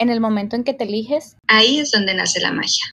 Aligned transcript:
En 0.00 0.08
el 0.08 0.18
momento 0.18 0.56
en 0.56 0.64
que 0.64 0.72
te 0.72 0.84
eliges, 0.84 1.36
ahí 1.46 1.78
es 1.78 1.90
donde 1.90 2.14
nace 2.14 2.40
la 2.40 2.52
magia. 2.52 2.86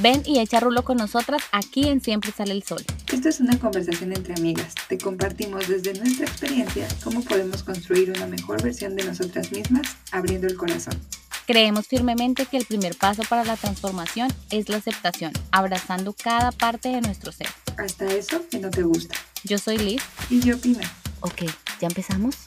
Ven 0.00 0.22
y 0.24 0.38
echa 0.38 0.60
rulo 0.60 0.82
con 0.82 0.96
nosotras 0.96 1.42
aquí 1.52 1.88
en 1.88 2.00
Siempre 2.00 2.32
sale 2.32 2.52
el 2.52 2.62
sol. 2.62 2.82
Esto 3.12 3.28
es 3.28 3.40
una 3.40 3.58
conversación 3.58 4.12
entre 4.12 4.32
amigas. 4.32 4.74
Te 4.88 4.96
compartimos 4.96 5.68
desde 5.68 5.92
nuestra 5.92 6.24
experiencia 6.24 6.88
cómo 7.04 7.22
podemos 7.22 7.62
construir 7.62 8.10
una 8.16 8.26
mejor 8.26 8.62
versión 8.62 8.96
de 8.96 9.04
nosotras 9.04 9.52
mismas 9.52 9.94
abriendo 10.10 10.46
el 10.46 10.56
corazón. 10.56 10.98
Creemos 11.44 11.88
firmemente 11.88 12.46
que 12.46 12.56
el 12.56 12.64
primer 12.66 12.96
paso 12.96 13.24
para 13.28 13.42
la 13.44 13.56
transformación 13.56 14.28
es 14.50 14.68
la 14.68 14.76
aceptación, 14.76 15.32
abrazando 15.50 16.12
cada 16.12 16.52
parte 16.52 16.90
de 16.90 17.00
nuestro 17.00 17.32
ser. 17.32 17.48
Hasta 17.78 18.06
eso 18.06 18.48
que 18.48 18.60
no 18.60 18.70
te 18.70 18.84
gusta. 18.84 19.16
Yo 19.42 19.58
soy 19.58 19.76
Liz. 19.76 20.02
Y 20.30 20.40
yo 20.40 20.56
Pina. 20.60 20.88
Ok, 21.20 21.42
¿ya 21.80 21.88
empezamos? 21.88 22.46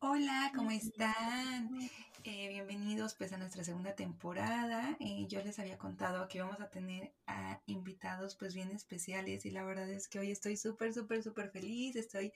Hola, 0.00 0.50
¿cómo 0.56 0.72
están? 0.72 1.88
Eh, 2.24 2.48
bienvenidos 2.48 3.14
pues 3.14 3.32
a 3.32 3.38
nuestra 3.38 3.62
segunda 3.62 3.94
temporada. 3.94 4.96
Eh, 4.98 5.26
yo 5.28 5.40
les 5.44 5.60
había 5.60 5.78
contado 5.78 6.26
que 6.26 6.42
vamos 6.42 6.60
a 6.60 6.68
tener 6.68 7.12
a 7.28 7.60
invitados 7.66 8.34
pues 8.34 8.54
bien 8.54 8.72
especiales 8.72 9.46
y 9.46 9.50
la 9.50 9.62
verdad 9.62 9.88
es 9.88 10.08
que 10.08 10.18
hoy 10.18 10.32
estoy 10.32 10.56
súper, 10.56 10.92
súper, 10.92 11.22
súper 11.22 11.50
feliz. 11.50 11.94
Estoy 11.94 12.32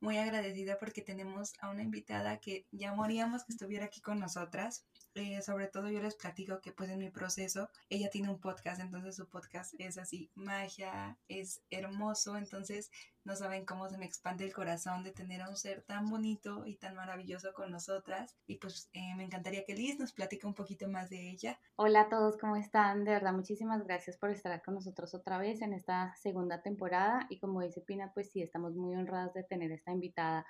muy 0.00 0.18
agradecida 0.18 0.78
porque 0.78 1.02
tenemos 1.02 1.52
a 1.60 1.70
una 1.70 1.82
invitada 1.82 2.38
que 2.38 2.66
ya 2.70 2.94
moríamos 2.94 3.44
que 3.44 3.52
estuviera 3.52 3.86
aquí 3.86 4.00
con 4.00 4.18
nosotras. 4.18 4.84
Eh, 5.14 5.42
sobre 5.42 5.66
todo 5.66 5.88
yo 5.88 6.00
les 6.00 6.14
platico 6.14 6.60
que 6.60 6.70
pues 6.70 6.88
en 6.88 7.00
mi 7.00 7.10
proceso 7.10 7.68
ella 7.88 8.10
tiene 8.10 8.30
un 8.30 8.38
podcast, 8.38 8.80
entonces 8.80 9.16
su 9.16 9.28
podcast 9.28 9.74
es 9.78 9.98
así, 9.98 10.30
magia, 10.34 11.18
es 11.26 11.62
hermoso, 11.70 12.36
entonces 12.36 12.92
no 13.24 13.34
saben 13.34 13.66
cómo 13.66 13.88
se 13.88 13.98
me 13.98 14.06
expande 14.06 14.44
el 14.44 14.52
corazón 14.52 15.02
de 15.02 15.10
tener 15.10 15.42
a 15.42 15.48
un 15.48 15.56
ser 15.56 15.82
tan 15.82 16.06
bonito 16.06 16.64
y 16.64 16.76
tan 16.76 16.94
maravilloso 16.94 17.52
con 17.54 17.72
nosotras 17.72 18.36
y 18.46 18.56
pues 18.56 18.88
eh, 18.92 19.14
me 19.16 19.24
encantaría 19.24 19.64
que 19.64 19.74
Liz 19.74 19.98
nos 19.98 20.12
platique 20.12 20.46
un 20.46 20.54
poquito 20.54 20.88
más 20.88 21.10
de 21.10 21.28
ella. 21.28 21.58
Hola 21.74 22.02
a 22.02 22.08
todos, 22.08 22.38
¿cómo 22.38 22.54
están? 22.54 23.04
De 23.04 23.10
verdad, 23.10 23.32
muchísimas 23.32 23.82
gracias 23.84 24.16
por 24.16 24.30
estar 24.30 24.62
con 24.62 24.74
nosotros 24.74 25.12
otra 25.14 25.38
vez 25.38 25.60
en 25.60 25.72
esta 25.72 26.14
segunda 26.16 26.62
temporada 26.62 27.26
y 27.28 27.38
como 27.40 27.62
dice 27.62 27.80
Pina, 27.80 28.12
pues 28.14 28.30
sí, 28.30 28.42
estamos 28.42 28.76
muy 28.76 28.94
honradas 28.94 29.34
de 29.34 29.42
tener 29.42 29.72
esta 29.72 29.90
invitada 29.90 30.46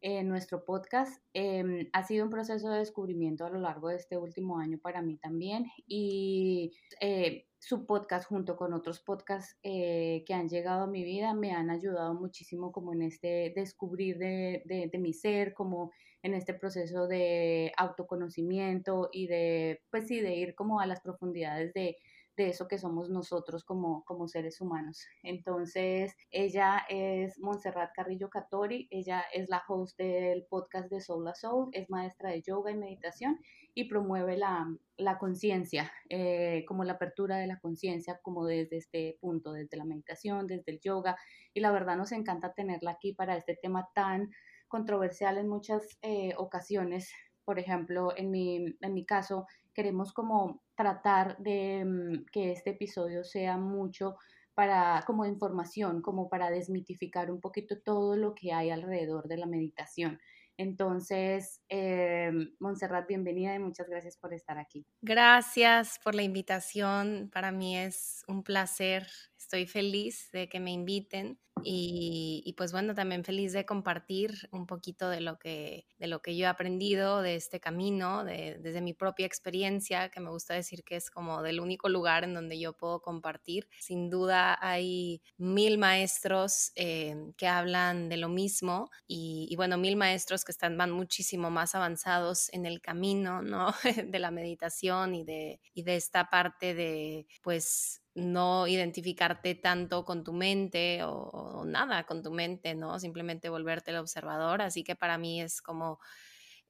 en 0.00 0.28
nuestro 0.28 0.64
podcast. 0.64 1.22
Em, 1.32 1.88
ha 1.92 2.02
sido 2.04 2.24
un 2.24 2.30
proceso 2.30 2.70
de 2.70 2.78
descubrimiento 2.78 3.44
a 3.44 3.50
lo 3.50 3.60
largo 3.60 3.88
de 3.88 3.96
este 3.96 4.16
último 4.16 4.58
año 4.58 4.78
para 4.78 5.02
mí 5.02 5.16
también 5.16 5.66
y 5.86 6.72
eh, 7.00 7.46
su 7.58 7.86
podcast 7.86 8.28
junto 8.28 8.56
con 8.56 8.72
otros 8.74 9.00
podcasts 9.00 9.58
eh, 9.62 10.22
que 10.26 10.34
han 10.34 10.48
llegado 10.48 10.84
a 10.84 10.86
mi 10.86 11.02
vida 11.02 11.34
me 11.34 11.52
han 11.52 11.70
ayudado 11.70 12.14
muchísimo 12.14 12.70
como 12.70 12.92
en 12.92 13.02
este 13.02 13.52
descubrir 13.56 14.18
de, 14.18 14.62
de, 14.64 14.98
mi 14.98 15.12
ser, 15.12 15.52
como 15.54 15.92
en 16.22 16.34
este 16.34 16.54
proceso 16.54 17.06
de 17.06 17.72
autoconocimiento 17.76 19.08
y 19.12 19.26
de, 19.26 19.82
pues 19.90 20.06
sí, 20.06 20.20
de 20.20 20.36
ir 20.36 20.54
como 20.54 20.80
a 20.80 20.86
las 20.86 21.00
profundidades 21.00 21.72
de 21.74 21.96
de 22.36 22.48
eso 22.48 22.68
que 22.68 22.78
somos 22.78 23.08
nosotros 23.08 23.64
como, 23.64 24.04
como 24.04 24.28
seres 24.28 24.60
humanos. 24.60 25.06
Entonces, 25.22 26.14
ella 26.30 26.84
es 26.88 27.38
Montserrat 27.40 27.92
Carrillo 27.94 28.28
Catori, 28.28 28.88
ella 28.90 29.24
es 29.32 29.48
la 29.48 29.62
host 29.66 29.98
del 29.98 30.44
podcast 30.48 30.90
de 30.90 31.00
Soul 31.00 31.26
a 31.28 31.34
Soul, 31.34 31.70
es 31.72 31.88
maestra 31.88 32.30
de 32.30 32.42
yoga 32.42 32.70
y 32.70 32.76
meditación 32.76 33.38
y 33.74 33.84
promueve 33.84 34.36
la, 34.36 34.66
la 34.96 35.18
conciencia, 35.18 35.92
eh, 36.08 36.64
como 36.66 36.84
la 36.84 36.94
apertura 36.94 37.36
de 37.36 37.46
la 37.46 37.58
conciencia, 37.58 38.18
como 38.22 38.46
desde 38.46 38.78
este 38.78 39.18
punto, 39.20 39.52
desde 39.52 39.76
la 39.76 39.84
meditación, 39.84 40.46
desde 40.46 40.72
el 40.72 40.80
yoga. 40.80 41.16
Y 41.52 41.60
la 41.60 41.70
verdad 41.70 41.96
nos 41.96 42.12
encanta 42.12 42.52
tenerla 42.54 42.92
aquí 42.92 43.12
para 43.12 43.36
este 43.36 43.56
tema 43.60 43.88
tan 43.94 44.30
controversial 44.68 45.38
en 45.38 45.48
muchas 45.48 45.98
eh, 46.02 46.34
ocasiones. 46.36 47.10
Por 47.44 47.58
ejemplo, 47.58 48.16
en 48.16 48.30
mi, 48.30 48.76
en 48.80 48.94
mi 48.94 49.04
caso, 49.04 49.46
queremos 49.76 50.14
como 50.14 50.62
tratar 50.74 51.36
de 51.36 51.84
mm, 51.84 52.24
que 52.32 52.50
este 52.52 52.70
episodio 52.70 53.22
sea 53.22 53.58
mucho 53.58 54.16
para 54.54 55.04
como 55.06 55.26
información, 55.26 56.00
como 56.00 56.30
para 56.30 56.50
desmitificar 56.50 57.30
un 57.30 57.42
poquito 57.42 57.78
todo 57.84 58.16
lo 58.16 58.34
que 58.34 58.54
hay 58.54 58.70
alrededor 58.70 59.28
de 59.28 59.36
la 59.36 59.44
meditación. 59.44 60.18
Entonces, 60.58 61.60
eh, 61.68 62.32
Montserrat, 62.58 63.06
bienvenida 63.06 63.54
y 63.54 63.58
muchas 63.58 63.86
gracias 63.86 64.16
por 64.16 64.32
estar 64.32 64.58
aquí. 64.58 64.86
Gracias 65.02 66.00
por 66.02 66.14
la 66.14 66.22
invitación. 66.22 67.28
Para 67.30 67.52
mí 67.52 67.76
es 67.76 68.22
un 68.26 68.42
placer. 68.42 69.06
Estoy 69.38 69.66
feliz 69.66 70.30
de 70.32 70.48
que 70.48 70.60
me 70.60 70.72
inviten 70.72 71.38
y, 71.62 72.54
pues 72.56 72.70
bueno, 72.70 72.94
también 72.94 73.24
feliz 73.24 73.52
de 73.52 73.64
compartir 73.64 74.48
un 74.52 74.66
poquito 74.66 75.08
de 75.08 75.20
lo 75.20 75.38
que, 75.38 75.86
de 75.98 76.06
lo 76.06 76.20
que 76.20 76.36
yo 76.36 76.44
he 76.44 76.48
aprendido 76.48 77.22
de 77.22 77.34
este 77.34 77.60
camino, 77.60 78.24
de, 78.24 78.58
desde 78.60 78.80
mi 78.80 78.92
propia 78.92 79.26
experiencia, 79.26 80.10
que 80.10 80.20
me 80.20 80.30
gusta 80.30 80.54
decir 80.54 80.84
que 80.84 80.96
es 80.96 81.10
como 81.10 81.42
del 81.42 81.60
único 81.60 81.88
lugar 81.88 82.24
en 82.24 82.34
donde 82.34 82.58
yo 82.60 82.74
puedo 82.74 83.00
compartir. 83.00 83.68
Sin 83.80 84.10
duda 84.10 84.58
hay 84.60 85.22
mil 85.38 85.78
maestros 85.78 86.72
eh, 86.76 87.16
que 87.36 87.48
hablan 87.48 88.08
de 88.08 88.18
lo 88.18 88.28
mismo 88.28 88.90
y, 89.06 89.48
y, 89.50 89.56
bueno, 89.56 89.78
mil 89.78 89.96
maestros 89.96 90.44
que 90.44 90.52
están 90.52 90.76
van 90.76 90.92
muchísimo 90.92 91.50
más 91.50 91.74
avanzados 91.74 92.52
en 92.52 92.66
el 92.66 92.80
camino, 92.80 93.42
¿no? 93.42 93.74
de 94.06 94.18
la 94.18 94.30
meditación 94.30 95.14
y 95.14 95.24
de, 95.24 95.60
y 95.74 95.82
de 95.82 95.96
esta 95.96 96.28
parte 96.30 96.74
de 96.74 97.26
pues 97.42 98.02
no 98.16 98.66
identificarte 98.66 99.54
tanto 99.54 100.04
con 100.04 100.24
tu 100.24 100.32
mente 100.32 101.00
o, 101.04 101.64
nada 101.66 102.04
con 102.04 102.22
tu 102.22 102.30
mente, 102.32 102.74
¿no? 102.74 102.98
Simplemente 102.98 103.50
volverte 103.50 103.90
el 103.90 103.98
observador. 103.98 104.62
Así 104.62 104.82
que 104.82 104.96
para 104.96 105.18
mí 105.18 105.42
es 105.42 105.60
como 105.60 106.00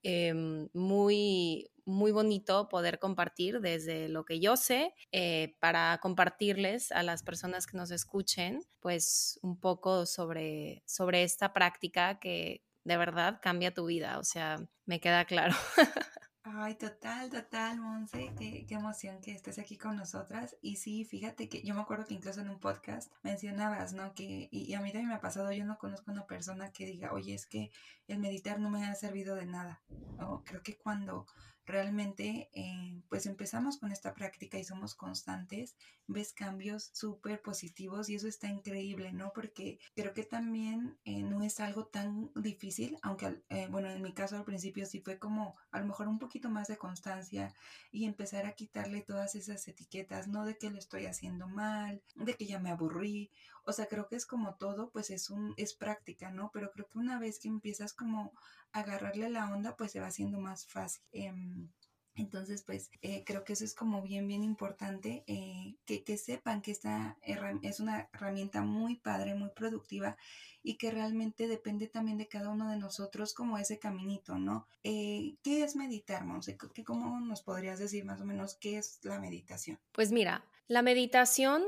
em, 0.02 0.68
muy, 0.74 1.70
muy 1.84 2.10
bonito 2.10 2.68
poder 2.68 2.98
compartir 2.98 3.60
desde 3.60 4.08
lo 4.08 4.24
que 4.24 4.40
yo 4.40 4.56
sé 4.56 4.92
eh, 5.12 5.56
para 5.60 5.98
compartirles 6.02 6.90
a 6.90 7.04
las 7.04 7.22
personas 7.22 7.66
que 7.66 7.76
nos 7.76 7.92
escuchen, 7.92 8.60
pues 8.80 9.38
un 9.42 9.60
poco 9.60 10.04
sobre, 10.04 10.82
sobre 10.84 11.22
esta 11.22 11.52
práctica 11.52 12.18
que 12.18 12.64
de 12.82 12.96
verdad 12.96 13.38
cambia 13.40 13.72
tu 13.72 13.86
vida. 13.86 14.18
O 14.18 14.24
sea, 14.24 14.56
me 14.84 15.00
queda 15.00 15.24
claro. 15.26 15.54
Ay, 16.48 16.76
total, 16.76 17.28
total, 17.28 17.80
Monse, 17.80 18.32
qué, 18.38 18.66
qué, 18.68 18.74
emoción 18.76 19.20
que 19.20 19.32
estés 19.32 19.58
aquí 19.58 19.76
con 19.76 19.96
nosotras. 19.96 20.56
Y 20.62 20.76
sí, 20.76 21.04
fíjate 21.04 21.48
que 21.48 21.60
yo 21.62 21.74
me 21.74 21.80
acuerdo 21.80 22.06
que 22.06 22.14
incluso 22.14 22.40
en 22.40 22.50
un 22.50 22.60
podcast 22.60 23.12
mencionabas, 23.24 23.94
¿no? 23.94 24.14
Que, 24.14 24.48
y, 24.52 24.72
a 24.74 24.80
mí 24.80 24.92
también 24.92 25.08
me 25.08 25.16
ha 25.16 25.20
pasado, 25.20 25.50
yo 25.50 25.64
no 25.64 25.76
conozco 25.76 26.12
a 26.12 26.14
una 26.14 26.26
persona 26.26 26.70
que 26.70 26.86
diga, 26.86 27.12
oye, 27.12 27.34
es 27.34 27.46
que 27.46 27.72
el 28.06 28.20
meditar 28.20 28.60
no 28.60 28.70
me 28.70 28.86
ha 28.86 28.94
servido 28.94 29.34
de 29.34 29.46
nada. 29.46 29.82
¿no? 30.18 30.44
Creo 30.44 30.62
que 30.62 30.78
cuando 30.78 31.26
realmente 31.66 32.48
eh, 32.54 33.02
pues 33.08 33.26
empezamos 33.26 33.76
con 33.78 33.92
esta 33.92 34.14
práctica 34.14 34.58
y 34.58 34.64
somos 34.64 34.94
constantes, 34.94 35.76
ves 36.06 36.32
cambios 36.32 36.90
súper 36.92 37.42
positivos 37.42 38.08
y 38.08 38.14
eso 38.14 38.28
está 38.28 38.48
increíble, 38.48 39.12
¿no? 39.12 39.32
Porque 39.34 39.78
creo 39.94 40.14
que 40.14 40.22
también 40.22 40.98
eh, 41.04 41.22
no 41.22 41.42
es 41.42 41.60
algo 41.60 41.86
tan 41.86 42.30
difícil, 42.36 42.98
aunque 43.02 43.42
eh, 43.48 43.66
bueno, 43.70 43.90
en 43.90 44.02
mi 44.02 44.12
caso 44.14 44.36
al 44.36 44.44
principio 44.44 44.86
sí 44.86 45.00
fue 45.00 45.18
como 45.18 45.56
a 45.72 45.80
lo 45.80 45.86
mejor 45.86 46.08
un 46.08 46.18
poquito 46.18 46.48
más 46.48 46.68
de 46.68 46.78
constancia 46.78 47.52
y 47.90 48.04
empezar 48.04 48.46
a 48.46 48.52
quitarle 48.52 49.00
todas 49.02 49.34
esas 49.34 49.66
etiquetas, 49.66 50.28
no 50.28 50.44
de 50.44 50.56
que 50.56 50.70
lo 50.70 50.78
estoy 50.78 51.06
haciendo 51.06 51.48
mal, 51.48 52.02
de 52.14 52.34
que 52.34 52.46
ya 52.46 52.60
me 52.60 52.70
aburrí 52.70 53.30
o 53.66 53.72
sea, 53.72 53.86
creo 53.86 54.06
que 54.06 54.16
es 54.16 54.26
como 54.26 54.54
todo, 54.54 54.90
pues 54.90 55.10
es 55.10 55.28
un, 55.28 55.52
es 55.56 55.74
práctica, 55.74 56.30
¿no? 56.30 56.50
Pero 56.52 56.70
creo 56.70 56.88
que 56.88 56.98
una 56.98 57.18
vez 57.18 57.38
que 57.38 57.48
empiezas 57.48 57.92
como 57.92 58.32
a 58.72 58.80
agarrarle 58.80 59.28
la 59.28 59.50
onda, 59.52 59.76
pues 59.76 59.92
se 59.92 60.00
va 60.00 60.06
haciendo 60.06 60.38
más 60.38 60.66
fácil. 60.66 61.02
Em, 61.12 61.68
entonces, 62.16 62.62
pues 62.62 62.90
eh, 63.02 63.24
creo 63.26 63.44
que 63.44 63.52
eso 63.52 63.64
es 63.64 63.74
como 63.74 64.02
bien, 64.02 64.26
bien 64.26 64.42
importante, 64.42 65.22
eh, 65.26 65.76
que, 65.84 66.02
que, 66.02 66.16
sepan 66.16 66.62
que 66.62 66.70
esta 66.70 67.18
es 67.62 67.78
una 67.80 68.08
herramienta 68.12 68.62
muy 68.62 68.96
padre, 68.96 69.34
muy 69.34 69.50
productiva 69.50 70.16
y 70.62 70.78
que 70.78 70.90
realmente 70.90 71.46
depende 71.46 71.88
también 71.88 72.16
de 72.16 72.26
cada 72.26 72.48
uno 72.48 72.70
de 72.70 72.78
nosotros 72.78 73.34
como 73.34 73.58
ese 73.58 73.78
caminito, 73.78 74.38
¿no? 74.38 74.66
Eh, 74.82 75.36
¿Qué 75.42 75.62
es 75.62 75.76
meditar, 75.76 76.24
Monse? 76.24 76.56
¿Cómo 76.84 77.20
nos 77.20 77.42
podrías 77.42 77.78
decir 77.78 78.04
más 78.04 78.20
o 78.20 78.24
menos 78.24 78.56
qué 78.60 78.78
es 78.78 78.98
la 79.02 79.20
meditación? 79.20 79.78
Pues 79.92 80.10
mira, 80.10 80.44
la 80.68 80.82
meditación 80.82 81.64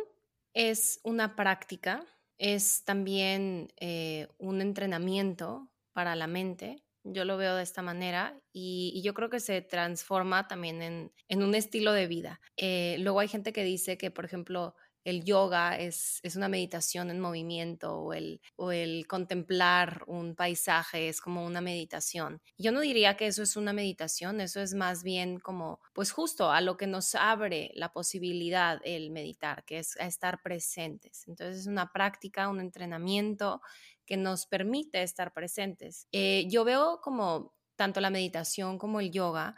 es 0.55 1.01
una 1.03 1.37
práctica, 1.37 2.05
es 2.39 2.85
también 2.85 3.73
eh, 3.81 4.29
un 4.39 4.61
entrenamiento 4.61 5.71
para 5.93 6.15
la 6.17 6.27
mente. 6.27 6.85
Yo 7.05 7.25
lo 7.25 7.37
veo 7.37 7.57
de 7.57 7.63
esta 7.63 7.83
manera 7.83 8.39
y, 8.53 9.01
yo 9.03 9.15
creo 9.15 9.31
que 9.31 9.41
se 9.41 9.63
transforma 9.63 10.47
también 10.47 10.83
en, 10.83 11.43
un 11.43 11.55
estilo 11.55 11.93
de 11.93 12.07
vida. 12.07 12.41
Eh, 12.57 12.97
luego 13.01 13.21
hay 13.21 13.29
gente 13.29 13.53
que 13.53 13.65
dice 13.65 13.97
que, 13.97 14.11
por 14.11 14.25
ejemplo, 14.25 14.75
el 15.09 15.25
yoga 15.25 15.77
es, 15.77 16.21
es 16.23 16.37
una 16.37 16.49
meditación 16.49 17.11
en 17.11 17.19
movimiento 17.19 17.99
o 17.99 18.13
el, 18.13 18.41
o 18.57 18.73
el 18.73 19.07
contemplar 19.07 20.05
un 20.07 20.35
paisaje 20.35 21.09
es 21.09 21.21
como 21.21 21.47
una 21.47 21.61
meditación. 21.61 22.43
Yo 22.59 22.73
no 22.73 22.81
diría 22.81 23.17
que 23.17 23.27
eso 23.27 23.43
es 23.43 23.57
una 23.57 23.73
meditación, 23.73 24.41
eso 24.41 24.61
es 24.61 24.75
más 24.75 25.03
bien 25.03 25.41
como, 25.41 25.81
pues 25.95 26.13
justo 26.13 26.51
a 26.51 26.61
lo 26.61 26.77
que 26.77 26.87
nos 26.87 27.15
abre 27.15 27.71
la 27.75 27.93
posibilidad 27.93 28.81
el 28.85 29.11
meditar, 29.11 29.65
que 29.65 29.79
es 29.79 29.99
a 29.99 30.07
estar 30.07 30.43
presentes. 30.43 31.27
Entonces 31.27 31.61
es 31.61 31.67
una 31.67 31.91
práctica, 31.93 32.49
un 32.49 32.61
entrenamiento 32.61 33.63
que 34.05 34.17
nos 34.17 34.47
permite 34.47 35.03
estar 35.03 35.33
presentes. 35.33 36.07
Eh, 36.13 36.47
yo 36.49 36.65
veo 36.65 37.01
como 37.03 37.55
tanto 37.77 38.01
la 38.01 38.11
meditación 38.11 38.79
como 38.79 39.01
el 39.01 39.11
yoga 39.11 39.55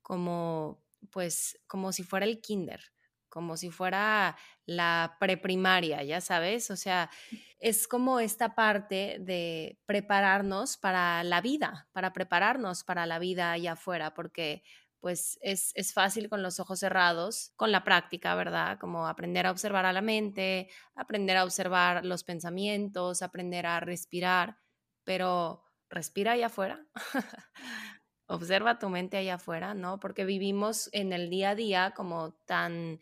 como 0.00 0.82
pues 1.10 1.60
como 1.66 1.92
si 1.92 2.02
fuera 2.02 2.24
el 2.24 2.40
kinder, 2.40 2.93
como 3.34 3.56
si 3.56 3.70
fuera 3.70 4.36
la 4.64 5.16
preprimaria, 5.18 6.04
ya 6.04 6.20
sabes, 6.20 6.70
o 6.70 6.76
sea, 6.76 7.10
es 7.58 7.88
como 7.88 8.20
esta 8.20 8.54
parte 8.54 9.16
de 9.18 9.80
prepararnos 9.86 10.76
para 10.76 11.24
la 11.24 11.40
vida, 11.40 11.88
para 11.90 12.12
prepararnos 12.12 12.84
para 12.84 13.06
la 13.06 13.18
vida 13.18 13.50
allá 13.50 13.72
afuera, 13.72 14.14
porque 14.14 14.62
pues 15.00 15.36
es, 15.42 15.72
es, 15.74 15.92
fácil 15.92 16.28
con 16.28 16.44
los 16.44 16.60
ojos 16.60 16.78
cerrados, 16.78 17.52
con 17.56 17.72
la 17.72 17.82
práctica, 17.82 18.36
¿verdad? 18.36 18.78
Como 18.78 19.08
aprender 19.08 19.46
a 19.46 19.50
observar 19.50 19.84
a 19.84 19.92
la 19.92 20.00
mente, 20.00 20.70
aprender 20.94 21.36
a 21.36 21.44
observar 21.44 22.04
los 22.04 22.22
pensamientos, 22.22 23.20
aprender 23.20 23.66
a 23.66 23.80
respirar, 23.80 24.58
pero 25.02 25.64
respira 25.90 26.32
allá 26.32 26.46
afuera. 26.46 26.86
Observa 28.26 28.78
tu 28.78 28.88
mente 28.88 29.16
allá 29.16 29.34
afuera, 29.34 29.74
¿no? 29.74 30.00
Porque 30.00 30.24
vivimos 30.24 30.88
en 30.92 31.12
el 31.12 31.30
día 31.30 31.50
a 31.50 31.54
día 31.54 31.92
como 31.94 32.32
tan 32.46 33.00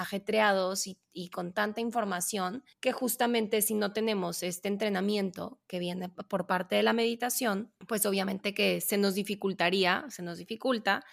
ajetreados 0.00 0.86
y, 0.86 1.28
con 1.30 1.52
tanta 1.52 1.82
información 1.82 2.64
que 2.80 2.92
justamente 2.92 3.60
si 3.60 3.74
no 3.74 3.92
tenemos 3.92 4.42
este 4.42 4.68
entrenamiento 4.68 5.60
que 5.66 5.78
viene 5.78 6.08
por 6.08 6.46
parte 6.46 6.76
de 6.76 6.82
la 6.82 6.94
meditación, 6.94 7.72
pues 7.86 8.06
obviamente 8.06 8.54
que 8.54 8.80
se 8.80 8.96
nos 8.96 9.14
dificultaría, 9.14 10.06
se 10.08 10.22
nos 10.22 10.38
dificulta 10.38 11.04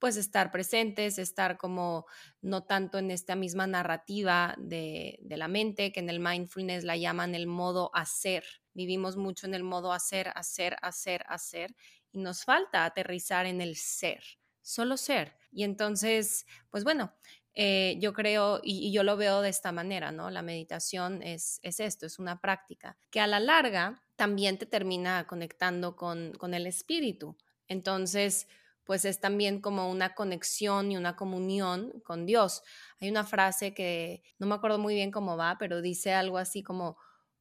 pues 0.00 0.16
estar 0.16 0.50
presentes, 0.50 1.18
estar 1.18 1.56
como 1.56 2.06
no 2.40 2.64
tanto 2.64 2.98
en 2.98 3.12
esta 3.12 3.36
misma 3.36 3.68
narrativa 3.68 4.56
de, 4.58 5.20
la 5.28 5.46
mente, 5.46 5.92
que 5.92 6.00
en 6.00 6.10
el 6.10 6.18
mindfulness 6.18 6.82
la 6.82 6.96
llaman 6.96 7.36
el 7.36 7.46
modo 7.46 7.92
hacer. 7.94 8.42
Vivimos 8.74 9.16
mucho 9.16 9.46
en 9.46 9.54
el 9.54 9.62
modo 9.62 9.92
hacer, 9.92 10.32
hacer, 10.34 10.74
hacer, 10.82 11.24
hacer, 11.28 11.76
y 12.12 12.18
nos 12.18 12.44
falta 12.44 12.84
aterrizar 12.84 13.46
en 13.46 13.60
el 13.60 13.76
ser, 13.76 14.22
solo 14.60 14.96
ser. 14.96 15.36
Y 15.50 15.64
entonces, 15.64 16.46
pues 16.70 16.84
bueno, 16.84 17.12
eh, 17.54 17.96
yo 18.00 18.12
creo 18.12 18.60
y, 18.62 18.92
yo 18.92 19.02
lo 19.02 19.16
veo 19.16 19.42
de 19.42 19.50
esta 19.50 19.72
manera, 19.72 20.12
¿no? 20.12 20.30
La 20.30 20.42
meditación 20.42 21.22
es, 21.22 21.58
es, 21.62 21.80
esto, 21.80 22.06
es 22.06 22.18
una 22.18 22.40
práctica 22.40 22.96
que 23.10 23.20
a 23.20 23.26
la 23.26 23.40
larga 23.40 24.02
también 24.16 24.58
te 24.58 24.66
termina 24.66 25.26
conectando 25.26 25.96
con, 25.96 26.32
con 26.38 26.54
el 26.54 26.66
espíritu. 26.66 27.36
Entonces, 27.68 28.46
pues 28.84 29.04
es 29.04 29.20
también 29.20 29.60
como 29.60 29.90
una 29.90 30.14
conexión 30.14 30.90
y 30.90 30.96
una 30.96 31.14
comunión 31.16 32.00
con 32.04 32.26
Dios. 32.26 32.62
Hay 33.00 33.10
una 33.10 33.24
frase 33.24 33.74
que 33.74 34.22
no 34.38 34.46
me 34.46 34.54
acuerdo 34.54 34.78
muy 34.78 34.94
bien 34.94 35.10
cómo 35.10 35.36
va, 35.36 35.56
pero 35.58 35.82
dice 35.82 36.12
algo 36.12 36.38
así 36.38 36.62
como 36.62 36.96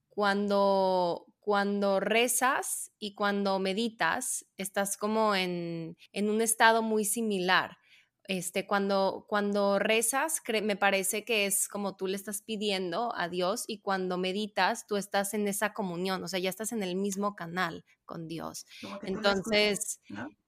cuando 0.09 1.25
cuando 1.51 1.99
rezas 1.99 2.93
y 2.97 3.13
cuando 3.13 3.59
meditas, 3.59 4.45
estás 4.55 4.95
como 4.95 5.35
en, 5.35 5.97
en 6.13 6.29
un 6.29 6.39
estado 6.39 6.81
muy 6.81 7.03
similar. 7.03 7.77
Este, 8.23 8.65
cuando, 8.65 9.25
cuando 9.27 9.77
rezas, 9.77 10.41
me 10.63 10.77
parece 10.77 11.25
que 11.25 11.45
es 11.45 11.67
como 11.67 11.97
tú 11.97 12.07
le 12.07 12.15
estás 12.15 12.41
pidiendo 12.41 13.13
a 13.17 13.27
Dios 13.27 13.65
y 13.67 13.81
cuando 13.81 14.17
meditas, 14.17 14.87
tú 14.87 14.95
estás 14.95 15.33
en 15.33 15.45
esa 15.45 15.73
comunión, 15.73 16.23
o 16.23 16.29
sea, 16.29 16.39
ya 16.39 16.49
estás 16.49 16.71
en 16.71 16.83
el 16.83 16.95
mismo 16.95 17.35
canal 17.35 17.83
con 18.05 18.29
Dios. 18.29 18.65
Entonces, 19.01 19.99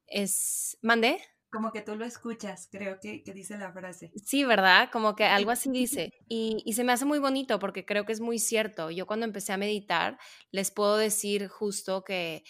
es, 0.08 0.78
¿mandé? 0.82 1.20
Como 1.54 1.72
que 1.72 1.82
tú 1.82 1.96
lo 1.96 2.04
escuchas, 2.04 2.68
creo 2.72 3.00
que, 3.00 3.22
que, 3.22 3.32
dice 3.32 3.60
la 3.60 3.72
frase. 3.72 4.12
Sí, 4.26 4.44
¿verdad? 4.44 4.90
Como 4.92 5.16
que 5.16 5.26
algo 5.26 5.52
así 5.52 5.70
dice. 5.72 6.12
Y, 6.28 6.64
y, 6.66 6.74
se 6.74 6.84
me 6.84 6.92
hace 6.92 7.06
muy 7.06 7.20
bonito 7.20 7.60
porque 7.60 7.86
creo 7.86 8.08
que 8.08 8.12
es 8.12 8.22
muy 8.22 8.40
cierto. 8.40 8.90
Yo 8.90 9.06
cuando 9.06 9.28
empecé 9.28 9.54
a 9.54 9.58
meditar, 9.58 10.18
les 10.50 10.72
puedo 10.72 10.98
decir 10.98 11.48
justo 11.50 12.04
que, 12.04 12.44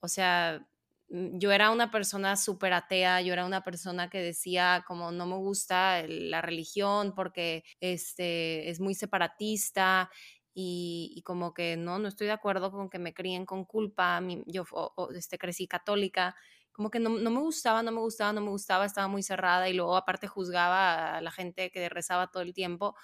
o 0.00 0.08
sea, 0.08 0.60
mm, 1.08 1.38
yo 1.38 1.52
era 1.52 1.70
una 1.70 1.90
persona 1.90 2.36
súper 2.36 2.74
atea, 2.74 3.22
yo 3.22 3.32
era 3.32 3.46
una 3.46 3.64
persona 3.64 4.10
que 4.10 4.20
decía 4.20 4.84
como 4.86 5.10
no 5.10 5.24
me 5.24 5.36
gusta 5.36 6.04
la 6.06 6.42
religión 6.42 7.14
porque 7.14 7.64
este, 7.80 8.68
es 8.68 8.78
muy 8.78 8.94
separatista 8.94 10.10
y, 10.52 11.14
y, 11.16 11.22
como 11.22 11.54
que 11.54 11.78
no, 11.78 11.98
no 11.98 12.08
estoy 12.08 12.26
de 12.26 12.34
acuerdo 12.34 12.70
con 12.70 12.90
que 12.90 12.98
me 12.98 13.14
críen 13.14 13.46
con 13.46 13.64
culpa. 13.64 14.20
Yo 14.44 14.66
este, 15.14 15.38
crecí 15.38 15.66
católica 15.66 16.36
como 16.74 16.90
que 16.90 16.98
no, 16.98 17.08
no, 17.08 17.30
me 17.30 17.40
gustaba, 17.40 17.82
no 17.82 17.92
me 17.92 18.00
gustaba, 18.00 18.32
no 18.32 18.40
me 18.40 18.50
gustaba, 18.50 18.84
estaba 18.84 19.06
muy 19.08 19.22
cerrada 19.22 19.68
y 19.68 19.74
luego 19.74 19.96
aparte 19.96 20.26
juzgaba 20.26 21.16
a 21.16 21.20
la 21.20 21.30
gente 21.30 21.70
que 21.70 21.88
rezaba 21.88 22.26
todo 22.32 22.42
el 22.42 22.52
tiempo. 22.52 22.96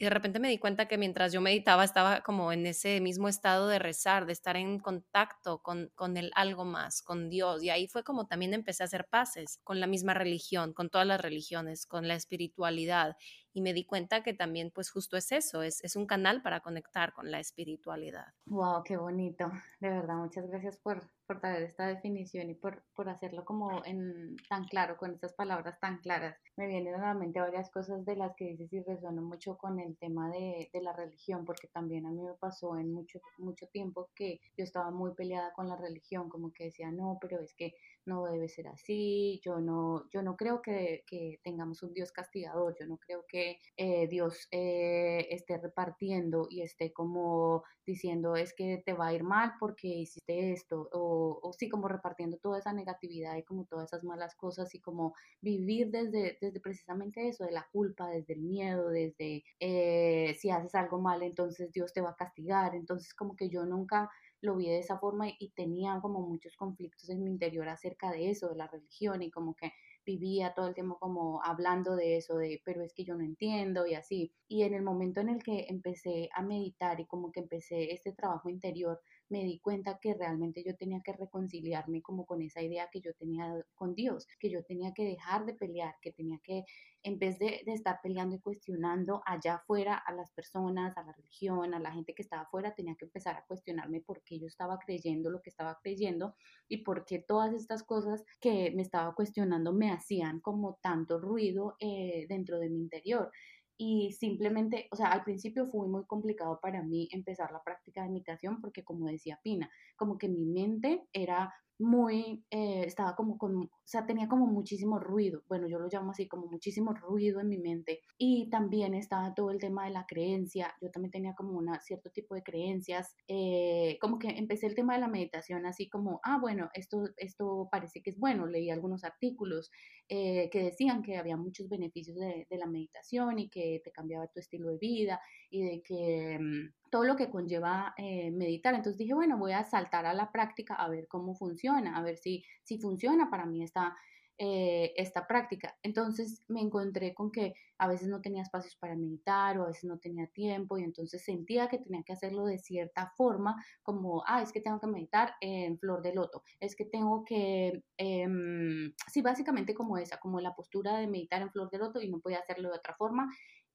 Y 0.00 0.04
de 0.04 0.10
repente 0.10 0.38
me 0.38 0.48
di 0.48 0.58
cuenta 0.58 0.86
que 0.86 0.96
mientras 0.96 1.32
yo 1.32 1.40
meditaba 1.40 1.82
estaba 1.82 2.20
como 2.22 2.52
en 2.52 2.66
ese 2.66 3.00
mismo 3.00 3.28
estado 3.28 3.66
de 3.66 3.80
rezar, 3.80 4.26
de 4.26 4.32
estar 4.32 4.56
en 4.56 4.78
contacto 4.78 5.60
con, 5.60 5.90
con 5.96 6.16
el 6.16 6.30
algo 6.36 6.64
más, 6.64 7.02
con 7.02 7.28
Dios. 7.28 7.64
Y 7.64 7.70
ahí 7.70 7.88
fue 7.88 8.04
como 8.04 8.28
también 8.28 8.54
empecé 8.54 8.84
a 8.84 8.86
hacer 8.86 9.08
paces 9.10 9.58
con 9.64 9.80
la 9.80 9.88
misma 9.88 10.14
religión, 10.14 10.72
con 10.72 10.88
todas 10.88 11.06
las 11.06 11.20
religiones, 11.20 11.84
con 11.86 12.06
la 12.06 12.14
espiritualidad. 12.14 13.16
Y 13.52 13.62
me 13.62 13.72
di 13.72 13.84
cuenta 13.84 14.22
que 14.22 14.34
también 14.34 14.70
pues 14.74 14.90
justo 14.90 15.16
es 15.16 15.32
eso, 15.32 15.62
es, 15.62 15.82
es 15.82 15.96
un 15.96 16.06
canal 16.06 16.42
para 16.42 16.60
conectar 16.60 17.12
con 17.12 17.30
la 17.30 17.40
espiritualidad. 17.40 18.26
¡Wow! 18.46 18.82
¡Qué 18.84 18.96
bonito! 18.96 19.50
De 19.80 19.88
verdad, 19.88 20.16
muchas 20.16 20.46
gracias 20.48 20.76
por, 20.78 21.10
por 21.26 21.40
traer 21.40 21.62
esta 21.62 21.86
definición 21.86 22.50
y 22.50 22.54
por, 22.54 22.84
por 22.94 23.08
hacerlo 23.08 23.44
como 23.44 23.84
en 23.84 24.36
tan 24.48 24.64
claro, 24.64 24.96
con 24.96 25.12
estas 25.12 25.32
palabras 25.32 25.78
tan 25.80 25.98
claras. 25.98 26.36
Me 26.56 26.66
vienen 26.66 26.94
a 26.94 26.98
la 26.98 27.14
mente 27.14 27.40
varias 27.40 27.70
cosas 27.70 28.04
de 28.04 28.16
las 28.16 28.34
que 28.36 28.46
dices 28.46 28.72
y 28.72 28.82
resueno 28.82 29.22
mucho 29.22 29.56
con 29.56 29.78
el 29.80 29.96
tema 29.98 30.30
de, 30.30 30.70
de 30.72 30.82
la 30.82 30.92
religión, 30.92 31.44
porque 31.44 31.68
también 31.68 32.06
a 32.06 32.10
mí 32.10 32.22
me 32.22 32.34
pasó 32.34 32.76
en 32.76 32.92
mucho, 32.92 33.20
mucho 33.38 33.66
tiempo 33.68 34.10
que 34.14 34.40
yo 34.56 34.64
estaba 34.64 34.90
muy 34.90 35.14
peleada 35.14 35.52
con 35.52 35.68
la 35.68 35.76
religión, 35.76 36.28
como 36.28 36.52
que 36.52 36.64
decía, 36.64 36.90
no, 36.90 37.18
pero 37.20 37.40
es 37.40 37.54
que 37.54 37.74
no 38.06 38.24
debe 38.24 38.48
ser 38.48 38.68
así, 38.68 39.40
yo 39.44 39.60
no, 39.60 40.08
yo 40.10 40.22
no 40.22 40.36
creo 40.36 40.62
que, 40.62 41.04
que 41.06 41.40
tengamos 41.42 41.82
un 41.82 41.92
Dios 41.92 42.12
castigador, 42.12 42.74
yo 42.78 42.86
no 42.86 42.96
creo 42.98 43.24
que 43.28 43.58
eh, 43.76 44.06
Dios 44.08 44.48
eh, 44.50 45.26
esté 45.30 45.58
repartiendo 45.58 46.46
y 46.50 46.62
esté 46.62 46.92
como 46.92 47.64
diciendo 47.86 48.36
es 48.36 48.54
que 48.54 48.82
te 48.84 48.92
va 48.92 49.08
a 49.08 49.14
ir 49.14 49.24
mal 49.24 49.54
porque 49.58 49.88
hiciste 49.88 50.52
esto, 50.52 50.88
o 50.92 51.28
o, 51.42 51.52
sí 51.52 51.68
como 51.68 51.88
repartiendo 51.88 52.36
toda 52.38 52.58
esa 52.58 52.72
negatividad 52.72 53.36
y 53.36 53.42
como 53.44 53.64
todas 53.64 53.86
esas 53.92 54.04
malas 54.04 54.34
cosas 54.36 54.74
y 54.74 54.80
como 54.80 55.14
vivir 55.40 55.90
desde, 55.90 56.38
desde 56.40 56.60
precisamente 56.60 57.28
eso, 57.28 57.44
de 57.44 57.52
la 57.52 57.66
culpa, 57.72 58.08
desde 58.08 58.34
el 58.34 58.40
miedo, 58.42 58.88
desde 58.90 59.44
eh, 59.60 60.34
si 60.38 60.50
haces 60.50 60.74
algo 60.74 61.00
mal 61.00 61.22
entonces 61.22 61.72
Dios 61.72 61.92
te 61.92 62.00
va 62.00 62.10
a 62.10 62.16
castigar, 62.16 62.74
entonces 62.74 63.14
como 63.14 63.36
que 63.36 63.48
yo 63.48 63.64
nunca 63.64 64.10
lo 64.40 64.56
vi 64.56 64.66
de 64.68 64.78
esa 64.78 64.98
forma 64.98 65.28
y 65.38 65.50
tenía 65.50 65.98
como 66.00 66.20
muchos 66.20 66.56
conflictos 66.56 67.08
en 67.08 67.22
mi 67.22 67.30
interior 67.30 67.68
acerca 67.68 68.10
de 68.10 68.30
eso, 68.30 68.48
de 68.48 68.56
la 68.56 68.68
religión 68.68 69.22
y 69.22 69.30
como 69.30 69.54
que 69.54 69.72
vivía 70.06 70.54
todo 70.54 70.68
el 70.68 70.74
tiempo 70.74 70.98
como 70.98 71.42
hablando 71.44 71.94
de 71.94 72.16
eso, 72.16 72.36
de 72.36 72.62
pero 72.64 72.82
es 72.82 72.94
que 72.94 73.04
yo 73.04 73.14
no 73.14 73.24
entiendo 73.24 73.86
y 73.86 73.94
así. 73.94 74.32
Y 74.48 74.62
en 74.62 74.74
el 74.74 74.82
momento 74.82 75.20
en 75.20 75.28
el 75.28 75.42
que 75.42 75.66
empecé 75.68 76.30
a 76.34 76.42
meditar 76.42 76.98
y 77.00 77.06
como 77.06 77.30
que 77.30 77.40
empecé 77.40 77.92
este 77.92 78.12
trabajo 78.12 78.48
interior, 78.48 79.00
me 79.30 79.44
di 79.44 79.58
cuenta 79.58 79.98
que 80.00 80.14
realmente 80.14 80.62
yo 80.64 80.76
tenía 80.76 81.00
que 81.00 81.12
reconciliarme 81.12 82.02
como 82.02 82.26
con 82.26 82.42
esa 82.42 82.62
idea 82.62 82.88
que 82.90 83.00
yo 83.00 83.12
tenía 83.14 83.52
con 83.74 83.94
Dios, 83.94 84.26
que 84.38 84.50
yo 84.50 84.64
tenía 84.64 84.92
que 84.94 85.04
dejar 85.04 85.44
de 85.46 85.54
pelear, 85.54 85.94
que 86.00 86.12
tenía 86.12 86.38
que, 86.42 86.64
en 87.02 87.18
vez 87.18 87.38
de, 87.38 87.62
estar 87.66 88.00
peleando 88.02 88.36
y 88.36 88.40
cuestionando 88.40 89.22
allá 89.26 89.56
afuera 89.56 89.94
a 89.94 90.12
las 90.12 90.30
personas, 90.32 90.96
a 90.96 91.02
la 91.02 91.12
religión, 91.12 91.74
a 91.74 91.78
la 91.78 91.92
gente 91.92 92.14
que 92.14 92.22
estaba 92.22 92.42
afuera, 92.42 92.74
tenía 92.74 92.94
que 92.96 93.04
empezar 93.04 93.36
a 93.36 93.44
cuestionarme 93.44 94.00
por 94.00 94.22
qué 94.22 94.38
yo 94.38 94.46
estaba 94.46 94.78
creyendo 94.78 95.30
lo 95.30 95.42
que 95.42 95.50
estaba 95.50 95.78
creyendo 95.82 96.34
y 96.68 96.78
por 96.78 97.04
qué 97.04 97.18
todas 97.18 97.54
estas 97.54 97.82
cosas 97.82 98.24
que 98.40 98.72
me 98.72 98.82
estaba 98.82 99.14
cuestionando 99.14 99.72
me 99.72 99.90
hacían 99.90 100.40
como 100.40 100.78
tanto 100.82 101.18
ruido 101.18 101.76
eh, 101.80 102.26
dentro 102.28 102.58
de 102.58 102.70
mi 102.70 102.80
interior 102.80 103.30
y 103.78 104.12
simplemente, 104.12 104.88
o 104.90 104.96
sea, 104.96 105.06
al 105.06 105.22
principio 105.22 105.64
fue 105.64 105.86
muy 105.86 106.04
complicado 106.04 106.58
para 106.60 106.82
mí 106.82 107.08
empezar 107.12 107.52
la 107.52 107.62
práctica 107.62 108.02
de 108.02 108.10
meditación 108.10 108.60
porque 108.60 108.84
como 108.84 109.06
decía 109.06 109.38
Pina, 109.42 109.70
como 109.96 110.18
que 110.18 110.28
mi 110.28 110.44
mente 110.44 111.06
era 111.12 111.54
muy, 111.78 112.44
eh, 112.50 112.82
estaba 112.86 113.14
como 113.14 113.38
con, 113.38 113.56
o 113.56 113.70
sea, 113.84 114.04
tenía 114.06 114.28
como 114.28 114.46
muchísimo 114.46 114.98
ruido, 114.98 115.42
bueno, 115.48 115.68
yo 115.68 115.78
lo 115.78 115.88
llamo 115.88 116.10
así, 116.10 116.26
como 116.26 116.46
muchísimo 116.46 116.92
ruido 116.92 117.40
en 117.40 117.48
mi 117.48 117.58
mente. 117.58 118.00
Y 118.18 118.50
también 118.50 118.94
estaba 118.94 119.34
todo 119.34 119.50
el 119.50 119.58
tema 119.58 119.84
de 119.84 119.90
la 119.90 120.06
creencia, 120.06 120.74
yo 120.82 120.90
también 120.90 121.12
tenía 121.12 121.34
como 121.34 121.52
un 121.56 121.68
cierto 121.80 122.10
tipo 122.10 122.34
de 122.34 122.42
creencias, 122.42 123.16
eh, 123.28 123.98
como 124.00 124.18
que 124.18 124.28
empecé 124.28 124.66
el 124.66 124.74
tema 124.74 124.94
de 124.94 125.00
la 125.00 125.08
meditación 125.08 125.66
así 125.66 125.88
como, 125.88 126.20
ah, 126.24 126.38
bueno, 126.40 126.68
esto, 126.74 127.04
esto 127.16 127.68
parece 127.70 128.02
que 128.02 128.10
es 128.10 128.18
bueno, 128.18 128.46
leí 128.46 128.70
algunos 128.70 129.04
artículos 129.04 129.70
eh, 130.08 130.48
que 130.50 130.62
decían 130.62 131.02
que 131.02 131.18
había 131.18 131.36
muchos 131.36 131.68
beneficios 131.68 132.16
de, 132.16 132.46
la 132.50 132.66
meditación 132.66 133.38
y 133.38 133.48
que 133.50 133.80
te 133.84 133.92
cambiaba 133.92 134.26
tu 134.26 134.40
estilo 134.40 134.70
de 134.70 134.78
vida 134.78 135.20
y 135.50 135.62
de 135.62 135.82
que 135.82 136.38
mm, 136.40 136.90
todo 136.90 137.04
lo 137.04 137.16
que 137.16 137.30
conlleva 137.30 137.94
eh, 137.96 138.30
meditar. 138.30 138.74
Entonces 138.74 138.98
dije, 138.98 139.14
bueno, 139.14 139.38
voy 139.38 139.52
a 139.52 139.64
saltar 139.64 140.06
a 140.06 140.14
la 140.14 140.32
práctica 140.32 140.74
a 140.74 140.88
ver 140.88 141.06
cómo 141.08 141.34
funciona, 141.34 141.96
a 141.96 142.02
ver 142.02 142.16
si, 142.16 142.44
si 142.64 142.78
funciona 142.78 143.30
para 143.30 143.46
mí 143.46 143.62
esta, 143.62 143.94
eh, 144.40 144.92
esta 144.96 145.26
práctica. 145.26 145.76
Entonces 145.82 146.44
me 146.46 146.60
encontré 146.60 147.12
con 147.12 147.32
que 147.32 147.54
a 147.76 147.88
veces 147.88 148.06
no 148.06 148.20
tenía 148.20 148.42
espacios 148.42 148.76
para 148.76 148.94
meditar 148.94 149.58
o 149.58 149.64
a 149.64 149.66
veces 149.66 149.82
no 149.82 149.98
tenía 149.98 150.28
tiempo 150.28 150.78
y 150.78 150.84
entonces 150.84 151.24
sentía 151.24 151.68
que 151.68 151.78
tenía 151.78 152.04
que 152.04 152.12
hacerlo 152.12 152.44
de 152.44 152.58
cierta 152.58 153.12
forma, 153.16 153.56
como, 153.82 154.22
ah, 154.28 154.40
es 154.40 154.52
que 154.52 154.60
tengo 154.60 154.78
que 154.78 154.86
meditar 154.86 155.34
en 155.40 155.76
flor 155.80 156.02
de 156.02 156.14
loto, 156.14 156.44
es 156.60 156.76
que 156.76 156.84
tengo 156.84 157.24
que, 157.24 157.82
em, 157.96 158.92
sí, 159.10 159.22
básicamente 159.22 159.74
como 159.74 159.98
esa, 159.98 160.18
como 160.20 160.40
la 160.40 160.54
postura 160.54 160.98
de 160.98 161.08
meditar 161.08 161.42
en 161.42 161.50
flor 161.50 161.68
de 161.70 161.78
loto 161.78 162.00
y 162.00 162.08
no 162.08 162.20
podía 162.20 162.38
hacerlo 162.38 162.70
de 162.70 162.76
otra 162.78 162.94
forma 162.94 163.28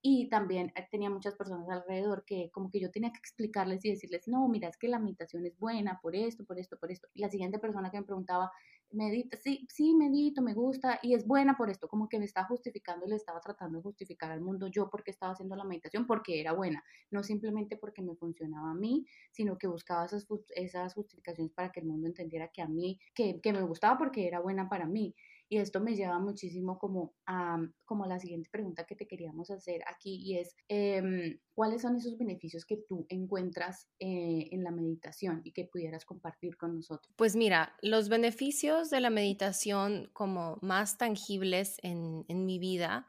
y 0.06 0.28
también 0.28 0.74
eh, 0.76 0.86
tenía 0.92 1.10
muchas 1.10 1.34
personas 1.36 1.68
alrededor 1.70 2.26
que 2.26 2.52
como 2.52 2.70
que 2.70 2.82
yo 2.82 2.92
tenía 2.92 3.12
que 3.14 3.20
explicarles 3.20 3.86
y 3.86 3.92
decirles, 3.92 4.28
no, 4.28 4.50
mira, 4.50 4.68
es 4.68 4.78
que 4.78 4.90
la 4.90 5.00
meditación 5.00 5.46
es 5.46 5.58
buena 5.58 6.00
por 6.02 6.14
esto, 6.14 6.44
por 6.44 6.60
esto, 6.60 6.78
por 6.78 6.92
esto. 6.92 7.08
Y 7.14 7.22
la 7.22 7.30
siguiente 7.30 7.58
persona 7.58 7.90
que 7.90 8.02
me 8.02 8.06
preguntaba, 8.06 8.52
medita, 8.92 9.38
sí, 9.38 9.66
sí, 9.70 9.96
medito, 9.96 10.42
me 10.42 10.54
gusta 10.54 11.00
y 11.02 11.14
es 11.14 11.26
buena 11.26 11.56
por 11.56 11.70
esto, 11.70 11.88
como 11.88 12.10
que 12.10 12.20
me 12.20 12.26
estaba 12.26 12.48
justificando 12.48 13.06
y 13.06 13.12
le 13.12 13.16
estaba 13.16 13.40
tratando 13.40 13.78
de 13.78 13.84
justificar 13.84 14.30
al 14.30 14.42
mundo 14.42 14.68
yo 14.68 14.90
porque 14.90 15.12
estaba 15.12 15.32
haciendo 15.32 15.56
la 15.56 15.64
meditación, 15.64 16.06
porque 16.06 16.42
era 16.42 16.52
buena, 16.52 16.84
no 17.10 17.24
simplemente 17.24 17.78
porque 17.78 18.02
me 18.02 18.16
funcionaba 18.16 18.72
a 18.72 18.76
mí, 18.76 19.06
sino 19.32 19.58
que 19.58 19.68
buscaba 19.68 20.06
esas, 20.06 20.28
esas 20.56 20.94
justificaciones 20.96 21.54
para 21.54 21.72
que 21.72 21.80
el 21.80 21.86
mundo 21.86 22.08
entendiera 22.08 22.50
que 22.50 22.62
a 22.62 22.68
mí, 22.68 23.00
que, 23.16 23.40
que 23.40 23.54
me 23.54 23.62
gustaba 23.62 23.98
porque 23.98 24.28
era 24.28 24.42
buena 24.42 24.68
para 24.68 24.86
mí. 24.86 25.16
Y 25.54 25.58
esto 25.58 25.80
me 25.80 25.96
lleva 25.96 26.18
muchísimo 26.18 26.80
como 26.80 27.14
a 27.28 27.60
como 27.86 28.08
la 28.08 28.18
siguiente 28.18 28.50
pregunta 28.52 28.86
que 28.86 28.96
te 28.96 29.06
queríamos 29.06 29.52
hacer 29.52 29.84
aquí 29.86 30.16
y 30.16 30.40
es, 30.40 30.56
em, 30.68 31.38
¿cuáles 31.54 31.84
son 31.84 31.96
esos 31.96 32.18
beneficios 32.18 32.66
que 32.66 32.78
tú 32.78 33.06
encuentras 33.08 33.88
eh, 34.00 34.50
en 34.52 34.64
la 34.64 34.72
meditación 34.72 35.42
y 35.44 35.52
que 35.52 35.66
pudieras 35.66 36.06
compartir 36.06 36.58
con 36.58 36.76
nosotros? 36.76 37.14
Pues 37.16 37.36
mira, 37.36 37.76
los 37.84 38.10
beneficios 38.10 38.90
de 38.90 39.00
la 39.00 39.12
meditación 39.12 40.10
como 40.12 40.58
más 40.64 40.98
tangibles 40.98 41.78
en, 41.84 42.26
en 42.30 42.48
mi 42.48 42.58
vida 42.58 43.06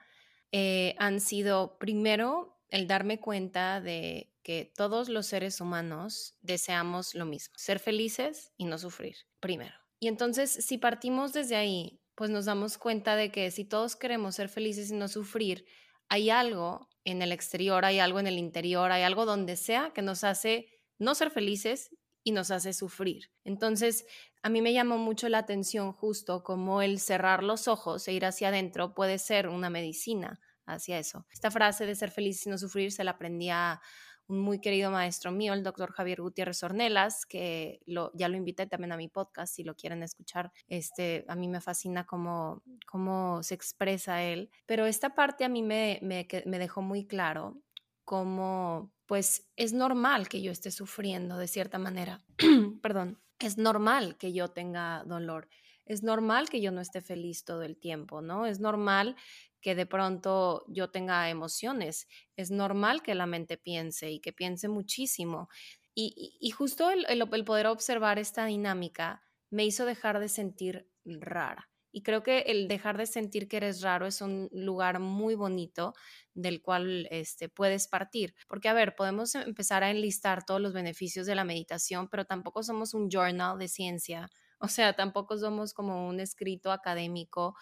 eh, 0.53 0.97
han 0.99 1.21
sido 1.21 1.79
primero 1.79 2.59
el 2.69 2.87
darme 2.87 3.21
cuenta 3.21 3.81
de 3.81 4.35
que 4.43 4.71
todos 4.77 5.09
los 5.09 5.25
seres 5.25 5.63
humanos 5.63 6.37
deseamos 6.43 7.15
lo 7.15 7.25
mismo, 7.25 7.55
ser 7.57 7.79
felices 7.79 8.53
y 8.59 8.67
no 8.67 8.77
sufrir, 8.77 9.17
primero. 9.41 9.77
Y 9.99 10.09
entonces, 10.09 10.51
si 10.51 10.77
partimos 10.77 11.33
desde 11.33 11.57
ahí, 11.57 12.04
pues 12.15 12.31
nos 12.31 12.45
damos 12.45 12.79
cuenta 12.79 13.17
de 13.17 13.31
que 13.31 13.51
si 13.51 13.65
todos 13.65 13.97
queremos 13.97 14.37
ser 14.37 14.49
felices 14.49 14.91
y 14.91 14.95
no 14.95 15.09
sufrir, 15.09 15.67
hay 16.09 16.31
algo 16.31 16.89
en 17.05 17.23
el 17.23 17.33
exterior, 17.33 17.85
hay 17.85 17.99
algo 17.99 18.21
en 18.21 18.27
el 18.27 18.39
interior, 18.39 18.93
hay 18.93 19.03
algo 19.03 19.27
donde 19.27 19.57
sea 19.57 19.93
que 19.95 20.03
nos 20.03 20.25
hace 20.25 20.69
no 20.99 21.15
ser 21.15 21.31
felices 21.31 21.91
y 22.23 22.33
nos 22.33 22.51
hace 22.51 22.73
sufrir. 22.73 23.31
Entonces, 23.45 24.07
a 24.43 24.49
mí 24.49 24.63
me 24.63 24.73
llamó 24.73 24.99
mucho 24.99 25.29
la 25.29 25.39
atención 25.39 25.93
justo 25.93 26.43
como 26.43 26.83
el 26.83 26.99
cerrar 26.99 27.43
los 27.43 27.69
ojos 27.69 28.09
e 28.09 28.13
ir 28.13 28.25
hacia 28.25 28.49
adentro 28.49 28.95
puede 28.95 29.19
ser 29.19 29.49
una 29.49 29.71
medicina 29.71 30.41
hacia 30.67 30.99
eso. 30.99 31.27
Esta 31.31 31.51
frase 31.51 31.85
de 31.87 31.95
ser 31.95 32.11
feliz 32.11 32.47
y 32.47 32.51
no 32.51 32.59
sufrir 32.59 32.93
se 32.93 33.05
la 33.05 33.13
aprendí 33.13 33.51
a 33.51 33.81
un 34.27 34.41
muy 34.41 34.61
querido 34.61 34.91
maestro 34.91 35.31
mío, 35.33 35.53
el 35.53 35.63
doctor 35.63 35.93
Javier 35.93 36.21
Gutiérrez 36.21 36.63
Ornelas, 36.63 37.27
que 37.27 37.81
ya 38.15 38.29
lo 38.29 38.37
invité 38.37 38.67
también 38.67 38.93
a 38.93 38.97
mi 38.97 39.09
podcast, 39.09 39.55
si 39.55 39.65
lo 39.65 39.75
quieren 39.75 40.03
escuchar. 40.03 40.53
Este, 40.69 41.25
a 41.29 41.35
mí 41.35 41.49
me 41.49 41.61
fascina 41.61 42.05
cómo, 42.07 42.63
cómo 42.87 43.43
se 43.43 43.55
expresa 43.55 44.23
él, 44.23 44.51
pero 44.67 44.87
esta 44.87 45.15
parte 45.15 45.45
a 45.45 45.49
mí 45.49 45.63
me, 45.63 45.99
me, 46.03 46.27
me 46.47 46.59
dejó 46.59 46.83
muy 46.83 47.07
claro 47.07 47.61
cómo, 48.05 48.93
pues, 49.07 49.51
es 49.57 49.73
normal 49.73 50.29
que 50.29 50.43
yo 50.43 50.53
esté 50.53 50.71
sufriendo 50.71 51.39
de 51.39 51.49
cierta 51.49 51.79
manera. 51.79 52.25
Perdón, 52.83 53.21
es 53.39 53.59
normal 53.59 54.17
que 54.17 54.33
yo 54.33 54.49
tenga 54.49 55.05
dolor. 55.05 55.49
Es 55.87 56.03
normal 56.03 56.49
que 56.49 56.63
yo 56.63 56.73
no 56.73 56.81
esté 56.81 57.03
feliz 57.03 57.45
todo 57.45 57.63
el 57.63 57.77
tiempo, 57.77 58.23
¿no? 58.23 58.47
Es 58.47 58.59
normal 58.59 59.17
que 59.65 59.75
de 59.75 59.87
pronto 59.87 60.63
yo 60.69 60.91
tenga 60.91 61.31
emociones. 61.31 62.07
Es 62.37 62.51
normal 62.51 63.03
que 63.03 63.15
la 63.15 63.25
mente 63.25 63.57
piense 63.57 64.11
y 64.11 64.21
que 64.21 64.31
piense 64.31 64.69
muchísimo. 64.69 65.49
Y, 65.95 66.51
justo 66.51 66.91
el, 66.91 67.07
el, 67.09 67.45
poder 67.45 67.69
observar 67.69 68.19
esta 68.19 68.45
dinámica 68.45 69.23
me 69.51 69.65
hizo 69.65 69.87
dejar 69.87 70.21
de 70.21 70.29
sentir 70.29 70.91
rara. 71.07 71.71
Y 71.93 72.03
creo 72.03 72.23
que 72.23 72.41
el 72.41 72.69
dejar 72.69 72.99
de 72.99 73.07
sentir 73.07 73.49
que 73.49 73.57
eres 73.57 73.81
raro 73.81 74.05
es 74.05 74.21
un 74.21 74.51
lugar 74.53 74.99
muy 74.99 75.35
bonito 75.35 75.95
del 76.35 76.61
cual 76.61 77.09
este, 77.11 77.49
puedes 77.49 77.89
partir. 77.89 78.35
Porque, 78.47 78.69
a 78.69 78.75
ver, 78.75 78.95
podemos 78.95 79.35
empezar 79.35 79.83
a 79.83 79.91
enlistar 79.91 80.45
todos 80.45 80.61
los 80.61 80.75
beneficios 80.75 81.27
de 81.27 81.37
la 81.37 81.45
meditación, 81.45 82.09
pero 82.11 82.27
tampoco 82.27 82.63
somos 82.63 82.93
un 82.93 83.09
journal 83.09 83.59
de 83.59 83.69
ciencia. 83.69 84.29
O 84.59 84.69
sea, 84.69 84.95
tampoco 84.95 85.37
somos 85.37 85.75
como 85.75 86.09
un 86.09 86.21
escrito 86.21 86.73
académico 86.73 87.55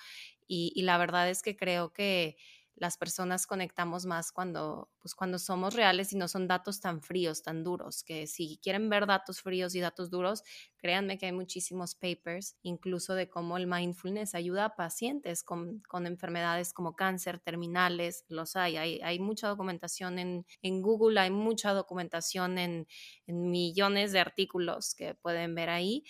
y, 0.46 0.82
la 0.82 0.98
verdad 0.98 1.28
es 1.30 1.42
que 1.42 1.56
creo 1.56 1.92
que 1.92 2.36
las 2.74 2.96
personas 2.96 3.46
conectamos 3.46 4.06
más 4.06 4.32
cuando, 4.32 4.90
pues 4.98 5.14
cuando 5.14 5.38
somos 5.38 5.74
reales 5.74 6.12
y 6.12 6.16
no 6.16 6.26
son 6.26 6.48
datos 6.48 6.80
tan 6.80 7.00
fríos, 7.02 7.42
tan 7.42 7.62
duros, 7.62 8.02
que 8.02 8.26
si 8.26 8.58
quieren 8.62 8.88
ver 8.88 9.06
datos 9.06 9.40
fríos 9.40 9.74
y 9.74 9.80
datos 9.80 10.10
duros, 10.10 10.42
créanme 10.78 11.18
que 11.18 11.26
hay 11.26 11.32
muchísimos 11.32 11.94
papers, 11.94 12.56
incluso 12.62 13.14
de 13.14 13.28
cómo 13.28 13.56
el 13.56 13.66
mindfulness 13.66 14.34
ayuda 14.34 14.64
a 14.64 14.74
pacientes 14.74 15.44
con, 15.44 15.80
con 15.88 16.06
enfermedades 16.06 16.72
como 16.72 16.96
cáncer, 16.96 17.38
terminales, 17.38 18.24
los 18.28 18.56
hay, 18.56 18.76
hay, 18.76 19.00
hay 19.02 19.20
mucha 19.20 19.48
documentación 19.48 20.18
en, 20.18 20.46
en, 20.62 20.82
Google, 20.82 21.20
hay 21.20 21.30
mucha 21.30 21.72
documentación 21.74 22.58
en, 22.58 22.88
en 23.26 23.50
millones 23.50 24.12
de 24.12 24.20
artículos 24.20 24.94
que 24.94 25.14
pueden 25.14 25.54
ver 25.54 25.68
ahí 25.68 26.04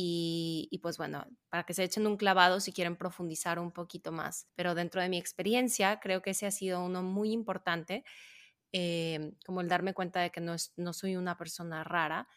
y, 0.00 0.78
pues 0.82 0.96
bueno, 0.98 1.24
para 1.48 1.64
que 1.64 1.74
se 1.74 1.82
echen 1.84 2.06
un 2.06 2.16
clavado 2.16 2.60
si 2.60 2.72
quieren 2.72 2.96
profundizar 2.96 3.58
un 3.58 3.72
poquito 3.72 4.12
más. 4.12 4.48
Pero 4.54 4.74
dentro 4.76 5.02
de 5.02 5.08
mi 5.08 5.18
experiencia, 5.18 5.98
creo 6.00 6.22
que 6.22 6.30
ese 6.30 6.46
ha 6.46 6.50
sido 6.52 6.84
uno 6.84 7.02
muy 7.02 7.32
importante, 7.32 8.04
eh, 8.72 9.32
como 9.46 9.60
el 9.60 9.68
darme 9.68 9.94
cuenta 9.94 10.20
de 10.20 10.30
que 10.30 10.40
no, 10.40 10.56
no 10.76 10.92
soy 10.92 11.16
una 11.16 11.36
persona 11.38 11.84
rara. 11.84 12.28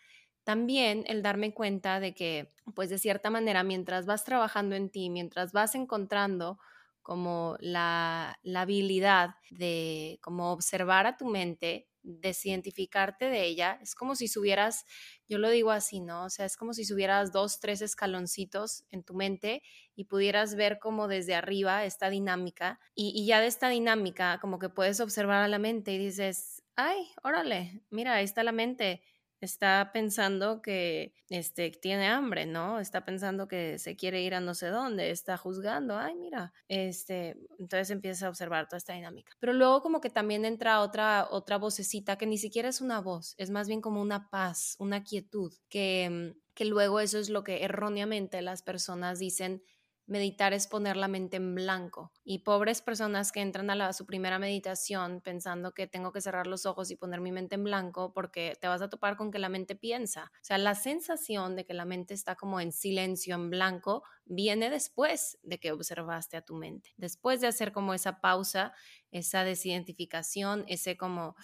También 0.45 1.05
el 1.07 1.23
darme 1.23 1.53
cuenta 1.53 1.99
de 1.99 2.15
que, 2.15 2.53
pues 2.75 2.89
de 2.89 2.99
cierta 2.99 3.31
manera, 3.31 3.63
mientras 3.63 4.05
vas 4.07 4.25
trabajando 4.25 4.75
en 4.75 4.91
ti, 4.91 5.09
mientras 5.09 5.53
vas 5.53 5.75
encontrando 5.75 6.59
como 7.03 7.57
la, 7.61 8.37
la 8.43 8.61
habilidad 8.61 9.35
de 9.51 10.19
como 10.23 10.53
observar 10.53 11.07
a 11.07 11.17
tu 11.17 11.27
mente, 11.27 11.90
desidentificarte 12.03 13.25
de 13.25 13.45
ella, 13.45 13.79
es 13.81 13.95
como 13.95 14.15
si 14.15 14.27
subieras, 14.27 14.85
yo 15.27 15.37
lo 15.37 15.49
digo 15.49 15.71
así, 15.71 15.99
¿no? 15.99 16.25
O 16.25 16.29
sea, 16.29 16.45
es 16.45 16.57
como 16.57 16.73
si 16.73 16.85
subieras 16.85 17.31
dos, 17.31 17.59
tres 17.59 17.81
escaloncitos 17.81 18.85
en 18.89 19.03
tu 19.03 19.13
mente 19.13 19.61
y 19.95 20.05
pudieras 20.05 20.55
ver 20.55 20.79
como 20.79 21.07
desde 21.07 21.35
arriba 21.35 21.85
esta 21.85 22.09
dinámica 22.09 22.79
y, 22.95 23.13
y 23.15 23.25
ya 23.25 23.39
de 23.39 23.47
esta 23.47 23.69
dinámica 23.69 24.39
como 24.39 24.59
que 24.59 24.69
puedes 24.69 24.99
observar 24.99 25.43
a 25.43 25.47
la 25.47 25.59
mente 25.59 25.93
y 25.93 25.97
dices, 25.97 26.63
ay, 26.75 27.07
órale, 27.23 27.81
mira, 27.89 28.15
ahí 28.15 28.25
está 28.25 28.43
la 28.43 28.51
mente 28.51 29.01
está 29.41 29.89
pensando 29.91 30.61
que 30.61 31.13
este, 31.29 31.71
tiene 31.71 32.07
hambre, 32.07 32.45
¿no? 32.45 32.79
Está 32.79 33.03
pensando 33.03 33.47
que 33.47 33.79
se 33.79 33.95
quiere 33.95 34.21
ir 34.21 34.35
a 34.35 34.39
no 34.39 34.53
sé 34.53 34.67
dónde, 34.67 35.09
está 35.09 35.35
juzgando, 35.35 35.97
ay, 35.97 36.15
mira, 36.15 36.53
este, 36.67 37.35
entonces 37.57 37.89
empieza 37.89 38.27
a 38.27 38.29
observar 38.29 38.67
toda 38.67 38.77
esta 38.77 38.93
dinámica. 38.93 39.33
Pero 39.39 39.53
luego 39.53 39.81
como 39.81 39.99
que 39.99 40.11
también 40.11 40.45
entra 40.45 40.81
otra, 40.81 41.27
otra 41.29 41.57
vocecita 41.57 42.17
que 42.17 42.27
ni 42.27 42.37
siquiera 42.37 42.69
es 42.69 42.81
una 42.81 43.01
voz, 43.01 43.33
es 43.37 43.49
más 43.49 43.67
bien 43.67 43.81
como 43.81 44.01
una 44.01 44.29
paz, 44.29 44.75
una 44.77 45.03
quietud, 45.03 45.51
que, 45.69 46.35
que 46.53 46.65
luego 46.65 46.99
eso 46.99 47.17
es 47.17 47.29
lo 47.29 47.43
que 47.43 47.63
erróneamente 47.63 48.41
las 48.41 48.61
personas 48.61 49.17
dicen 49.17 49.63
meditar 50.11 50.53
es 50.53 50.67
poner 50.67 50.97
la 50.97 51.07
mente 51.07 51.37
en 51.37 51.55
blanco. 51.55 52.11
Y 52.25 52.39
pobres 52.39 52.81
personas 52.81 53.31
que 53.31 53.39
entran 53.39 53.69
a, 53.69 53.75
la, 53.75 53.93
su 53.93 54.05
primera 54.05 54.39
meditación 54.39 55.21
pensando 55.21 55.73
que 55.73 55.87
tengo 55.87 56.11
que 56.11 56.19
cerrar 56.19 56.47
los 56.47 56.65
ojos 56.65 56.91
y 56.91 56.97
poner 56.97 57.21
mi 57.21 57.31
mente 57.31 57.55
en 57.55 57.63
blanco 57.63 58.11
porque 58.13 58.57
te 58.59 58.67
vas 58.67 58.81
a 58.81 58.89
topar 58.89 59.15
con 59.15 59.31
que 59.31 59.39
la 59.39 59.47
mente 59.47 59.73
piensa. 59.73 60.25
O 60.35 60.43
sea, 60.43 60.57
la 60.57 60.75
sensación 60.75 61.55
de 61.55 61.65
que 61.65 61.73
la 61.73 61.85
mente 61.85 62.13
está 62.13 62.35
como 62.35 62.59
en 62.59 62.73
silencio, 62.73 63.35
en 63.35 63.49
blanco, 63.49 64.03
viene 64.25 64.69
después 64.69 65.39
de 65.43 65.59
que 65.59 65.71
observaste 65.71 66.35
a 66.35 66.41
tu 66.41 66.55
mente. 66.55 66.91
Después 66.97 67.39
de 67.39 67.47
hacer 67.47 67.71
como 67.71 67.93
esa 67.93 68.19
pausa, 68.19 68.73
esa 69.11 69.45
desidentificación, 69.45 70.65
ese 70.67 70.97
como 70.97 71.35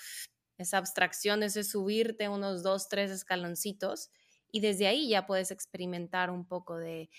esa 0.57 0.77
abstracción, 0.77 1.41
ese 1.41 1.63
subirte 1.63 2.27
unos 2.27 2.63
dos, 2.63 2.89
tres 2.89 3.11
escaloncitos 3.11 4.09
y 4.51 4.59
desde 4.59 4.87
ahí 4.87 5.09
ya 5.09 5.25
puedes 5.25 5.51
experimentar 5.51 6.29
un 6.29 6.47
poco 6.47 6.77
de, 6.77 7.09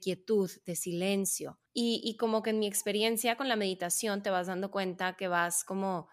quietud, 0.00 0.50
de 0.64 0.76
silencio. 0.76 1.58
Y, 1.72 2.00
y, 2.04 2.16
como 2.16 2.42
que 2.42 2.50
en 2.50 2.58
mi 2.58 2.66
experiencia 2.66 3.36
con 3.36 3.48
la 3.48 3.56
meditación 3.56 4.22
te 4.22 4.30
vas 4.30 4.46
dando 4.46 4.70
cuenta 4.70 5.16
que 5.16 5.28
vas 5.28 5.64
como 5.64 6.08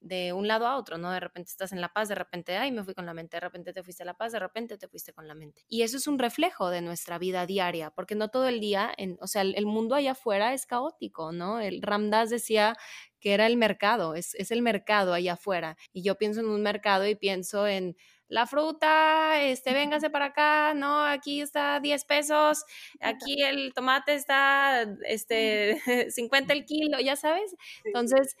de 0.00 0.32
un 0.32 0.48
lado 0.48 0.66
a 0.66 0.76
otro, 0.76 0.96
¿no? 0.96 1.10
De 1.10 1.20
repente 1.20 1.50
estás 1.50 1.72
en 1.72 1.80
la 1.80 1.92
paz, 1.92 2.08
de 2.08 2.14
repente, 2.14 2.56
ay, 2.56 2.72
me 2.72 2.82
fui 2.82 2.94
con 2.94 3.04
la 3.04 3.12
mente, 3.12 3.36
de 3.36 3.40
repente 3.40 3.72
te 3.72 3.82
fuiste 3.82 4.02
a 4.02 4.06
la 4.06 4.14
paz, 4.14 4.32
de 4.32 4.38
repente 4.38 4.78
te 4.78 4.88
fuiste 4.88 5.12
con 5.12 5.28
la 5.28 5.34
mente. 5.34 5.62
Y 5.68 5.82
eso 5.82 5.98
es 5.98 6.06
un 6.06 6.18
reflejo 6.18 6.70
de 6.70 6.80
nuestra 6.80 7.18
vida 7.18 7.44
diaria, 7.46 7.90
porque 7.90 8.14
no 8.14 8.28
todo 8.28 8.48
el 8.48 8.60
día, 8.60 8.92
en, 8.96 9.18
o 9.20 9.26
sea, 9.26 9.42
el, 9.42 9.66
mundo 9.66 9.94
allá 9.94 10.12
afuera 10.12 10.54
es 10.54 10.64
caótico, 10.64 11.32
¿no? 11.32 11.60
El 11.60 11.82
Ramdas 11.82 12.30
decía 12.30 12.76
que 13.20 13.34
era 13.34 13.46
el 13.46 13.58
mercado, 13.58 14.14
es, 14.14 14.34
es 14.36 14.50
el 14.50 14.62
mercado 14.62 15.12
allá 15.12 15.34
afuera. 15.34 15.76
Y 15.92 16.02
yo 16.02 16.16
pienso 16.16 16.40
en 16.40 16.48
un 16.48 16.62
mercado 16.62 17.06
y 17.06 17.14
pienso 17.14 17.66
en 17.66 17.94
la 18.30 18.46
fruta, 18.46 19.42
este, 19.42 19.74
véngase 19.74 20.08
para 20.08 20.26
acá, 20.26 20.72
no, 20.74 21.04
aquí 21.04 21.40
está 21.42 21.80
10 21.80 22.04
pesos, 22.04 22.64
aquí 23.00 23.42
el 23.42 23.74
tomate 23.74 24.14
está, 24.14 24.86
este, 25.06 25.80
50 26.10 26.52
el 26.52 26.64
kilo, 26.64 27.00
ya 27.00 27.16
sabes. 27.16 27.54
Entonces, 27.84 28.36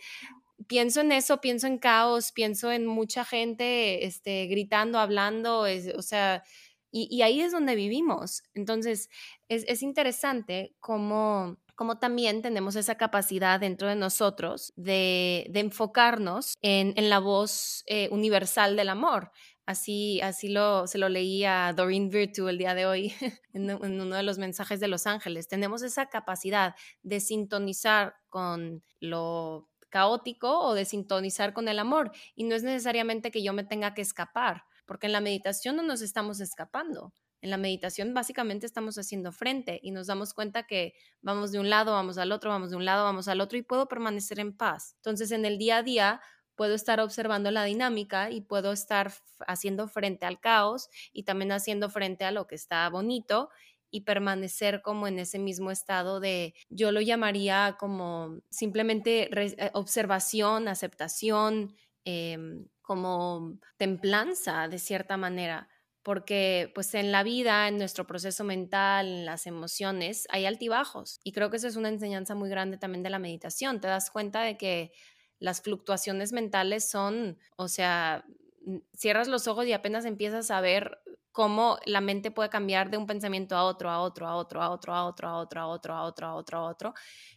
pienso 0.66 1.00
en 1.00 1.12
eso, 1.12 1.40
pienso 1.40 1.66
en 1.66 1.78
caos, 1.78 2.32
pienso 2.32 2.70
en 2.72 2.86
mucha 2.86 3.24
gente, 3.24 4.06
este, 4.06 4.46
gritando, 4.46 4.98
hablando, 4.98 5.66
o 5.96 6.02
sea, 6.02 6.44
y, 6.92 7.22
ahí 7.22 7.40
es 7.40 7.52
donde 7.52 7.76
vivimos. 7.76 8.42
Entonces, 8.54 9.10
es, 9.48 9.82
interesante 9.82 10.74
cómo, 10.80 11.56
también 12.00 12.42
tenemos 12.42 12.76
esa 12.76 12.96
capacidad 12.96 13.60
dentro 13.60 13.88
de 13.88 13.94
nosotros 13.94 14.72
de, 14.76 15.50
enfocarnos 15.54 16.54
en, 16.62 17.08
la 17.08 17.20
voz 17.20 17.84
eh, 17.86 18.08
universal 18.10 18.76
del 18.76 18.88
amor. 18.88 19.30
Así, 19.70 20.20
así 20.20 20.48
lo, 20.48 20.88
se 20.88 20.98
lo 20.98 21.08
leí 21.08 21.44
a 21.44 21.72
Doreen 21.72 22.10
Virtue 22.10 22.50
el 22.50 22.58
día 22.58 22.74
de 22.74 22.86
hoy 22.86 23.14
en, 23.52 23.70
uno 23.70 24.16
de 24.16 24.24
los 24.24 24.36
mensajes 24.36 24.80
de 24.80 24.88
Los 24.88 25.06
Ángeles. 25.06 25.46
Tenemos 25.46 25.82
esa 25.82 26.06
capacidad 26.06 26.74
de 27.04 27.20
sintonizar 27.20 28.16
con 28.30 28.82
lo 28.98 29.68
caótico 29.88 30.58
o 30.58 30.74
de 30.74 30.84
sintonizar 30.84 31.52
con 31.52 31.68
el 31.68 31.78
amor. 31.78 32.10
Y 32.34 32.44
no 32.44 32.56
es 32.56 32.64
necesariamente 32.64 33.30
que 33.30 33.44
yo 33.44 33.52
me 33.52 33.62
tenga 33.62 33.94
que 33.94 34.02
escapar, 34.02 34.64
porque 34.86 35.06
en 35.06 35.12
la 35.12 35.20
meditación 35.20 35.76
no 35.76 35.84
nos 35.84 36.02
estamos 36.02 36.40
escapando. 36.40 37.14
En 37.40 37.50
la 37.50 37.56
meditación 37.56 38.12
básicamente 38.12 38.66
estamos 38.66 38.98
haciendo 38.98 39.30
frente 39.30 39.78
y 39.84 39.92
nos 39.92 40.08
damos 40.08 40.34
cuenta 40.34 40.64
que 40.64 40.94
vamos 41.22 41.52
de 41.52 41.60
un 41.60 41.70
lado, 41.70 41.92
vamos 41.92 42.18
al 42.18 42.32
otro, 42.32 42.50
vamos 42.50 42.70
de 42.70 42.76
un 42.76 42.84
lado, 42.84 43.04
vamos 43.04 43.28
al 43.28 43.40
otro 43.40 43.56
y 43.56 43.62
puedo 43.62 43.86
permanecer 43.86 44.40
en 44.40 44.52
paz. 44.52 44.94
Entonces 44.96 45.30
en 45.30 45.44
el 45.44 45.58
día 45.58 45.76
a 45.76 45.82
día 45.84 46.20
puedo 46.60 46.74
estar 46.74 47.00
observando 47.00 47.50
la 47.50 47.64
dinámica 47.64 48.30
y 48.30 48.42
puedo 48.42 48.72
estar 48.72 49.14
haciendo 49.46 49.88
frente 49.88 50.26
al 50.26 50.40
caos 50.40 50.90
y 51.10 51.22
también 51.22 51.52
haciendo 51.52 51.88
frente 51.88 52.26
a 52.26 52.32
lo 52.32 52.46
que 52.46 52.54
está 52.54 52.86
bonito 52.90 53.48
y 53.90 54.02
permanecer 54.02 54.82
como 54.82 55.06
en 55.06 55.18
ese 55.18 55.38
mismo 55.38 55.70
estado 55.70 56.20
de, 56.20 56.52
yo 56.68 56.92
lo 56.92 57.00
llamaría 57.00 57.78
como 57.80 58.42
simplemente 58.50 59.30
eh, 59.32 59.70
observación, 59.72 60.68
aceptación, 60.68 61.74
em, 62.04 62.66
como 62.82 63.58
templanza 63.78 64.68
de 64.68 64.78
cierta 64.78 65.16
manera 65.16 65.66
porque 66.02 66.70
pues 66.74 66.92
en 66.94 67.10
la 67.10 67.22
vida, 67.22 67.68
en 67.68 67.78
nuestro 67.78 68.06
proceso 68.06 68.44
mental, 68.44 69.06
en 69.06 69.24
las 69.24 69.46
emociones, 69.46 70.26
hay 70.30 70.44
altibajos. 70.44 71.20
Y 71.24 71.32
creo 71.32 71.50
que 71.50 71.58
eso 71.58 71.68
es 71.68 71.76
una 71.76 71.88
enseñanza 71.88 72.34
muy 72.34 72.50
grande 72.50 72.78
también 72.78 73.02
de 73.02 73.10
la 73.10 73.18
meditación. 73.18 73.80
Te 73.80 73.88
das 73.88 74.10
cuenta 74.10 74.40
de 74.42 74.56
que 74.56 74.92
las 75.40 75.62
fluctuaciones 75.62 76.32
mentales 76.32 76.88
son, 76.88 77.38
o 77.56 77.66
sea, 77.66 78.24
cierras 78.94 79.26
los 79.26 79.48
ojos 79.48 79.66
y 79.66 79.72
apenas 79.72 80.04
empiezas 80.04 80.50
a 80.50 80.60
ver 80.60 80.98
cómo 81.32 81.78
la 81.86 82.00
mente 82.00 82.30
puede 82.30 82.50
cambiar 82.50 82.90
de 82.90 82.98
un 82.98 83.06
pensamiento 83.06 83.56
a 83.56 83.64
otro, 83.64 83.88
a 83.90 84.00
otro, 84.00 84.26
a 84.26 84.36
otro, 84.36 84.62
a 84.62 84.70
otro, 84.70 84.94
a 84.94 85.06
otro, 85.06 85.28
a 85.28 85.36
otro, 85.36 85.60
a 85.60 85.66
otro, 85.68 85.94
a 85.94 86.04
otro, 86.04 86.26
a 86.26 86.34
otro, 86.34 86.58
a 86.58 86.62
otro. 86.62 86.94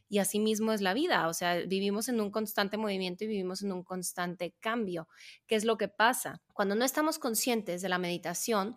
Y 0.09 0.17
así 0.19 0.39
mismo 0.39 0.73
es 0.73 0.81
la 0.81 0.93
vida, 0.93 1.27
o 1.27 1.33
sea, 1.33 1.55
vivimos 1.61 2.09
en 2.09 2.19
un 2.19 2.29
constante 2.29 2.77
movimiento 2.77 3.23
y 3.23 3.27
vivimos 3.27 3.63
en 3.63 3.71
un 3.71 3.83
constante 3.83 4.55
cambio. 4.59 5.07
¿Qué 5.47 5.55
es 5.55 5.63
lo 5.63 5.77
que 5.77 5.87
pasa? 5.87 6.41
Cuando 6.53 6.75
no 6.75 6.85
estamos 6.85 7.19
conscientes 7.19 7.81
de 7.81 7.89
la 7.89 7.97
meditación, 7.97 8.75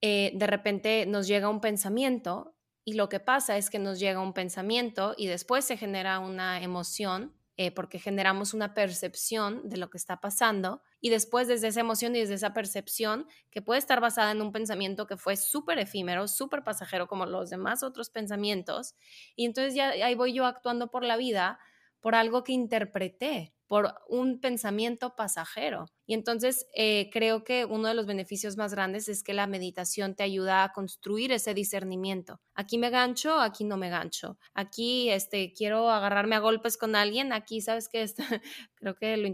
eh, 0.00 0.32
de 0.34 0.46
repente 0.46 1.06
nos 1.06 1.26
llega 1.26 1.48
un 1.48 1.60
pensamiento 1.60 2.54
y 2.84 2.94
lo 2.94 3.08
que 3.08 3.20
pasa 3.20 3.58
es 3.58 3.70
que 3.70 3.78
nos 3.78 4.00
llega 4.00 4.20
un 4.20 4.32
pensamiento 4.32 5.14
y 5.16 5.26
después 5.26 5.64
se 5.64 5.76
genera 5.76 6.18
una 6.18 6.62
emoción 6.62 7.34
eh, 7.62 7.70
porque 7.70 7.98
generamos 7.98 8.54
una 8.54 8.72
percepción 8.72 9.68
de 9.68 9.76
lo 9.76 9.90
que 9.90 9.98
está 9.98 10.18
pasando 10.18 10.80
y 10.98 11.10
después 11.10 11.46
desde 11.46 11.68
esa 11.68 11.80
emoción 11.80 12.16
y 12.16 12.20
desde 12.20 12.32
esa 12.32 12.54
percepción 12.54 13.26
que 13.50 13.60
puede 13.60 13.78
estar 13.78 14.00
basada 14.00 14.30
en 14.30 14.40
un 14.40 14.50
pensamiento 14.50 15.06
que 15.06 15.18
fue 15.18 15.36
súper 15.36 15.78
efímero, 15.78 16.26
súper 16.26 16.64
pasajero 16.64 17.06
como 17.06 17.26
los 17.26 17.50
demás 17.50 17.82
otros 17.82 18.08
pensamientos 18.08 18.94
y 19.36 19.44
entonces 19.44 19.74
ya 19.74 19.90
ahí 19.90 20.14
voy 20.14 20.32
yo 20.32 20.46
actuando 20.46 20.90
por 20.90 21.04
la 21.04 21.18
vida 21.18 21.58
por 22.00 22.14
algo 22.14 22.44
que 22.44 22.52
interpreté, 22.52 23.52
por 23.66 23.94
un 24.08 24.40
pensamiento 24.40 25.14
pasajero. 25.14 25.84
Y 26.10 26.14
entonces 26.14 26.66
eh, 26.74 27.08
creo 27.12 27.44
que 27.44 27.64
uno 27.64 27.86
de 27.86 27.94
los 27.94 28.04
beneficios 28.04 28.56
más 28.56 28.74
grandes 28.74 29.08
es 29.08 29.22
que 29.22 29.32
la 29.32 29.46
meditación 29.46 30.16
te 30.16 30.24
ayuda 30.24 30.64
a 30.64 30.72
construir 30.72 31.30
ese 31.30 31.54
discernimiento. 31.54 32.40
Aquí 32.52 32.78
me 32.78 32.90
gancho, 32.90 33.38
aquí 33.38 33.62
no 33.62 33.76
me 33.76 33.90
gancho. 33.90 34.36
Aquí 34.52 35.08
este, 35.08 35.52
quiero 35.52 35.88
agarrarme 35.88 36.34
a 36.34 36.40
golpes 36.40 36.76
con 36.76 36.96
alguien, 36.96 37.32
aquí 37.32 37.60
sabes 37.60 37.88
que 37.88 38.04
creo 38.74 38.96
que 38.96 39.16
lo 39.18 39.28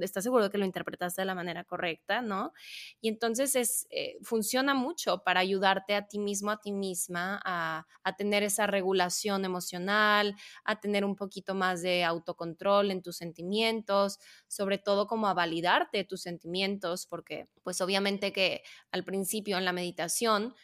estás 0.00 0.24
seguro 0.24 0.48
que 0.48 0.56
lo 0.56 0.64
interpretaste 0.64 1.20
de 1.20 1.26
la 1.26 1.34
manera 1.34 1.64
correcta, 1.64 2.22
¿no? 2.22 2.54
Y 3.02 3.08
entonces 3.08 3.54
es, 3.54 3.86
eh, 3.90 4.16
funciona 4.22 4.72
mucho 4.72 5.22
para 5.24 5.40
ayudarte 5.40 5.94
a 5.94 6.06
ti 6.08 6.18
mismo, 6.18 6.50
a 6.52 6.58
ti 6.58 6.72
misma, 6.72 7.38
a, 7.44 7.86
a 8.02 8.16
tener 8.16 8.42
esa 8.42 8.66
regulación 8.66 9.44
emocional, 9.44 10.36
a 10.64 10.80
tener 10.80 11.04
un 11.04 11.16
poquito 11.16 11.54
más 11.54 11.82
de 11.82 12.02
autocontrol 12.02 12.90
en 12.90 13.02
tus 13.02 13.18
sentimientos, 13.18 14.18
sobre 14.48 14.78
todo 14.78 15.06
como 15.06 15.26
a 15.26 15.34
validarte 15.34 16.04
sentimientos, 16.22 17.06
porque 17.06 17.48
pues 17.62 17.80
obviamente 17.80 18.32
que 18.32 18.62
al 18.92 19.04
principio 19.04 19.58
en 19.58 19.64
la 19.64 19.72
meditación, 19.72 20.54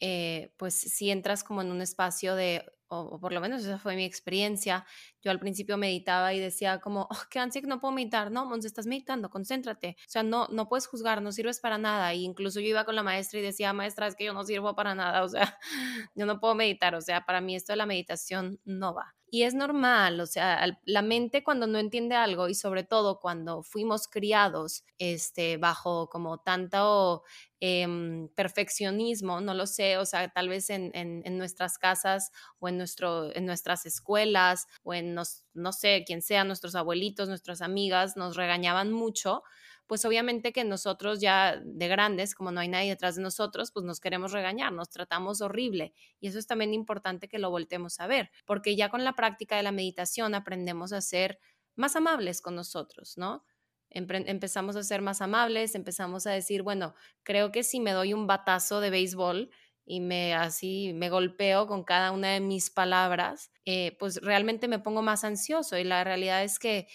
eh, 0.00 0.52
pues 0.56 0.74
si 0.74 1.10
entras 1.10 1.44
como 1.44 1.62
en 1.62 1.70
un 1.70 1.82
espacio 1.82 2.34
de, 2.34 2.64
o, 2.88 3.20
por 3.20 3.32
lo 3.32 3.40
menos 3.40 3.62
esa 3.62 3.78
fue 3.78 3.96
mi 3.96 4.04
experiencia, 4.04 4.86
yo 5.22 5.30
al 5.30 5.38
principio 5.38 5.76
meditaba 5.76 6.32
y 6.34 6.40
decía 6.40 6.80
como, 6.80 7.08
oh, 7.10 7.22
qué 7.30 7.38
ansia 7.38 7.60
que 7.60 7.66
no 7.66 7.80
puedo 7.80 7.92
meditar, 7.92 8.30
no, 8.30 8.46
Mons, 8.46 8.64
estás 8.64 8.86
meditando, 8.86 9.30
concéntrate, 9.30 9.96
o 9.98 10.10
sea, 10.10 10.22
no, 10.22 10.48
no 10.48 10.68
puedes 10.68 10.86
juzgar, 10.86 11.22
no 11.22 11.32
sirves 11.32 11.60
para 11.60 11.78
nada, 11.78 12.14
y 12.14 12.24
incluso 12.24 12.60
yo 12.60 12.68
iba 12.68 12.84
con 12.84 12.96
la 12.96 13.02
maestra 13.02 13.38
y 13.38 13.42
decía, 13.42 13.72
maestra, 13.72 14.06
es 14.06 14.16
que 14.16 14.24
yo 14.24 14.32
no 14.32 14.44
sirvo 14.44 14.74
para 14.74 14.94
nada, 14.94 15.22
o 15.22 15.28
sea, 15.28 15.58
yo 16.14 16.26
no 16.26 16.40
puedo 16.40 16.54
meditar, 16.54 16.94
o 16.94 17.00
sea, 17.00 17.24
para 17.24 17.40
mí 17.40 17.56
esto 17.56 17.72
de 17.72 17.76
la 17.76 17.86
meditación 17.86 18.60
no 18.64 18.94
va. 18.94 19.14
Y 19.32 19.44
es 19.44 19.54
normal, 19.54 20.18
o 20.20 20.26
sea, 20.26 20.76
la 20.84 21.02
mente 21.02 21.44
cuando 21.44 21.68
no 21.68 21.78
entiende 21.78 22.16
algo 22.16 22.48
y 22.48 22.54
sobre 22.54 22.82
todo 22.82 23.20
cuando 23.20 23.62
fuimos 23.62 24.08
criados 24.08 24.84
este, 24.98 25.56
bajo 25.56 26.08
como 26.08 26.38
tanto 26.38 27.22
em, 27.60 28.28
perfeccionismo, 28.34 29.40
no 29.40 29.54
lo 29.54 29.68
sé, 29.68 29.98
o 29.98 30.04
sea, 30.04 30.28
tal 30.30 30.48
vez 30.48 30.68
en, 30.68 30.90
en, 30.94 31.38
nuestras 31.38 31.78
casas 31.78 32.32
o 32.58 32.68
en, 32.68 32.76
nuestro, 32.76 33.32
en 33.36 33.46
nuestras 33.46 33.86
escuelas 33.86 34.66
o 34.82 34.94
en, 34.94 35.09
no 35.14 35.72
sé, 35.72 36.04
quien 36.06 36.22
sea, 36.22 36.44
nuestros 36.44 36.74
abuelitos, 36.74 37.28
nuestras 37.28 37.62
amigas, 37.62 38.16
nos 38.16 38.36
regañaban 38.36 38.92
mucho 38.92 39.42
pues 39.90 40.04
obviamente 40.04 40.52
que 40.52 40.62
nosotros 40.62 41.18
ya 41.18 41.60
de 41.64 41.88
grandes, 41.88 42.36
como 42.36 42.52
no 42.52 42.60
hay 42.60 42.68
nadie 42.68 42.90
detrás 42.90 43.16
de 43.16 43.22
nosotros, 43.22 43.72
pues 43.72 43.84
nos 43.84 43.98
queremos 43.98 44.30
regañar, 44.30 44.72
nos 44.72 44.88
tratamos 44.88 45.40
horrible. 45.40 45.94
Y 46.20 46.28
eso 46.28 46.38
es 46.38 46.46
también 46.46 46.74
importante 46.74 47.26
que 47.26 47.40
lo 47.40 47.50
voltemos 47.50 47.98
a 47.98 48.06
ver, 48.06 48.30
porque 48.46 48.76
ya 48.76 48.88
con 48.88 49.02
la 49.02 49.16
práctica 49.16 49.56
de 49.56 49.64
la 49.64 49.72
meditación 49.72 50.36
aprendemos 50.36 50.92
a 50.92 51.00
ser 51.00 51.40
más 51.74 51.96
amables 51.96 52.40
con 52.40 52.54
nosotros, 52.54 53.18
¿no? 53.18 53.44
empezamos 53.90 54.76
a 54.76 54.84
ser 54.84 55.02
más 55.02 55.20
amables, 55.20 55.74
empezamos 55.74 56.24
a 56.28 56.30
decir, 56.30 56.62
bueno, 56.62 56.94
creo 57.24 57.50
que 57.50 57.64
si 57.64 57.80
me 57.80 57.90
doy 57.90 58.14
un 58.14 58.28
batazo 58.28 58.80
de 58.80 58.90
béisbol, 58.90 59.50
y 59.90 60.00
me 60.00 60.34
así 60.34 60.92
me 60.94 61.10
golpeo 61.10 61.66
con 61.66 61.84
cada 61.84 62.12
una 62.12 62.28
de 62.32 62.40
mis 62.40 62.70
palabras, 62.70 63.50
eh, 63.64 63.96
pues 63.98 64.20
realmente 64.22 64.68
me 64.68 64.78
pongo 64.78 65.02
más 65.02 65.24
ansioso 65.24 65.76
y 65.78 65.84
la 65.84 66.04
realidad 66.04 66.44
es 66.44 66.58
que 66.60 66.86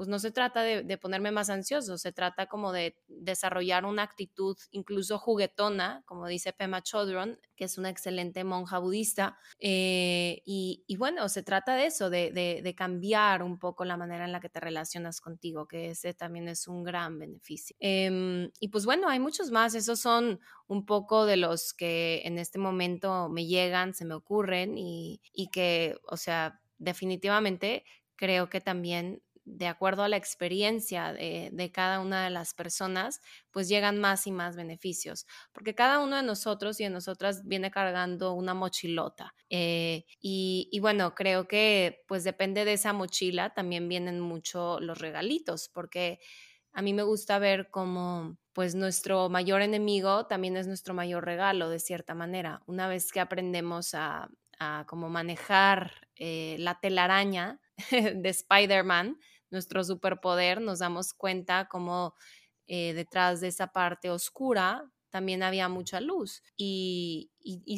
pues 0.00 0.08
no 0.08 0.18
se 0.18 0.30
trata 0.30 0.62
de, 0.62 0.96
ponerme 0.96 1.30
más 1.30 1.50
ansioso, 1.50 1.98
se 1.98 2.10
trata 2.10 2.46
como 2.46 2.72
de 2.72 2.96
desarrollar 3.06 3.84
una 3.84 4.02
actitud 4.02 4.56
incluso 4.70 5.18
juguetona, 5.18 6.04
como 6.06 6.26
dice 6.26 6.54
Pema 6.54 6.82
Chodron, 6.82 7.38
que 7.54 7.64
es 7.64 7.76
una 7.76 7.90
excelente 7.90 8.42
monja 8.42 8.78
budista. 8.78 9.36
Eh, 9.58 10.40
y, 10.46 10.96
bueno, 10.96 11.28
se 11.28 11.42
trata 11.42 11.74
de 11.74 11.84
eso, 11.84 12.08
de, 12.08 12.74
cambiar 12.78 13.42
un 13.42 13.58
poco 13.58 13.84
la 13.84 13.98
manera 13.98 14.24
en 14.24 14.32
la 14.32 14.40
que 14.40 14.48
te 14.48 14.58
relacionas 14.58 15.20
contigo, 15.20 15.68
que 15.68 15.90
ese 15.90 16.14
también 16.14 16.48
es 16.48 16.66
un 16.66 16.82
gran 16.82 17.18
beneficio. 17.18 17.76
Em, 17.78 18.50
y 18.58 18.68
pues 18.68 18.86
bueno, 18.86 19.06
hay 19.10 19.20
muchos 19.20 19.50
más, 19.50 19.74
esos 19.74 20.00
son 20.00 20.40
un 20.66 20.86
poco 20.86 21.26
de 21.26 21.36
los 21.36 21.74
que 21.74 22.22
en 22.24 22.38
este 22.38 22.58
momento 22.58 23.28
me 23.28 23.44
llegan, 23.44 23.92
se 23.92 24.06
me 24.06 24.14
ocurren 24.14 24.78
y, 24.78 25.20
y 25.34 25.50
que, 25.50 25.98
o 26.08 26.16
sea, 26.16 26.58
definitivamente 26.78 27.84
creo 28.16 28.48
que 28.48 28.60
también 28.60 29.22
de 29.52 29.66
acuerdo 29.66 30.02
a 30.02 30.08
la 30.08 30.16
experiencia 30.16 31.12
de, 31.12 31.70
cada 31.72 32.00
una 32.00 32.24
de 32.24 32.30
las 32.30 32.54
personas, 32.54 33.20
pues 33.50 33.68
llegan 33.68 33.98
más 33.98 34.26
y 34.26 34.32
más 34.32 34.56
beneficios, 34.56 35.26
porque 35.52 35.74
cada 35.74 35.98
uno 35.98 36.16
de 36.16 36.22
nosotros 36.22 36.80
y 36.80 36.84
de 36.84 36.90
nosotras 36.90 37.42
viene 37.44 37.70
cargando 37.70 38.32
una 38.34 38.54
mochilota. 38.54 39.34
Eh, 39.48 40.04
y, 40.20 40.78
bueno, 40.80 41.14
creo 41.14 41.48
que 41.48 42.02
pues 42.06 42.24
depende 42.24 42.64
de 42.64 42.74
esa 42.74 42.92
mochila, 42.92 43.52
también 43.52 43.88
vienen 43.88 44.20
mucho 44.20 44.78
los 44.80 44.98
regalitos, 44.98 45.68
porque 45.68 46.20
a 46.72 46.82
mí 46.82 46.92
me 46.92 47.02
gusta 47.02 47.38
ver 47.38 47.70
cómo 47.70 48.36
pues 48.52 48.74
nuestro 48.74 49.28
mayor 49.28 49.62
enemigo 49.62 50.26
también 50.26 50.56
es 50.56 50.66
nuestro 50.66 50.94
mayor 50.94 51.24
regalo, 51.24 51.68
de 51.68 51.80
cierta 51.80 52.14
manera. 52.14 52.62
Una 52.66 52.88
vez 52.88 53.10
que 53.12 53.20
aprendemos 53.20 53.94
a, 53.94 54.28
cómo 54.86 55.08
manejar 55.08 56.06
eh, 56.16 56.56
la 56.58 56.78
telaraña 56.80 57.58
de 57.90 58.28
Spider-Man, 58.28 59.18
nuestro 59.50 59.84
superpoder, 59.84 60.60
nos 60.60 60.80
damos 60.80 61.12
cuenta 61.14 61.68
cómo 61.68 62.14
eh, 62.68 62.94
detrás 62.94 63.40
de 63.40 63.48
esa 63.48 63.68
parte 63.68 64.10
oscura 64.10 64.90
también 65.10 65.42
había 65.42 65.68
mucha 65.68 66.00
luz 66.00 66.42
y, 66.56 67.30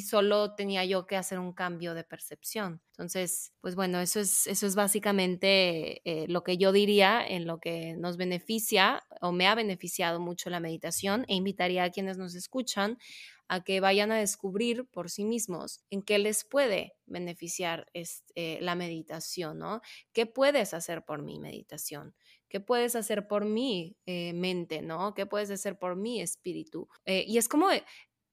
solo 0.07 0.53
tenía 0.55 0.83
yo 0.85 1.05
que 1.05 1.15
hacer 1.15 1.39
un 1.39 1.53
cambio 1.53 1.93
de 1.93 2.03
percepción. 2.03 2.81
Entonces, 2.91 3.53
pues 3.61 3.75
bueno, 3.75 3.99
eso 3.99 4.19
es, 4.19 4.45
eso 4.47 4.67
es 4.67 4.75
básicamente 4.75 6.01
eh, 6.03 6.27
lo 6.27 6.43
que 6.43 6.57
yo 6.57 6.71
diría 6.71 7.25
en 7.25 7.47
lo 7.47 7.59
que 7.59 7.95
nos 7.97 8.17
beneficia 8.17 9.03
o 9.21 9.31
me 9.31 9.47
ha 9.47 9.55
beneficiado 9.55 10.19
mucho 10.19 10.49
la 10.49 10.59
meditación 10.59 11.25
e 11.27 11.35
invitaría 11.35 11.85
a 11.85 11.89
quienes 11.89 12.17
nos 12.17 12.35
escuchan 12.35 12.97
a 13.47 13.63
que 13.63 13.79
vayan 13.79 14.11
a 14.11 14.17
descubrir 14.17 14.85
por 14.85 15.09
sí 15.09 15.25
mismos 15.25 15.81
en 15.89 16.01
qué 16.01 16.17
les 16.17 16.43
puede 16.43 16.95
beneficiar 17.05 17.87
este, 17.93 18.59
la 18.61 18.75
meditación, 18.75 19.59
¿no? 19.59 19.81
¿Qué 20.13 20.25
puedes 20.25 20.73
hacer 20.73 21.03
por 21.03 21.21
mi 21.21 21.39
meditación? 21.39 22.15
¿Qué 22.53 22.59
puedes 22.59 22.95
hacer 22.95 23.27
por 23.27 23.45
mi 23.45 23.97
eh, 24.05 24.31
mente, 24.33 24.83
¿no? 24.83 25.15
¿Qué 25.15 25.25
puedes 25.25 25.49
hacer 25.49 25.79
por 25.79 25.95
mi 25.95 26.21
espíritu? 26.21 26.87
Eh, 27.03 27.25
y 27.27 27.39
es 27.39 27.49
como 27.49 27.69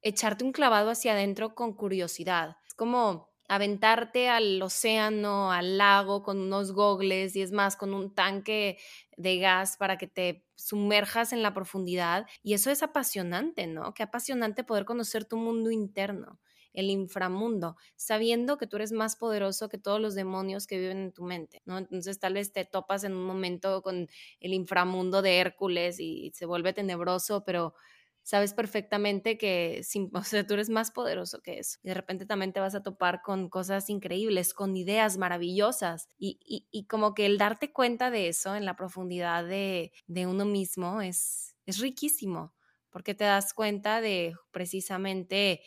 echarte 0.03 0.45
un 0.45 0.53
clavado 0.53 0.91
hacia 0.91 1.13
adentro 1.13 1.55
con 1.55 1.73
curiosidad. 1.73 2.59
Es 2.67 2.75
como 2.75 3.31
aventarte 3.49 4.29
al 4.29 4.61
océano, 4.61 5.51
al 5.53 5.79
lago 5.79 6.23
con 6.23 6.39
unos 6.39 6.73
gogles 6.73 7.35
y 7.35 7.41
es 7.41 7.51
más, 7.51 7.77
con 7.77 7.95
un 7.95 8.15
tanque 8.15 8.77
de 9.17 9.39
gas 9.39 9.79
para 9.79 9.97
que 9.97 10.07
te 10.07 10.45
sumerjas 10.55 11.33
en 11.33 11.43
la 11.43 11.55
profundidad. 11.55 12.27
Y 12.43 12.53
eso 12.53 12.71
es 12.71 12.83
apasionante, 12.83 13.67
¿no? 13.69 13.95
Qué 13.95 14.03
apasionante 14.03 14.65
poder 14.65 14.85
conocer 14.85 15.25
tu 15.25 15.39
mundo 15.39 15.71
interno, 15.71 16.39
el 16.73 16.91
inframundo, 16.91 17.77
sabiendo 17.97 18.59
que 18.59 18.67
tú 18.67 18.77
eres 18.77 18.93
más 18.93 19.17
poderoso 19.17 19.69
que 19.69 19.79
todos 19.79 20.01
los 20.01 20.15
demonios 20.15 20.67
que 20.67 20.79
viven 20.79 20.99
en 20.99 21.13
tu 21.13 21.25
mente, 21.25 21.63
¿no? 21.65 21.79
Entonces 21.79 22.19
tal 22.19 22.35
vez 22.35 22.53
te 22.53 22.65
topas 22.65 23.05
en 23.05 23.15
un 23.15 23.25
momento 23.25 23.83
con 23.83 24.09
el 24.41 24.55
inframundo 24.55 25.23
de 25.23 25.39
Hércules 25.39 26.01
y 26.01 26.31
se 26.35 26.47
vuelve 26.47 26.73
tenebroso, 26.73 27.45
pero 27.45 27.75
sabes 28.23 28.55
perfectamente 28.55 29.39
que 29.39 29.83
o 30.15 30.23
sea, 30.23 30.47
tú 30.47 30.55
eres 30.55 30.71
más 30.71 30.91
poderoso 30.91 31.41
que 31.43 31.59
eso. 31.59 31.79
Y 31.83 31.89
de 31.89 31.95
repente 31.95 32.27
también 32.27 32.53
te 32.53 32.61
vas 32.61 32.75
a 32.75 32.83
topar 32.83 33.23
con 33.23 33.49
cosas 33.49 33.91
increíbles, 33.91 34.55
con 34.55 34.77
ideas 34.77 35.19
maravillosas. 35.19 36.09
Y, 36.19 36.39
y, 36.71 36.87
como 36.87 37.15
que 37.15 37.27
el 37.27 37.39
darte 37.39 37.73
cuenta 37.73 38.11
de 38.11 38.29
eso 38.29 38.55
en 38.57 38.65
la 38.65 38.77
profundidad 38.77 39.45
de, 39.45 39.93
de 40.07 40.27
uno 40.27 40.45
mismo 40.45 41.01
es, 41.01 41.57
es 41.67 41.79
riquísimo, 41.79 42.55
porque 42.91 43.15
te 43.15 43.25
das 43.25 43.55
cuenta 43.55 44.01
de 44.01 44.35
precisamente 44.51 45.63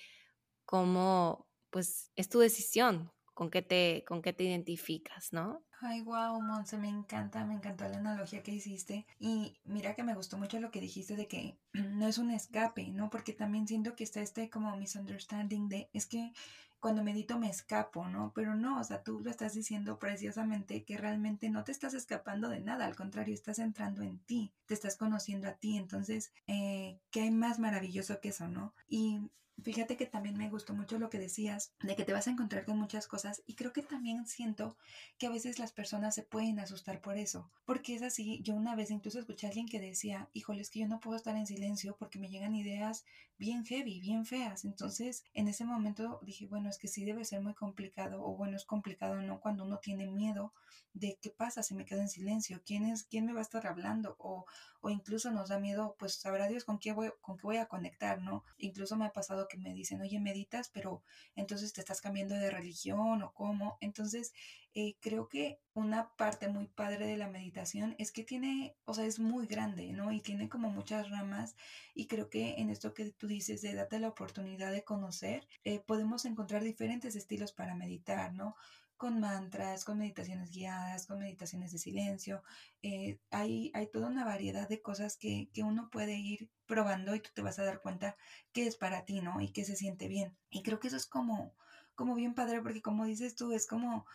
cómo 0.73 1.45
pues 1.69 2.11
es 2.15 2.29
tu 2.29 2.39
decisión, 2.39 3.11
con 3.35 3.51
qué 3.51 3.61
te, 3.61 4.03
con 4.07 4.23
qué 4.23 4.33
te 4.33 4.45
identificas, 4.45 5.31
¿no? 5.31 5.63
Ay, 5.81 6.01
wow, 6.01 6.41
Monse, 6.41 6.79
me 6.79 6.89
encanta, 6.89 7.45
me 7.45 7.53
encantó 7.53 7.87
la 7.87 7.97
analogía 7.99 8.41
que 8.41 8.53
hiciste. 8.53 9.05
Y 9.19 9.59
mira 9.65 9.93
que 9.93 10.01
me 10.01 10.15
gustó 10.15 10.39
mucho 10.39 10.59
lo 10.59 10.71
que 10.71 10.81
dijiste 10.81 11.15
de 11.15 11.27
que 11.27 11.59
no 11.73 12.07
es 12.07 12.17
un 12.17 12.31
escape, 12.31 12.87
¿no? 12.87 13.11
Porque 13.11 13.33
también 13.33 13.67
siento 13.67 13.95
que 13.95 14.03
está 14.03 14.21
este 14.21 14.49
como 14.49 14.75
misunderstanding 14.75 15.69
de, 15.69 15.91
es 15.93 16.07
que 16.07 16.33
cuando 16.79 17.03
medito 17.03 17.37
me 17.37 17.51
escapo, 17.51 18.07
¿no? 18.07 18.31
Pero 18.33 18.55
no, 18.55 18.79
o 18.79 18.83
sea, 18.83 19.03
tú 19.03 19.19
lo 19.19 19.29
estás 19.29 19.53
diciendo 19.53 19.99
preciosamente 19.99 20.85
que 20.85 20.97
realmente 20.97 21.51
no 21.51 21.63
te 21.63 21.71
estás 21.71 21.93
escapando 21.93 22.49
de 22.49 22.61
nada, 22.61 22.87
al 22.87 22.95
contrario, 22.95 23.35
estás 23.35 23.59
entrando 23.59 24.01
en 24.01 24.17
ti, 24.17 24.55
te 24.65 24.73
estás 24.73 24.97
conociendo 24.97 25.47
a 25.47 25.53
ti. 25.53 25.77
Entonces, 25.77 26.33
eh, 26.47 26.99
¿qué 27.11 27.21
hay 27.21 27.31
más 27.31 27.59
maravilloso 27.59 28.19
que 28.19 28.29
eso, 28.29 28.47
no? 28.47 28.73
Y 28.87 29.29
Fíjate 29.63 29.95
que 29.95 30.05
también 30.05 30.37
me 30.37 30.49
gustó 30.49 30.73
mucho 30.73 30.99
lo 30.99 31.09
que 31.09 31.19
decías, 31.19 31.73
de 31.81 31.95
que 31.95 32.03
te 32.03 32.11
vas 32.11 32.27
a 32.27 32.31
encontrar 32.31 32.65
con 32.65 32.77
muchas 32.77 33.07
cosas 33.07 33.41
y 33.47 33.55
creo 33.55 33.71
que 33.71 33.81
también 33.81 34.27
siento 34.27 34.77
que 35.17 35.27
a 35.27 35.29
veces 35.29 35.57
las 35.57 35.71
personas 35.71 36.13
se 36.15 36.23
pueden 36.23 36.59
asustar 36.59 36.99
por 36.99 37.17
eso, 37.17 37.49
porque 37.65 37.95
es 37.95 38.01
así, 38.01 38.41
yo 38.43 38.55
una 38.55 38.75
vez 38.75 38.91
incluso 38.91 39.19
escuché 39.19 39.47
a 39.47 39.49
alguien 39.49 39.69
que 39.69 39.79
decía, 39.79 40.29
híjole, 40.33 40.61
es 40.61 40.69
que 40.69 40.79
yo 40.79 40.87
no 40.87 40.99
puedo 40.99 41.15
estar 41.15 41.37
en 41.37 41.47
silencio 41.47 41.95
porque 41.97 42.19
me 42.19 42.29
llegan 42.29 42.55
ideas 42.55 43.05
bien 43.37 43.63
heavy, 43.65 44.01
bien 44.01 44.25
feas, 44.25 44.65
entonces 44.65 45.23
en 45.33 45.47
ese 45.47 45.63
momento 45.63 46.19
dije, 46.23 46.45
bueno, 46.45 46.69
es 46.69 46.77
que 46.77 46.89
sí 46.89 47.05
debe 47.05 47.23
ser 47.23 47.41
muy 47.41 47.53
complicado, 47.53 48.21
o 48.21 48.35
bueno, 48.35 48.57
es 48.57 48.65
complicado, 48.65 49.21
¿no? 49.21 49.39
Cuando 49.39 49.63
uno 49.63 49.79
tiene 49.79 50.07
miedo 50.07 50.53
de 50.93 51.17
qué 51.21 51.29
pasa 51.29 51.63
si 51.63 51.73
me 51.73 51.85
quedo 51.85 52.01
en 52.01 52.09
silencio, 52.09 52.61
quién 52.65 52.85
es, 52.85 53.03
quién 53.03 53.25
me 53.25 53.33
va 53.33 53.39
a 53.39 53.43
estar 53.43 53.65
hablando, 53.65 54.15
o, 54.19 54.45
o 54.83 54.89
incluso 54.89 55.31
nos 55.31 55.47
da 55.47 55.59
miedo, 55.59 55.95
pues 55.97 56.15
sabrá 56.15 56.49
Dios 56.49 56.65
con 56.65 56.77
qué 56.77 56.91
voy, 56.91 57.09
con 57.21 57.37
qué 57.37 57.43
voy 57.43 57.57
a 57.57 57.67
conectar, 57.67 58.21
¿no? 58.21 58.43
Incluso 58.57 58.97
me 58.97 59.05
ha 59.05 59.13
pasado 59.13 59.47
que 59.47 59.57
me 59.57 59.73
dicen, 59.73 60.01
oye, 60.01 60.19
meditas, 60.19 60.69
pero 60.69 61.01
entonces 61.35 61.71
te 61.71 61.79
estás 61.79 62.01
cambiando 62.01 62.35
de 62.35 62.51
religión 62.51 63.23
o 63.23 63.33
cómo. 63.33 63.77
Entonces, 63.79 64.33
eh, 64.75 64.97
creo 64.99 65.29
que 65.29 65.59
una 65.73 66.09
parte 66.17 66.49
muy 66.49 66.67
padre 66.67 67.07
de 67.07 67.15
la 67.15 67.29
meditación 67.29 67.95
es 67.97 68.11
que 68.11 68.23
tiene, 68.23 68.75
o 68.83 68.93
sea, 68.93 69.05
es 69.05 69.19
muy 69.19 69.47
grande, 69.47 69.93
¿no? 69.93 70.11
Y 70.11 70.19
tiene 70.19 70.49
como 70.49 70.69
muchas 70.69 71.09
ramas 71.09 71.55
y 71.95 72.07
creo 72.07 72.29
que 72.29 72.55
en 72.55 72.69
esto 72.69 72.93
que 72.93 73.11
tú 73.11 73.27
dices 73.27 73.61
de 73.61 73.75
darte 73.75 73.99
la 73.99 74.09
oportunidad 74.09 74.73
de 74.73 74.83
conocer, 74.83 75.47
eh, 75.63 75.79
podemos 75.79 76.25
encontrar 76.25 76.61
diferentes 76.61 77.15
estilos 77.15 77.53
para 77.53 77.73
meditar, 77.73 78.33
¿no? 78.33 78.55
Con 79.03 79.19
mantras, 79.19 79.83
con 79.83 79.97
meditaciones 79.97 80.49
guiadas, 80.49 81.07
con 81.07 81.19
meditaciones 81.19 81.73
de 81.73 81.77
silencio. 81.77 82.41
Eh, 82.83 83.19
hay, 83.31 83.69
hay 83.73 83.87
toda 83.87 84.07
una 84.07 84.23
variedad 84.23 84.69
de 84.69 84.81
cosas 84.81 85.17
que, 85.17 85.49
que, 85.53 85.61
uno 85.61 85.89
puede 85.89 86.15
ir 86.15 86.49
probando 86.67 87.13
y 87.13 87.19
tú 87.19 87.29
te 87.33 87.41
vas 87.41 87.59
a 87.59 87.65
dar 87.65 87.81
cuenta 87.81 88.15
que 88.53 88.65
es 88.65 88.77
para 88.77 89.03
ti, 89.03 89.19
¿no? 89.19 89.41
Y 89.41 89.51
que 89.51 89.65
se 89.65 89.75
siente 89.75 90.07
bien. 90.07 90.37
Y 90.49 90.63
creo 90.63 90.79
que 90.79 90.87
eso 90.87 90.95
es 90.95 91.05
como, 91.05 91.53
como 91.95 92.15
bien 92.15 92.33
padre 92.33 92.61
porque 92.61 92.81
como 92.81 93.03
dices 93.03 93.35
tú, 93.35 93.51
es 93.51 93.67
como 93.67 94.05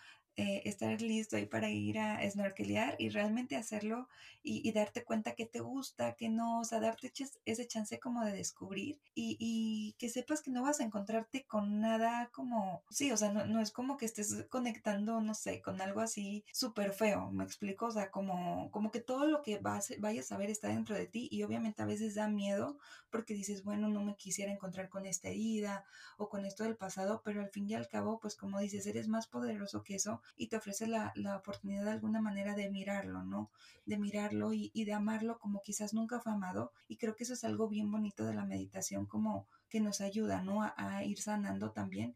eh, 0.40 0.62
estar 0.66 1.02
listo 1.02 1.34
ahí 1.36 1.46
para 1.46 1.68
ir 1.68 1.98
a 1.98 2.20
snorkelear 2.30 2.94
y 3.00 3.08
realmente 3.08 3.56
hacerlo 3.56 4.08
y, 4.44 4.70
darte 4.70 5.02
cuenta 5.02 5.34
que 5.34 5.46
te 5.46 5.58
gusta, 5.58 6.14
que 6.14 6.28
no, 6.28 6.60
o 6.60 6.64
sea, 6.64 6.78
darte 6.78 7.12
ese 7.44 7.66
chance 7.66 7.98
como 7.98 8.24
de 8.24 8.34
descubrir 8.34 9.00
y, 9.16 9.96
que 9.98 10.08
sepas 10.08 10.40
que 10.40 10.52
no 10.52 10.62
vas 10.62 10.78
a 10.78 10.84
encontrarte 10.84 11.44
con 11.44 11.80
nada 11.80 12.30
como, 12.32 12.84
sí, 12.88 13.10
o 13.10 13.16
sea, 13.16 13.32
no, 13.32 13.46
no 13.46 13.60
es 13.60 13.72
como 13.72 13.96
que 13.96 14.06
estés 14.06 14.46
conectando, 14.48 15.20
no 15.20 15.34
sé, 15.34 15.60
con 15.60 15.80
algo 15.80 16.00
así 16.00 16.44
súper 16.52 16.92
feo, 16.92 17.32
me 17.32 17.42
explico, 17.42 17.86
o 17.86 17.90
sea, 17.90 18.12
como, 18.12 18.70
como 18.70 18.92
que 18.92 19.00
todo 19.00 19.26
lo 19.26 19.42
que 19.42 19.58
vas, 19.58 19.92
vayas 19.98 20.30
a 20.30 20.38
ver 20.38 20.50
está 20.50 20.68
dentro 20.68 20.94
de 20.94 21.06
ti 21.06 21.28
y 21.32 21.42
obviamente 21.42 21.82
a 21.82 21.86
veces 21.86 22.14
da 22.14 22.28
miedo 22.28 22.78
porque 23.10 23.34
dices, 23.34 23.64
bueno, 23.64 23.88
no 23.88 24.04
me 24.04 24.14
quisiera 24.14 24.52
encontrar 24.52 24.88
con 24.88 25.04
esta 25.04 25.30
herida 25.30 25.84
o 26.16 26.28
con 26.28 26.44
esto 26.44 26.62
del 26.62 26.76
pasado, 26.76 27.22
pero 27.24 27.40
al 27.40 27.50
fin 27.50 27.68
y 27.68 27.74
al 27.74 27.88
cabo, 27.88 28.20
pues 28.20 28.36
como 28.36 28.60
dices, 28.60 28.86
eres 28.86 29.08
más 29.08 29.26
poderoso 29.26 29.82
que 29.82 29.96
eso 29.96 30.22
y 30.36 30.48
te 30.48 30.56
ofrece 30.56 30.86
la, 30.86 31.12
la 31.16 31.36
oportunidad 31.36 31.84
de 31.84 31.90
alguna 31.92 32.20
manera 32.20 32.54
de 32.54 32.70
mirarlo, 32.70 33.22
¿no? 33.24 33.50
De 33.86 33.98
mirarlo 33.98 34.52
y, 34.52 34.70
y 34.74 34.84
de 34.84 34.92
amarlo 34.92 35.38
como 35.38 35.62
quizás 35.62 35.94
nunca 35.94 36.20
fue 36.20 36.32
amado. 36.32 36.72
Y 36.88 36.96
creo 36.96 37.16
que 37.16 37.24
eso 37.24 37.34
es 37.34 37.44
algo 37.44 37.68
bien 37.68 37.90
bonito 37.90 38.24
de 38.24 38.34
la 38.34 38.44
meditación, 38.44 39.06
como 39.06 39.46
que 39.68 39.80
nos 39.80 40.00
ayuda, 40.00 40.42
¿no? 40.42 40.62
A, 40.62 41.04
ir 41.04 41.20
sanando 41.20 41.72
también. 41.72 42.14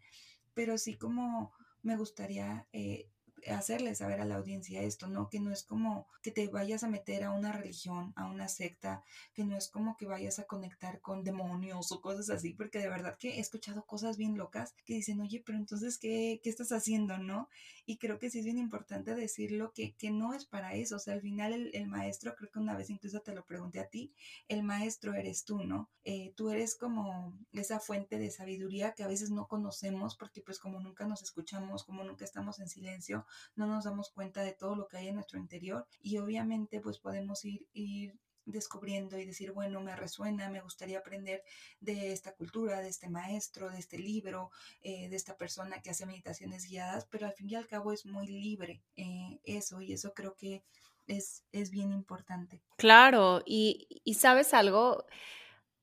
Pero 0.54 0.78
sí 0.78 0.96
como 0.96 1.52
me 1.82 1.96
gustaría 1.96 2.66
eh, 2.72 3.08
hacerle 3.50 3.94
saber 3.94 4.20
a 4.20 4.24
la 4.24 4.36
audiencia 4.36 4.82
esto, 4.82 5.08
¿no? 5.08 5.28
Que 5.28 5.40
no 5.40 5.52
es 5.52 5.62
como 5.62 6.06
que 6.22 6.30
te 6.30 6.46
vayas 6.48 6.84
a 6.84 6.88
meter 6.88 7.24
a 7.24 7.32
una 7.32 7.52
religión, 7.52 8.12
a 8.16 8.26
una 8.26 8.48
secta, 8.48 9.02
que 9.34 9.44
no 9.44 9.56
es 9.56 9.68
como 9.68 9.96
que 9.96 10.06
vayas 10.06 10.38
a 10.38 10.44
conectar 10.44 11.00
con 11.00 11.24
demonios 11.24 11.92
o 11.92 12.00
cosas 12.00 12.30
así, 12.30 12.54
porque 12.54 12.78
de 12.78 12.88
verdad 12.88 13.16
que 13.18 13.36
he 13.36 13.40
escuchado 13.40 13.84
cosas 13.84 14.16
bien 14.16 14.36
locas 14.36 14.74
que 14.84 14.94
dicen, 14.94 15.20
oye, 15.20 15.42
pero 15.44 15.58
entonces, 15.58 15.98
¿qué, 15.98 16.40
qué 16.42 16.50
estás 16.50 16.72
haciendo, 16.72 17.18
no? 17.18 17.48
Y 17.84 17.98
creo 17.98 18.18
que 18.18 18.30
sí 18.30 18.38
es 18.38 18.44
bien 18.44 18.58
importante 18.58 19.14
decirlo 19.14 19.72
que, 19.72 19.94
que 19.94 20.10
no 20.10 20.34
es 20.34 20.44
para 20.44 20.74
eso, 20.74 20.96
o 20.96 20.98
sea, 20.98 21.14
al 21.14 21.20
final 21.20 21.70
el, 21.72 21.88
maestro, 21.88 22.34
creo 22.36 22.50
que 22.50 22.60
una 22.60 22.76
vez 22.76 22.90
incluso 22.90 23.20
te 23.20 23.34
lo 23.34 23.44
pregunté 23.44 23.80
a 23.80 23.88
ti, 23.88 24.14
el 24.48 24.62
maestro 24.62 25.14
eres 25.14 25.44
tú, 25.44 25.64
¿no? 25.64 25.90
Eh, 26.04 26.32
tú 26.36 26.50
eres 26.50 26.76
como 26.76 27.38
esa 27.52 27.80
fuente 27.80 28.18
de 28.18 28.30
sabiduría 28.30 28.92
que 28.92 29.02
a 29.02 29.08
veces 29.08 29.30
no 29.30 29.46
conocemos 29.46 30.16
porque 30.16 30.40
pues 30.40 30.58
como 30.58 30.80
nunca 30.80 31.06
nos 31.06 31.22
escuchamos, 31.22 31.84
como 31.84 32.04
nunca 32.04 32.24
estamos 32.24 32.60
en 32.60 32.68
silencio, 32.68 33.26
no 33.54 33.66
nos 33.66 33.84
damos 33.84 34.10
cuenta 34.10 34.42
de 34.42 34.52
todo 34.52 34.76
lo 34.76 34.88
que 34.88 34.98
hay 34.98 35.08
en 35.08 35.16
nuestro 35.16 35.38
interior 35.38 35.86
y 36.00 36.18
obviamente 36.18 36.80
pues 36.80 36.98
podemos 36.98 37.44
ir, 37.44 37.66
ir 37.72 38.18
descubriendo 38.44 39.18
y 39.18 39.24
decir, 39.24 39.52
bueno, 39.52 39.80
me 39.80 39.94
resuena, 39.94 40.50
me 40.50 40.60
gustaría 40.60 40.98
aprender 40.98 41.42
de 41.80 42.12
esta 42.12 42.34
cultura, 42.34 42.80
de 42.80 42.88
este 42.88 43.08
maestro, 43.08 43.70
de 43.70 43.78
este 43.78 43.98
libro, 43.98 44.50
eh, 44.82 45.08
de 45.08 45.16
esta 45.16 45.36
persona 45.36 45.80
que 45.80 45.90
hace 45.90 46.06
meditaciones 46.06 46.66
guiadas, 46.68 47.06
pero 47.06 47.26
al 47.26 47.34
fin 47.34 47.50
y 47.50 47.54
al 47.54 47.66
cabo 47.66 47.92
es 47.92 48.04
muy 48.06 48.26
libre 48.26 48.82
eh, 48.96 49.40
eso 49.44 49.80
y 49.80 49.92
eso 49.92 50.12
creo 50.12 50.34
que 50.34 50.64
es, 51.06 51.44
es 51.52 51.70
bien 51.70 51.92
importante. 51.92 52.62
Claro, 52.76 53.42
y, 53.44 54.02
y 54.04 54.14
sabes 54.14 54.54
algo, 54.54 55.06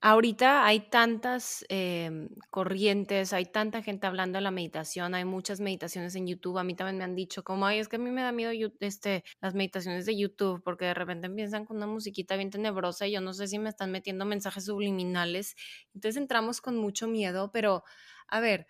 Ahorita 0.01 0.65
hay 0.65 0.89
tantas 0.89 1.65
em, 1.67 2.29
corrientes, 2.51 3.33
hay 3.33 3.45
tanta 3.45 3.81
gente 3.83 4.07
hablando 4.07 4.37
de 4.37 4.41
la 4.41 4.51
meditación, 4.51 5.13
hay 5.13 5.25
muchas 5.25 5.59
meditaciones 5.59 6.15
en 6.15 6.25
YouTube. 6.25 6.57
A 6.57 6.63
mí 6.63 6.73
también 6.73 6.97
me 6.97 7.03
han 7.03 7.15
dicho 7.15 7.43
como, 7.43 7.65
ay, 7.65 7.79
es 7.79 7.89
que 7.89 7.97
a 7.97 7.99
mí 7.99 8.09
me 8.09 8.21
da 8.21 8.31
miedo 8.31 8.53
este, 8.79 9.25
las 9.41 9.55
meditaciones 9.55 10.05
de 10.05 10.17
YouTube 10.17 10.61
porque 10.63 10.85
de 10.85 10.93
repente 10.93 11.27
empiezan 11.27 11.65
con 11.65 11.75
una 11.77 11.87
musiquita 11.87 12.37
bien 12.37 12.49
tenebrosa 12.49 13.07
y 13.07 13.11
yo 13.11 13.19
no 13.19 13.33
sé 13.33 13.47
si 13.49 13.59
me 13.59 13.67
están 13.67 13.91
metiendo 13.91 14.23
mensajes 14.23 14.65
subliminales. 14.65 15.55
Entonces 15.93 16.15
entramos 16.21 16.61
con 16.61 16.77
mucho 16.77 17.07
miedo, 17.09 17.51
pero 17.51 17.83
a 18.29 18.39
ver, 18.39 18.67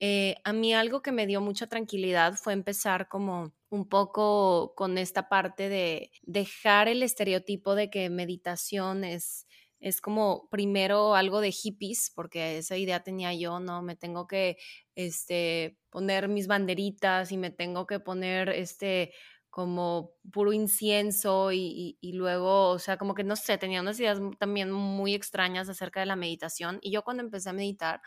eh, 0.00 0.36
a 0.44 0.54
mí 0.54 0.72
algo 0.74 1.02
que 1.02 1.12
me 1.12 1.26
dio 1.26 1.42
mucha 1.42 1.66
tranquilidad 1.66 2.34
fue 2.34 2.54
empezar 2.54 3.08
como 3.08 3.52
un 3.68 3.88
poco 3.88 4.74
con 4.74 4.96
esta 4.98 5.28
parte 5.28 5.68
de 5.68 6.10
dejar 6.22 6.88
el 6.88 7.02
estereotipo 7.02 7.74
de 7.74 7.90
que 7.90 8.10
meditación 8.10 9.04
es 9.04 9.46
es 9.82 10.00
como 10.00 10.48
primero 10.48 11.16
algo 11.16 11.40
de 11.40 11.50
hippies, 11.50 12.12
porque 12.14 12.58
esa 12.58 12.76
idea 12.76 13.02
tenía 13.02 13.34
yo, 13.34 13.58
¿no? 13.58 13.82
Me 13.82 13.96
tengo 13.96 14.28
que 14.28 14.56
este, 14.94 15.76
poner 15.90 16.28
mis 16.28 16.46
banderitas 16.46 17.32
y 17.32 17.36
me 17.36 17.50
tengo 17.50 17.86
que 17.86 17.98
poner 17.98 18.48
este 18.50 19.12
como 19.50 20.12
puro 20.32 20.54
incienso 20.54 21.52
y, 21.52 21.98
y, 22.00 22.12
luego, 22.12 22.70
o 22.70 22.78
sea, 22.78 22.96
como 22.96 23.14
que 23.14 23.24
no 23.24 23.36
sé, 23.36 23.58
tenía 23.58 23.82
unas 23.82 24.00
ideas 24.00 24.18
también 24.38 24.72
muy 24.72 25.14
extrañas 25.14 25.68
acerca 25.68 26.00
de 26.00 26.06
la 26.06 26.16
meditación. 26.16 26.78
Y 26.80 26.90
yo 26.90 27.02
cuando 27.02 27.22
empecé 27.22 27.50
a 27.50 27.52
meditar, 27.52 28.00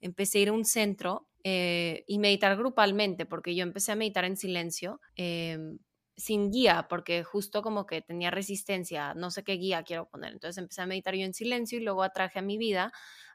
empecé 0.00 0.38
a 0.38 0.42
ir 0.42 0.48
a 0.50 0.52
un 0.52 0.64
centro 0.64 1.28
eh, 1.42 2.04
y 2.06 2.18
meditar 2.18 2.56
grupalmente, 2.56 3.26
porque 3.26 3.56
yo 3.56 3.62
empecé 3.64 3.92
a 3.92 3.96
meditar 3.96 4.24
en 4.24 4.36
silencio. 4.36 5.00
Em, 5.16 5.78
sin 6.18 6.50
guía, 6.50 6.86
porque 6.90 7.22
justo 7.22 7.62
como 7.62 7.86
que 7.86 8.02
tenía 8.02 8.30
resistencia, 8.30 9.14
no 9.14 9.30
sé 9.30 9.44
qué 9.44 9.54
guía 9.54 9.84
quiero 9.84 10.08
poner. 10.08 10.32
Entonces 10.32 10.58
empecé 10.58 10.82
a 10.82 10.86
meditar 10.86 11.14
yo 11.14 11.24
en 11.24 11.32
silencio 11.32 11.78
y 11.78 11.82
luego 11.82 12.02
atraje 12.02 12.40
a 12.40 12.42
mi 12.42 12.58
vida 12.58 12.92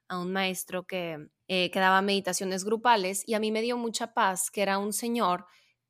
a 0.10 0.20
un 0.20 0.34
maestro 0.34 0.86
que, 0.86 1.30
eh, 1.48 1.72
que 1.72 1.80
daba 1.80 2.02
meditaciones 2.02 2.66
grupales 2.66 3.24
y 3.26 3.36
a 3.36 3.40
mí 3.40 3.52
me 3.52 3.62
dio 3.62 3.78
mucha 3.78 4.14
paz, 4.14 4.52
que 4.52 4.62
era 4.62 4.78
un 4.78 4.94
señor 4.94 5.46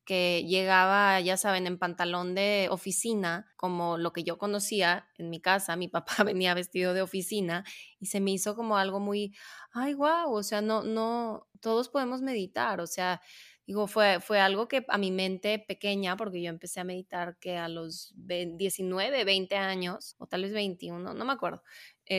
que 0.05 0.43
llegaba, 0.45 1.19
ya 1.21 1.37
saben, 1.37 1.65
en 1.65 1.79
pantalón 1.79 2.35
de 2.35 2.67
oficina, 2.69 3.53
como 3.55 3.97
lo 3.97 4.11
que 4.11 4.23
yo 4.23 4.37
conocía 4.37 5.07
en 5.17 5.29
mi 5.29 5.41
casa, 5.41 5.75
mi 5.77 5.87
papá 5.89 6.23
venía 6.23 6.53
vestido 6.53 6.93
de 6.93 7.01
oficina 7.01 7.63
y 7.99 8.07
se 8.07 8.19
me 8.19 8.31
hizo 8.31 8.55
como 8.55 8.77
algo 8.77 8.99
muy, 8.99 9.33
ay, 9.71 9.93
wow, 9.93 10.31
o 10.33 10.43
sea, 10.43 10.61
no, 10.61 10.83
no, 10.83 11.47
todos 11.61 11.89
podemos 11.89 12.21
meditar, 12.21 12.81
o 12.81 12.87
sea, 12.87 13.21
Digo, 13.65 13.87
fue, 13.87 14.19
fue 14.19 14.39
algo 14.41 14.67
que 14.67 14.85
a 14.89 14.97
mi 14.97 15.09
mente 15.11 15.57
pequeña, 15.59 16.17
porque 16.17 16.41
yo 16.41 16.49
empecé 16.49 16.81
a 16.81 16.83
meditar 16.83 17.37
que 17.39 17.57
a 17.57 17.69
los 17.69 18.13
19, 18.15 19.23
20 19.23 19.55
años, 19.55 20.15
o 20.19 20.27
tal 20.27 20.43
vez 20.43 20.51
21, 20.53 21.13
no 21.13 21.25
me 21.25 21.31
acuerdo. 21.33 21.63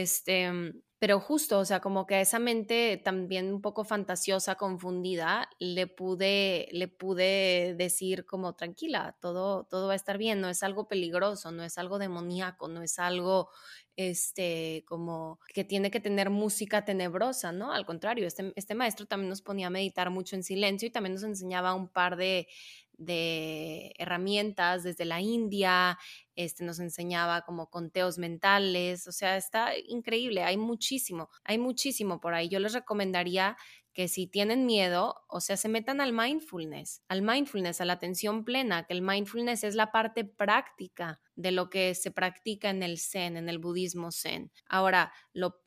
Este, 0.00 0.50
pero 0.98 1.20
justo, 1.20 1.58
o 1.58 1.64
sea, 1.64 1.80
como 1.80 2.06
que 2.06 2.16
a 2.16 2.20
esa 2.20 2.38
mente 2.38 3.00
también 3.04 3.52
un 3.52 3.60
poco 3.60 3.84
fantasiosa, 3.84 4.54
confundida, 4.54 5.50
le 5.58 5.86
pude, 5.86 6.66
le 6.72 6.88
pude 6.88 7.74
decir 7.76 8.24
como 8.24 8.54
tranquila, 8.54 9.16
todo, 9.20 9.64
todo 9.64 9.86
va 9.86 9.92
a 9.92 9.96
estar 9.96 10.18
bien, 10.18 10.40
no 10.40 10.48
es 10.48 10.62
algo 10.62 10.88
peligroso, 10.88 11.52
no 11.52 11.62
es 11.62 11.78
algo 11.78 11.98
demoníaco, 11.98 12.68
no 12.68 12.82
es 12.82 12.98
algo 12.98 13.50
este, 13.96 14.84
como 14.88 15.38
que 15.52 15.62
tiene 15.62 15.90
que 15.90 16.00
tener 16.00 16.30
música 16.30 16.84
tenebrosa, 16.84 17.52
¿no? 17.52 17.72
Al 17.72 17.86
contrario, 17.86 18.26
este, 18.26 18.52
este 18.56 18.74
maestro 18.74 19.06
también 19.06 19.28
nos 19.28 19.42
ponía 19.42 19.68
a 19.68 19.70
meditar 19.70 20.10
mucho 20.10 20.34
en 20.36 20.42
silencio 20.42 20.88
y 20.88 20.90
también 20.90 21.14
nos 21.14 21.22
enseñaba 21.22 21.74
un 21.74 21.88
par 21.88 22.16
de, 22.16 22.48
de 22.98 23.92
herramientas 23.98 24.82
desde 24.82 25.04
la 25.04 25.20
India, 25.20 25.98
este, 26.36 26.64
nos 26.64 26.78
enseñaba 26.80 27.42
como 27.42 27.70
conteos 27.70 28.18
mentales, 28.18 29.06
o 29.06 29.12
sea, 29.12 29.36
está 29.36 29.72
increíble, 29.88 30.42
hay 30.42 30.56
muchísimo, 30.56 31.30
hay 31.44 31.58
muchísimo 31.58 32.20
por 32.20 32.34
ahí. 32.34 32.48
Yo 32.48 32.58
les 32.60 32.72
recomendaría 32.72 33.56
que 33.94 34.08
si 34.08 34.26
tienen 34.26 34.66
miedo, 34.66 35.24
o 35.28 35.40
sea, 35.40 35.56
se 35.56 35.68
metan 35.68 36.00
al 36.00 36.12
mindfulness, 36.12 37.02
al 37.08 37.22
mindfulness, 37.22 37.80
a 37.80 37.84
la 37.84 37.94
atención 37.94 38.44
plena, 38.44 38.84
que 38.86 38.92
el 38.92 39.02
mindfulness 39.02 39.62
es 39.62 39.76
la 39.76 39.92
parte 39.92 40.24
práctica 40.24 41.20
de 41.36 41.52
lo 41.52 41.70
que 41.70 41.94
se 41.94 42.10
practica 42.10 42.70
en 42.70 42.82
el 42.82 42.98
Zen, 42.98 43.36
en 43.36 43.48
el 43.48 43.58
budismo 43.58 44.10
Zen. 44.10 44.50
Ahora, 44.68 45.12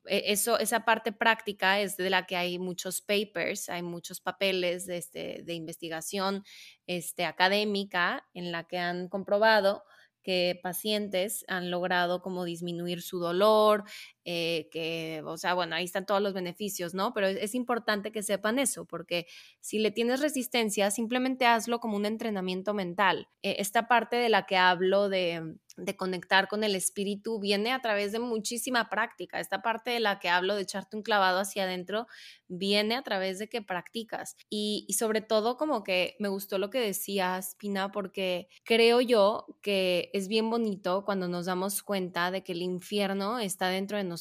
e, 0.06 0.24
eso, 0.28 0.60
esa 0.60 0.82
parte 0.82 1.14
práctica 1.14 1.80
es 1.80 1.96
de 1.96 2.10
la 2.10 2.26
que 2.26 2.36
hay 2.36 2.60
muchos 2.60 3.02
papers, 3.02 3.70
hay 3.70 3.82
muchos 3.82 4.20
papeles 4.20 4.86
de, 4.86 4.98
este, 4.98 5.42
de 5.44 5.54
investigación 5.54 6.44
este, 6.86 7.24
académica 7.24 8.28
en 8.34 8.52
la 8.52 8.68
que 8.68 8.78
han 8.78 9.08
comprobado 9.08 9.84
que 10.28 10.60
pacientes 10.62 11.46
han 11.48 11.72
logrado 11.72 12.22
como 12.22 12.44
disminuir 12.44 13.02
su 13.02 13.18
dolor, 13.18 13.86
eh, 14.30 14.68
que, 14.74 15.22
o 15.26 15.38
sea, 15.38 15.54
bueno, 15.54 15.74
ahí 15.74 15.86
están 15.86 16.06
todos 16.06 16.22
los 16.22 16.34
beneficios, 16.34 16.94
¿no? 16.94 17.14
Pero 17.14 17.28
es, 17.28 17.56
importante 17.56 18.12
que 18.12 18.22
sepan 18.22 18.60
eso, 18.60 18.84
porque 18.84 19.26
si 19.62 19.80
le 19.80 19.90
tienes 19.90 20.20
resistencia, 20.20 20.92
simplemente 20.92 21.46
hazlo 21.46 21.80
como 21.80 21.96
un 21.96 22.06
entrenamiento 22.06 22.74
mental. 22.74 23.30
Eh, 23.42 23.56
esta 23.60 23.88
parte 23.88 24.18
de 24.18 24.28
la 24.28 24.46
que 24.46 24.58
hablo 24.58 25.08
de 25.08 25.56
de 25.78 25.96
conectar 25.96 26.48
con 26.48 26.64
el 26.64 26.76
espíritu 26.76 27.40
viene 27.40 27.72
a 27.72 27.82
través 27.82 28.12
de 28.12 28.20
muchísima 28.20 28.90
práctica. 28.90 29.40
Esta 29.40 29.62
parte 29.62 29.92
de 29.92 30.00
la 30.00 30.20
que 30.20 30.28
hablo 30.28 30.56
de 30.56 30.64
echarte 30.64 30.98
un 30.98 31.04
clavado 31.04 31.40
hacia 31.40 31.64
adentro 31.64 32.08
viene 32.48 32.96
a 32.96 33.04
través 33.04 33.38
de 33.38 33.48
que 33.48 33.62
practicas. 33.62 34.36
Y, 34.50 34.88
sobre 34.98 35.22
todo 35.22 35.58
como 35.58 35.84
que 35.84 36.16
me 36.20 36.30
gustó 36.30 36.58
lo 36.58 36.72
que 36.72 36.80
decías, 36.80 37.56
Pina, 37.60 37.92
porque 37.92 38.50
creo 38.64 39.00
yo 39.02 39.46
que 39.62 40.10
es 40.14 40.28
bien 40.28 40.50
bonito 40.50 41.06
cuando 41.06 41.28
nos 41.28 41.46
damos 41.46 41.84
cuenta 41.84 42.32
de 42.32 42.44
que 42.44 42.54
el 42.54 42.64
infierno 42.64 43.38
está 43.38 43.68
dentro 43.68 43.98
de 43.98 44.04
nosotros 44.04 44.17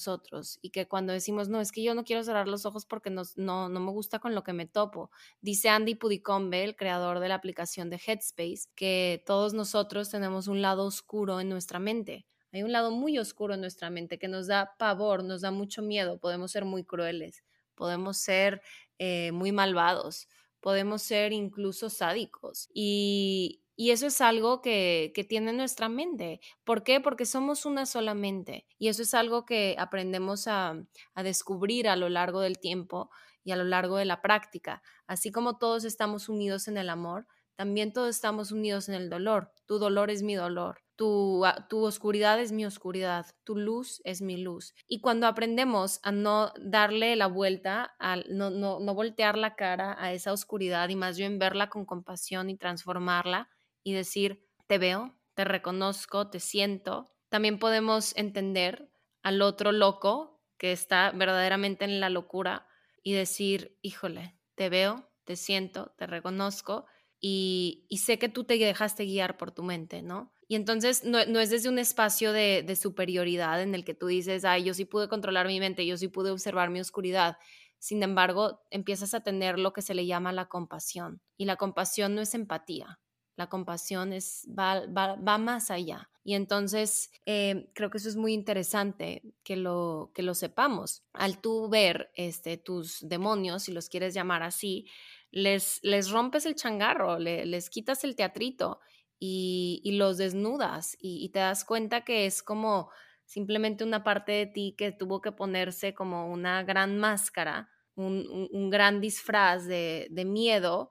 y 0.62 0.70
que 0.70 0.86
cuando 0.86 1.12
decimos, 1.12 1.48
no, 1.48 1.60
es 1.60 1.72
que 1.72 1.82
yo 1.82 1.94
no 1.94 2.04
quiero 2.04 2.22
cerrar 2.22 2.48
los 2.48 2.66
ojos 2.66 2.84
porque 2.84 3.10
no, 3.10 3.22
no, 3.36 3.68
no 3.68 3.80
me 3.80 3.90
gusta 3.90 4.18
con 4.18 4.34
lo 4.34 4.44
que 4.44 4.52
me 4.52 4.66
topo. 4.66 5.10
Dice 5.40 5.68
Andy 5.68 5.94
Pudicombe, 5.94 6.62
el 6.64 6.76
creador 6.76 7.20
de 7.20 7.28
la 7.28 7.36
aplicación 7.36 7.88
de 7.88 8.00
Headspace, 8.04 8.68
que 8.74 9.22
todos 9.26 9.54
nosotros 9.54 10.10
tenemos 10.10 10.48
un 10.48 10.60
lado 10.60 10.84
oscuro 10.84 11.40
nuestra 11.48 11.78
mente. 11.78 12.26
Hay 12.52 12.62
un 12.62 12.72
lado 12.72 12.90
muy 12.90 13.18
oscuro 13.18 13.54
en 13.54 13.60
nuestra 13.60 13.90
mente 13.90 14.18
que 14.18 14.28
nos 14.28 14.46
da 14.46 14.76
pavor, 14.78 15.24
nos 15.24 15.40
da 15.40 15.50
mucho 15.50 15.82
miedo. 15.82 16.18
Podemos 16.18 16.52
ser 16.52 16.64
muy 16.64 16.84
crueles, 16.84 17.44
podemos 17.74 18.18
ser 18.18 18.62
eh, 18.98 19.32
muy 19.32 19.52
malvados, 19.52 20.28
podemos 20.60 21.02
ser 21.02 21.32
incluso 21.32 21.90
sádicos. 21.90 22.68
Y, 22.72 23.62
eso 23.76 24.06
es 24.06 24.20
algo 24.20 24.62
que, 24.62 25.12
tiene 25.28 25.52
nuestra 25.52 25.88
mente. 25.88 26.40
¿Por 26.64 26.82
qué? 26.82 27.00
Porque 27.00 27.26
somos 27.26 27.66
una 27.66 27.84
sola 27.84 28.14
mente. 28.14 28.66
Y 28.78 28.88
eso 28.88 29.02
es 29.02 29.12
algo 29.12 29.44
que 29.44 29.76
aprendemos 29.78 30.48
a, 30.48 30.82
a 31.14 31.22
descubrir 31.22 31.88
a 31.88 31.96
lo 31.96 32.08
largo 32.08 32.40
del 32.40 32.58
tiempo 32.58 33.10
y 33.44 33.52
a 33.52 33.56
lo 33.56 33.64
largo 33.64 33.96
de 33.96 34.06
la 34.06 34.22
práctica. 34.22 34.82
Así 35.06 35.30
como 35.30 35.58
todos 35.58 35.84
estamos 35.84 36.28
unidos 36.28 36.68
en 36.68 36.78
el 36.78 36.88
amor, 36.88 37.26
también 37.56 37.92
todos 37.92 38.10
estamos 38.10 38.52
unidos 38.52 38.88
en 38.88 38.94
el 38.94 39.08
dolor. 39.08 39.52
Tu 39.66 39.78
dolor 39.78 40.10
es 40.10 40.22
mi 40.22 40.34
dolor. 40.34 40.82
Tu, 40.94 41.42
tu, 41.68 41.84
oscuridad 41.84 42.40
es 42.40 42.52
mi 42.52 42.64
oscuridad, 42.64 43.26
tu 43.44 43.54
luz 43.56 44.00
es 44.04 44.22
mi 44.22 44.38
luz. 44.38 44.74
Y 44.88 45.00
cuando 45.00 45.26
aprendemos 45.26 46.00
a 46.02 46.10
no 46.10 46.52
darle 46.58 47.16
la 47.16 47.26
vuelta, 47.26 47.94
a 47.98 48.16
no, 48.30 48.48
no, 48.48 48.80
no 48.80 48.94
voltear 48.94 49.36
la 49.36 49.56
cara 49.56 49.94
a 49.98 50.14
esa 50.14 50.32
oscuridad 50.32 50.88
y 50.88 50.96
más 50.96 51.18
bien 51.18 51.38
verla 51.38 51.68
con 51.68 51.84
compasión 51.84 52.48
y 52.48 52.56
transformarla 52.56 53.50
y 53.86 53.92
decir, 53.92 54.44
te 54.66 54.78
veo, 54.78 55.14
te 55.34 55.44
reconozco, 55.44 56.28
te 56.28 56.40
siento, 56.40 57.06
también 57.28 57.60
podemos 57.60 58.16
entender 58.16 58.90
al 59.22 59.42
otro 59.42 59.70
loco 59.70 60.42
que 60.58 60.72
está 60.72 61.12
verdaderamente 61.12 61.84
en 61.84 62.00
la 62.00 62.10
locura 62.10 62.66
y 63.04 63.12
decir, 63.12 63.78
híjole, 63.82 64.36
te 64.56 64.70
veo, 64.70 65.08
te 65.22 65.36
siento, 65.36 65.94
te 65.96 66.08
reconozco 66.08 66.86
y, 67.20 67.86
sé 67.96 68.18
que 68.18 68.28
tú 68.28 68.42
te 68.42 68.58
dejaste 68.58 69.04
guiar 69.04 69.36
por 69.36 69.52
tu 69.52 69.62
mente, 69.62 70.02
¿no? 70.02 70.32
Y 70.48 70.56
entonces 70.56 71.04
no, 71.04 71.20
es 71.20 71.50
desde 71.50 71.68
un 71.68 71.78
espacio 71.78 72.32
de, 72.32 72.64
de, 72.66 72.74
superioridad 72.74 73.62
en 73.62 73.76
el 73.76 73.84
que 73.84 73.94
tú 73.94 74.08
dices, 74.08 74.44
ay, 74.44 74.64
yo 74.64 74.74
sí 74.74 74.84
pude 74.84 75.08
controlar 75.08 75.46
mi 75.46 75.60
mente, 75.60 75.86
yo 75.86 75.96
sí 75.96 76.08
pude 76.08 76.32
observar 76.32 76.70
mi 76.70 76.80
oscuridad. 76.80 77.36
Sin 77.78 78.02
embargo, 78.02 78.64
empiezas 78.70 79.14
a 79.14 79.20
tener 79.20 79.60
lo 79.60 79.72
que 79.72 79.82
se 79.82 79.94
le 79.94 80.06
llama 80.06 80.32
la 80.32 80.48
compasión. 80.48 81.22
Y 81.36 81.44
la 81.44 81.54
compasión 81.54 82.16
no 82.16 82.20
es 82.20 82.34
empatía, 82.34 82.98
la 83.36 83.48
compasión 83.48 84.12
es, 84.12 84.48
va, 84.58 84.86
va, 84.86 85.16
va 85.16 85.38
más 85.38 85.70
allá. 85.70 86.10
Y 86.24 86.34
entonces 86.34 87.12
eh, 87.24 87.70
creo 87.74 87.88
que 87.88 87.98
eso 87.98 88.08
es 88.08 88.16
muy 88.16 88.32
interesante 88.32 89.22
que 89.44 89.54
lo, 89.54 90.10
que 90.12 90.22
lo 90.22 90.34
sepamos. 90.34 91.04
Al 91.12 91.40
tú 91.40 91.68
ver 91.68 92.10
este, 92.14 92.56
tus 92.56 93.06
demonios, 93.08 93.62
si 93.64 93.72
los 93.72 93.88
quieres 93.88 94.12
llamar 94.12 94.42
así, 94.42 94.86
les, 95.30 95.78
les 95.82 96.10
rompes 96.10 96.46
el 96.46 96.54
changarro, 96.54 97.18
les 97.18 97.70
quitas 97.70 98.02
el 98.04 98.16
teatrito 98.16 98.80
y, 99.18 99.82
los 99.92 100.18
desnudas 100.18 100.96
y, 101.00 101.28
te 101.30 101.38
das 101.38 101.64
cuenta 101.64 102.04
que 102.04 102.26
es 102.26 102.42
como 102.42 102.90
simplemente 103.24 103.84
una 103.84 104.04
parte 104.04 104.32
de 104.32 104.46
ti 104.46 104.74
que 104.76 104.92
tuvo 104.92 105.20
que 105.20 105.32
ponerse 105.32 105.94
como 105.94 106.30
una 106.30 106.62
gran 106.62 106.98
máscara, 106.98 107.70
un, 107.94 108.70
gran 108.70 109.00
disfraz 109.00 109.66
de, 109.66 110.08
miedo 110.26 110.90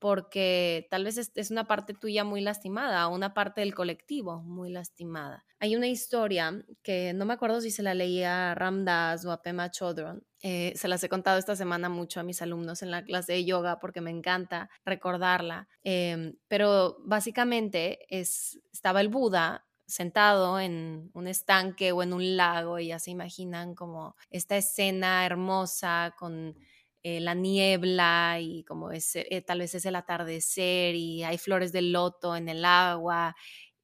porque 0.00 0.88
tal 0.90 1.04
vez 1.04 1.18
es, 1.18 1.50
una 1.50 1.68
parte 1.68 1.94
tuya 1.94 2.24
muy 2.24 2.40
lastimada, 2.40 3.06
una 3.08 3.34
parte 3.34 3.60
del 3.60 3.74
colectivo 3.74 4.42
muy 4.42 4.70
lastimada. 4.70 5.44
Hay 5.58 5.76
una 5.76 5.88
historia 5.88 6.64
que 6.82 7.12
no 7.12 7.26
me 7.26 7.34
acuerdo 7.34 7.60
si 7.60 7.70
se 7.70 7.82
la 7.82 7.94
leía 7.94 8.50
a 8.50 8.54
Ramdas 8.54 9.24
o 9.26 9.30
a 9.30 9.42
Pema 9.42 9.70
Chodron, 9.70 10.24
eh, 10.42 10.72
se 10.74 10.88
las 10.88 11.04
he 11.04 11.10
contado 11.10 11.38
esta 11.38 11.54
semana 11.54 11.90
mucho 11.90 12.18
a 12.18 12.22
mis 12.22 12.40
alumnos 12.40 12.82
en 12.82 12.90
la 12.90 13.04
clase 13.04 13.34
de 13.34 13.44
yoga 13.44 13.78
porque 13.78 14.00
me 14.00 14.10
encanta 14.10 14.70
recordarla. 14.86 15.68
Em, 15.84 16.34
pero 16.48 16.96
básicamente 17.04 18.06
es, 18.08 18.58
estaba 18.72 19.02
el 19.02 19.08
Buda 19.08 19.66
sentado 19.86 20.58
en 20.58 21.10
un 21.12 21.26
estanque 21.26 21.92
o 21.92 22.02
en 22.02 22.14
un 22.14 22.36
lago 22.36 22.78
y 22.78 22.88
ya 22.88 22.98
se 22.98 23.10
imaginan 23.10 23.74
como 23.74 24.16
esta 24.30 24.56
escena 24.56 25.26
hermosa 25.26 26.14
con 26.18 26.56
eh, 27.02 27.20
la 27.20 27.34
niebla 27.34 28.38
y 28.40 28.64
como 28.64 28.90
es, 28.92 29.16
eh, 29.16 29.42
tal 29.46 29.60
vez 29.60 29.74
es 29.74 29.86
el 29.86 29.96
atardecer 29.96 30.94
y 30.94 31.22
hay 31.24 31.38
flores 31.38 31.72
de 31.72 31.82
loto 31.82 32.36
en 32.36 32.48
el 32.48 32.64
agua 32.64 33.34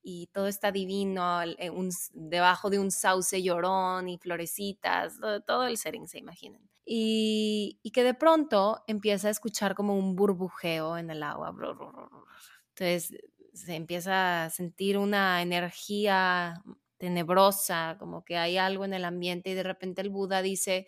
y 0.03 0.29
todo 0.29 0.47
está 0.47 0.71
divino 0.71 1.43
eh, 1.43 1.71
debajo 2.13 2.71
de 2.71 2.79
un 2.79 2.91
sauce 2.91 3.43
llorón 3.43 4.09
y 4.09 4.19
florecitas, 4.19 5.19
todo, 5.47 5.65
el 5.65 5.77
setting 5.79 6.07
se 6.07 6.19
imaginan. 6.19 6.63
Y, 6.85 7.81
y, 7.83 7.91
que 7.91 8.05
de 8.05 8.15
pronto 8.15 8.85
empieza 8.87 9.27
a 9.27 9.33
escuchar 9.33 9.75
como 9.75 9.99
un 9.99 10.15
burbujeo 10.15 10.97
en 10.97 11.11
el 11.11 11.25
agua. 11.25 11.53
Entonces 12.69 13.13
se 13.53 13.75
empieza 13.75 14.45
a 14.45 14.51
sentir 14.51 14.97
una 14.97 15.43
energía 15.43 16.63
tenebrosa, 16.99 17.97
como 17.99 18.25
que 18.25 18.37
hay 18.37 18.59
algo 18.59 18.85
en 18.85 18.95
el 18.95 19.05
ambiente 19.05 19.51
y 19.51 19.55
de 19.55 19.63
repente 19.63 20.03
el 20.03 20.11
Buda 20.11 20.43
dice, 20.43 20.87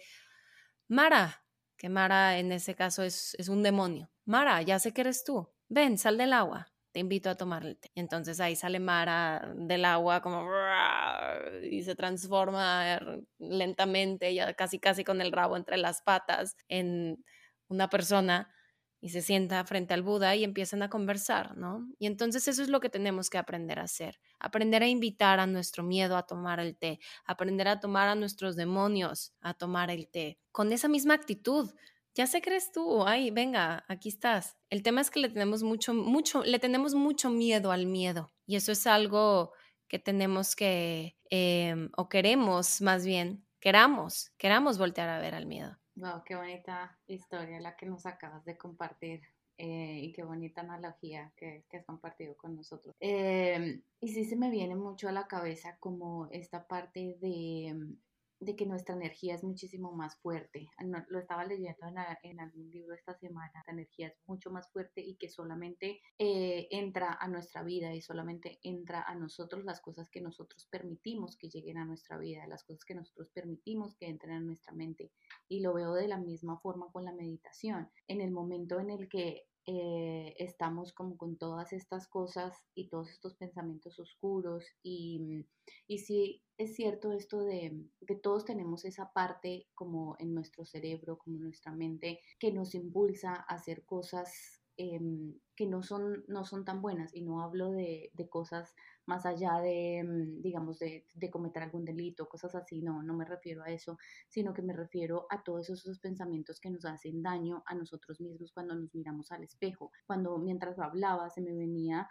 Mara, 0.86 1.42
que 1.78 1.88
Mara 1.88 2.38
en 2.38 2.52
ese 2.52 2.74
caso 2.74 3.02
es, 3.02 3.34
es 3.38 3.48
un 3.48 3.62
demonio. 3.62 4.10
Mara, 4.24 4.60
ya 4.62 4.78
sé 4.78 4.92
que 4.92 5.00
eres 5.02 5.24
tú. 5.24 5.48
Ven, 5.68 5.96
sal 5.96 6.18
del 6.18 6.32
agua. 6.32 6.68
Te 6.92 7.00
invito 7.00 7.30
a 7.30 7.36
tomar. 7.36 7.76
Entonces 7.94 8.40
ahí 8.40 8.56
sale 8.56 8.80
Mara 8.80 9.52
del 9.54 9.84
agua 9.84 10.20
como 10.20 10.44
y 11.70 11.82
se 11.82 11.94
transforma 11.94 13.00
lentamente, 13.38 14.34
ya 14.34 14.52
casi 14.54 14.78
casi 14.78 15.04
con 15.04 15.20
el 15.20 15.32
rabo 15.32 15.56
entre 15.56 15.76
las 15.76 16.02
patas, 16.02 16.56
en 16.68 17.24
una 17.68 17.88
persona 17.88 18.52
y 19.00 19.10
se 19.10 19.22
sienta 19.22 19.64
frente 19.64 19.94
al 19.94 20.02
Buda 20.02 20.34
y 20.34 20.44
empiezan 20.44 20.82
a 20.82 20.90
conversar, 20.90 21.56
¿no? 21.56 21.88
Y 21.98 22.06
entonces 22.06 22.48
eso 22.48 22.62
es 22.62 22.68
lo 22.68 22.80
que 22.80 22.90
tenemos 22.90 23.30
que 23.30 23.38
aprender 23.38 23.78
a 23.78 23.84
hacer, 23.84 24.20
aprender 24.40 24.82
a 24.82 24.88
invitar 24.88 25.40
a 25.40 25.46
nuestro 25.46 25.82
miedo 25.84 26.16
a 26.16 26.24
tomar 26.24 26.60
el 26.60 26.76
té, 26.76 26.98
aprender 27.24 27.68
a 27.68 27.80
tomar 27.80 28.08
a 28.08 28.14
nuestros 28.14 28.56
demonios 28.56 29.32
a 29.40 29.54
tomar 29.54 29.90
el 29.90 30.08
té, 30.08 30.38
con 30.52 30.72
esa 30.72 30.88
misma 30.88 31.14
actitud. 31.14 31.70
Ya 32.14 32.26
sé 32.26 32.42
crees 32.42 32.72
tú, 32.72 33.04
ay, 33.06 33.30
venga, 33.30 33.84
aquí 33.86 34.08
estás. 34.08 34.56
El 34.70 34.82
tema 34.82 35.00
es 35.00 35.10
que 35.10 35.20
le 35.20 35.28
tenemos 35.28 35.62
mucho, 35.62 35.94
mucho, 35.94 36.42
le 36.42 36.58
tenemos 36.58 36.94
mucho 36.94 37.30
miedo 37.30 37.70
al 37.70 37.86
miedo 37.86 38.32
y 38.46 38.56
eso 38.56 38.72
es 38.72 38.86
algo 38.86 39.52
que 39.86 39.98
tenemos 39.98 40.56
que, 40.56 41.16
em, 41.30 41.90
o 41.96 42.08
queremos 42.08 42.80
más 42.80 43.06
bien, 43.06 43.46
queramos, 43.60 44.32
queramos 44.38 44.78
voltear 44.78 45.08
a 45.08 45.20
ver 45.20 45.34
al 45.34 45.46
miedo. 45.46 45.78
Wow, 45.98 46.22
qué 46.24 46.36
bonita 46.36 46.96
historia 47.08 47.58
la 47.58 47.76
que 47.76 47.86
nos 47.86 48.06
acabas 48.06 48.44
de 48.44 48.56
compartir. 48.56 49.20
Eh, 49.60 49.98
y 50.04 50.12
qué 50.12 50.22
bonita 50.22 50.60
analogía 50.60 51.32
que, 51.36 51.64
has 51.72 51.84
compartido 51.84 52.36
con 52.36 52.54
nosotros. 52.54 52.94
Em, 53.00 53.82
y 54.00 54.08
sí 54.08 54.24
se 54.24 54.36
me 54.36 54.50
viene 54.50 54.76
mucho 54.76 55.08
a 55.08 55.12
la 55.12 55.26
cabeza 55.26 55.76
como 55.80 56.28
esta 56.30 56.68
parte 56.68 57.18
de 57.20 57.96
de 58.40 58.56
que 58.56 58.66
nuestra 58.66 58.94
energía 58.94 59.34
es 59.34 59.42
muchísimo 59.42 59.92
más 59.92 60.16
fuerte. 60.16 60.68
Lo 61.08 61.18
estaba 61.18 61.44
leyendo 61.44 61.86
en, 62.22 62.40
algún 62.40 62.70
libro 62.70 62.94
esta 62.94 63.14
semana, 63.14 63.62
la 63.66 63.72
energía 63.72 64.08
es 64.08 64.14
mucho 64.26 64.50
más 64.50 64.70
fuerte 64.70 65.00
y 65.00 65.16
que 65.16 65.28
solamente 65.28 66.00
eh, 66.18 66.68
entra 66.70 67.16
a 67.20 67.28
nuestra 67.28 67.62
vida 67.62 67.94
y 67.94 68.00
solamente 68.00 68.58
entra 68.62 69.02
a 69.02 69.14
nosotros 69.14 69.64
las 69.64 69.80
cosas 69.80 70.08
que 70.10 70.20
nosotros 70.20 70.66
permitimos 70.70 71.36
que 71.36 71.48
lleguen 71.48 71.78
a 71.78 71.84
nuestra 71.84 72.18
vida, 72.18 72.46
las 72.46 72.64
cosas 72.64 72.84
que 72.84 72.94
nosotros 72.94 73.28
permitimos 73.30 73.96
que 73.96 74.06
entren 74.06 74.32
a 74.34 74.40
nuestra 74.40 74.72
mente. 74.72 75.10
Y 75.48 75.60
lo 75.60 75.74
veo 75.74 75.94
de 75.94 76.08
la 76.08 76.18
misma 76.18 76.58
forma 76.60 76.90
con 76.92 77.04
la 77.04 77.12
meditación. 77.12 77.90
En 78.06 78.20
el 78.20 78.30
momento 78.30 78.78
en 78.78 78.90
el 78.90 79.08
que 79.08 79.46
eh, 79.70 80.34
estamos 80.38 80.94
como 80.94 81.18
con 81.18 81.36
todas 81.36 81.74
estas 81.74 82.08
cosas 82.08 82.56
y 82.74 82.88
todos 82.88 83.10
estos 83.10 83.34
pensamientos 83.34 83.98
oscuros 83.98 84.64
y, 84.82 85.20
mm, 85.20 85.44
y 85.88 85.98
sí 85.98 86.42
es 86.56 86.74
cierto 86.74 87.12
esto 87.12 87.44
de 87.44 87.84
que 88.06 88.14
todos 88.14 88.46
tenemos 88.46 88.86
esa 88.86 89.12
parte 89.12 89.68
como 89.74 90.16
en 90.20 90.32
nuestro 90.32 90.64
cerebro, 90.64 91.18
como 91.18 91.36
en 91.36 91.42
nuestra 91.42 91.70
mente, 91.70 92.20
que 92.38 92.50
nos 92.50 92.74
impulsa 92.74 93.34
a 93.34 93.56
hacer 93.56 93.84
cosas 93.84 94.62
em, 94.78 95.38
que 95.54 95.66
no 95.66 95.82
son, 95.82 96.24
no 96.28 96.46
son 96.46 96.64
tan 96.64 96.80
buenas. 96.80 97.14
Y 97.14 97.20
no 97.20 97.42
hablo 97.42 97.70
de, 97.70 98.10
de 98.14 98.28
cosas 98.30 98.74
más 99.08 99.24
allá 99.24 99.58
de, 99.60 100.04
mm, 100.04 100.42
digamos, 100.42 100.78
de, 100.78 101.06
de, 101.14 101.30
cometer 101.30 101.62
algún 101.62 101.84
delito, 101.84 102.28
cosas 102.28 102.54
así, 102.54 102.82
no, 102.82 103.02
no 103.02 103.14
me 103.14 103.24
refiero 103.24 103.62
a 103.64 103.70
eso, 103.70 103.98
sino 104.28 104.52
que 104.52 104.62
me 104.62 104.74
refiero 104.74 105.26
a 105.30 105.42
todos 105.42 105.70
esos 105.70 105.98
pensamientos 105.98 106.60
que 106.60 106.70
nos 106.70 106.84
hacen 106.84 107.22
daño 107.22 107.62
a 107.66 107.74
nosotros 107.74 108.20
mismos 108.20 108.52
cuando 108.52 108.74
nos 108.74 108.94
miramos 108.94 109.32
al 109.32 109.42
espejo. 109.42 109.90
Cuando 110.06 110.38
mientras 110.38 110.78
hablaba 110.78 111.30
se 111.30 111.40
me 111.40 111.54
venía 111.54 112.06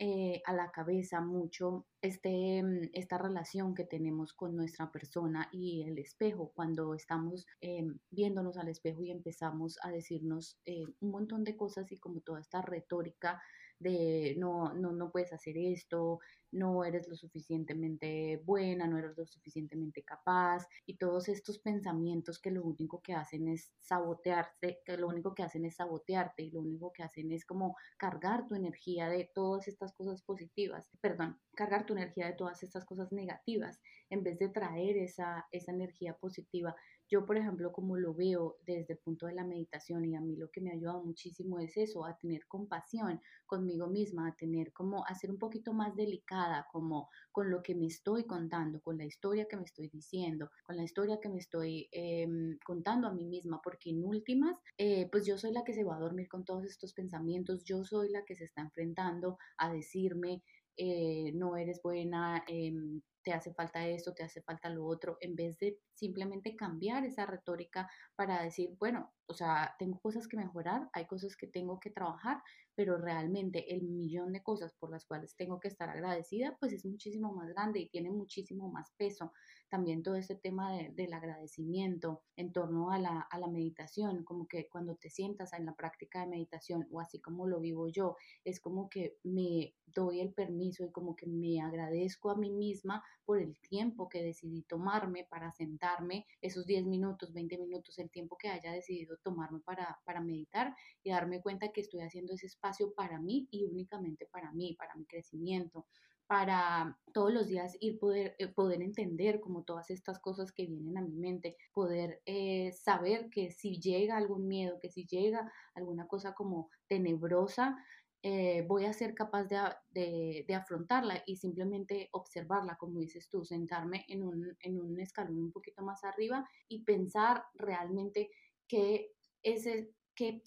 eh, 0.00 0.40
a 0.46 0.52
la 0.52 0.70
cabeza 0.70 1.20
mucho 1.20 1.84
este, 2.00 2.62
mm, 2.62 2.90
esta 2.92 3.18
relación 3.18 3.74
que 3.74 3.84
tenemos 3.84 4.32
con 4.32 4.54
nuestra 4.54 4.92
persona 4.92 5.48
y 5.50 5.82
el 5.82 5.98
espejo, 5.98 6.52
cuando 6.54 6.94
estamos 6.94 7.46
eh, 7.60 7.84
viéndonos 8.10 8.56
al 8.58 8.68
espejo 8.68 9.02
y 9.02 9.10
empezamos 9.10 9.76
a 9.82 9.90
decirnos 9.90 10.56
eh, 10.66 10.84
un 11.00 11.10
montón 11.10 11.42
de 11.42 11.56
cosas 11.56 11.90
y 11.90 11.98
como 11.98 12.20
toda 12.20 12.40
esta 12.40 12.62
retórica 12.62 13.42
de 13.78 14.34
no, 14.38 14.74
no, 14.74 14.92
no 14.92 15.10
puedes 15.10 15.32
hacer 15.32 15.56
esto, 15.56 16.20
no 16.50 16.84
eres 16.84 17.08
lo 17.08 17.16
suficientemente 17.16 18.40
buena, 18.44 18.86
no 18.86 18.98
eres 18.98 19.16
lo 19.16 19.26
suficientemente 19.26 20.02
capaz 20.02 20.66
y 20.86 20.96
todos 20.96 21.28
estos 21.28 21.58
pensamientos 21.58 22.38
que 22.38 22.50
lo 22.50 22.62
único 22.64 23.02
que 23.02 23.14
hacen 23.14 23.48
es 23.48 23.72
sabotearte, 23.80 24.80
que 24.84 24.96
lo 24.96 25.08
único 25.08 25.34
que 25.34 25.42
hacen 25.42 25.64
es 25.64 25.76
sabotearte 25.76 26.42
y 26.42 26.50
lo 26.50 26.60
único 26.60 26.92
que 26.92 27.02
hacen 27.02 27.32
es 27.32 27.44
como 27.44 27.76
cargar 27.98 28.46
tu 28.46 28.54
energía 28.54 29.08
de 29.08 29.30
todas 29.34 29.68
estas 29.68 29.92
cosas 29.94 30.22
positivas, 30.22 30.90
perdón, 31.00 31.38
cargar 31.54 31.84
tu 31.86 31.92
energía 31.92 32.26
de 32.26 32.34
todas 32.34 32.62
estas 32.62 32.84
cosas 32.84 33.12
negativas 33.12 33.80
en 34.10 34.22
vez 34.22 34.38
de 34.38 34.48
traer 34.48 34.96
esa, 34.96 35.46
esa 35.52 35.72
energía 35.72 36.14
positiva 36.16 36.74
yo, 37.08 37.24
por 37.24 37.36
ejemplo, 37.36 37.72
como 37.72 37.96
lo 37.96 38.14
veo 38.14 38.58
desde 38.66 38.94
el 38.94 38.98
punto 38.98 39.26
de 39.26 39.34
la 39.34 39.44
meditación 39.44 40.04
y 40.04 40.14
a 40.14 40.20
mí 40.20 40.36
lo 40.36 40.50
que 40.50 40.60
me 40.60 40.70
ha 40.70 40.74
ayudado 40.74 41.02
muchísimo 41.02 41.58
es 41.58 41.76
eso, 41.76 42.04
a 42.04 42.16
tener 42.18 42.46
compasión 42.46 43.20
conmigo 43.46 43.86
misma, 43.86 44.28
a 44.28 44.36
tener 44.36 44.72
como, 44.72 45.06
a 45.06 45.14
ser 45.14 45.30
un 45.30 45.38
poquito 45.38 45.72
más 45.72 45.96
delicada 45.96 46.66
como 46.70 47.08
con 47.32 47.50
lo 47.50 47.62
que 47.62 47.74
me 47.74 47.86
estoy 47.86 48.24
contando, 48.26 48.80
con 48.80 48.98
la 48.98 49.06
historia 49.06 49.46
que 49.48 49.56
me 49.56 49.64
estoy 49.64 49.88
diciendo, 49.88 50.50
con 50.66 50.76
la 50.76 50.84
historia 50.84 51.18
que 51.20 51.28
me 51.28 51.38
estoy 51.38 51.88
em, 51.92 52.58
contando 52.64 53.08
a 53.08 53.14
mí 53.14 53.24
misma, 53.26 53.60
porque 53.62 53.90
en 53.90 54.04
últimas, 54.04 54.58
eh, 54.76 55.08
pues 55.10 55.26
yo 55.26 55.38
soy 55.38 55.52
la 55.52 55.64
que 55.64 55.74
se 55.74 55.84
va 55.84 55.96
a 55.96 56.00
dormir 56.00 56.28
con 56.28 56.44
todos 56.44 56.64
estos 56.64 56.92
pensamientos, 56.92 57.64
yo 57.64 57.84
soy 57.84 58.10
la 58.10 58.24
que 58.24 58.36
se 58.36 58.44
está 58.44 58.60
enfrentando 58.62 59.38
a 59.56 59.72
decirme, 59.72 60.42
eh, 60.76 61.32
no 61.34 61.56
eres 61.56 61.80
buena, 61.82 62.44
em, 62.46 63.00
te 63.28 63.34
hace 63.34 63.52
falta 63.52 63.86
esto, 63.86 64.14
te 64.14 64.22
hace 64.22 64.40
falta 64.40 64.70
lo 64.70 64.86
otro, 64.86 65.18
en 65.20 65.36
vez 65.36 65.58
de 65.58 65.78
simplemente 65.92 66.56
cambiar 66.56 67.04
esa 67.04 67.26
retórica 67.26 67.90
para 68.16 68.42
decir, 68.42 68.70
bueno, 68.78 69.12
o 69.26 69.34
sea, 69.34 69.74
tengo 69.78 70.00
cosas 70.00 70.26
que 70.26 70.38
mejorar, 70.38 70.88
hay 70.94 71.06
cosas 71.06 71.36
que 71.36 71.46
tengo 71.46 71.78
que 71.78 71.90
trabajar, 71.90 72.42
pero 72.74 72.96
realmente 72.96 73.74
el 73.74 73.82
millón 73.82 74.32
de 74.32 74.42
cosas 74.42 74.72
por 74.72 74.90
las 74.90 75.04
cuales 75.04 75.36
tengo 75.36 75.60
que 75.60 75.68
estar 75.68 75.90
agradecida, 75.90 76.56
pues 76.58 76.72
es 76.72 76.86
muchísimo 76.86 77.34
más 77.34 77.50
grande 77.50 77.80
y 77.80 77.90
tiene 77.90 78.10
muchísimo 78.10 78.70
más 78.70 78.94
peso. 78.96 79.30
También 79.68 80.02
todo 80.02 80.16
ese 80.16 80.34
tema 80.34 80.72
del 80.72 81.12
agradecimiento 81.12 82.22
en 82.36 82.52
torno 82.52 82.90
a 82.90 82.98
la, 82.98 83.20
a 83.20 83.38
la 83.38 83.48
meditación, 83.48 84.24
como 84.24 84.46
que 84.46 84.68
cuando 84.68 84.96
te 84.96 85.10
sientas 85.10 85.52
en 85.52 85.66
la 85.66 85.74
práctica 85.74 86.20
de 86.20 86.26
meditación 86.26 86.86
o 86.90 87.00
así 87.00 87.20
como 87.20 87.46
lo 87.46 87.60
vivo 87.60 87.88
yo, 87.88 88.16
es 88.44 88.60
como 88.60 88.88
que 88.88 89.18
me 89.24 89.74
doy 89.86 90.20
el 90.20 90.32
permiso 90.32 90.84
y 90.84 90.90
como 90.90 91.16
que 91.16 91.26
me 91.26 91.60
agradezco 91.60 92.30
a 92.30 92.36
mí 92.36 92.50
misma 92.50 93.02
por 93.24 93.38
el 93.38 93.58
tiempo 93.58 94.08
que 94.08 94.22
decidí 94.22 94.62
tomarme 94.62 95.24
para 95.24 95.52
sentarme, 95.52 96.26
esos 96.40 96.66
10 96.66 96.86
minutos, 96.86 97.32
20 97.32 97.58
minutos, 97.58 97.98
el 97.98 98.10
tiempo 98.10 98.36
que 98.38 98.48
haya 98.48 98.72
decidido 98.72 99.18
tomarme 99.18 99.60
para, 99.60 100.00
para 100.04 100.20
meditar 100.20 100.74
y 101.02 101.10
darme 101.10 101.42
cuenta 101.42 101.72
que 101.72 101.82
estoy 101.82 102.00
haciendo 102.00 102.34
ese 102.34 102.46
espacio 102.46 102.94
para 102.94 103.20
mí 103.20 103.46
y 103.50 103.64
únicamente 103.64 104.26
para 104.26 104.52
mí, 104.52 104.74
para 104.78 104.94
mi 104.94 105.04
crecimiento 105.04 105.86
para 106.28 106.98
todos 107.14 107.32
los 107.32 107.48
días 107.48 107.76
ir 107.80 107.98
poder, 107.98 108.36
eh, 108.38 108.48
poder 108.48 108.82
entender 108.82 109.40
como 109.40 109.64
todas 109.64 109.90
estas 109.90 110.20
cosas 110.20 110.52
que 110.52 110.66
vienen 110.66 110.98
a 110.98 111.00
mi 111.00 111.16
mente, 111.16 111.56
poder 111.72 112.20
eh, 112.26 112.70
saber 112.72 113.30
que 113.30 113.50
si 113.50 113.80
llega 113.80 114.16
algún 114.18 114.46
miedo, 114.46 114.78
que 114.78 114.90
si 114.90 115.06
llega 115.06 115.50
alguna 115.74 116.06
cosa 116.06 116.34
como 116.34 116.70
tenebrosa, 116.86 117.76
eh, 118.22 118.64
voy 118.68 118.84
a 118.84 118.92
ser 118.92 119.14
capaz 119.14 119.44
de, 119.44 120.44
de, 120.46 120.54
afrontarla 120.54 121.22
y 121.24 121.36
simplemente 121.36 122.10
observarla, 122.12 122.76
como 122.76 122.98
dices 123.00 123.30
tú, 123.30 123.44
sentarme 123.44 124.04
en 124.08 124.22
un, 124.22 124.56
en 124.60 124.80
un 124.80 125.00
escalón 125.00 125.38
un 125.38 125.52
poquito 125.52 125.82
más 125.82 126.04
arriba 126.04 126.46
y 126.68 126.82
pensar 126.82 127.44
realmente 127.54 128.30
qué, 128.66 129.12
ese, 129.42 129.92
qué 130.14 130.42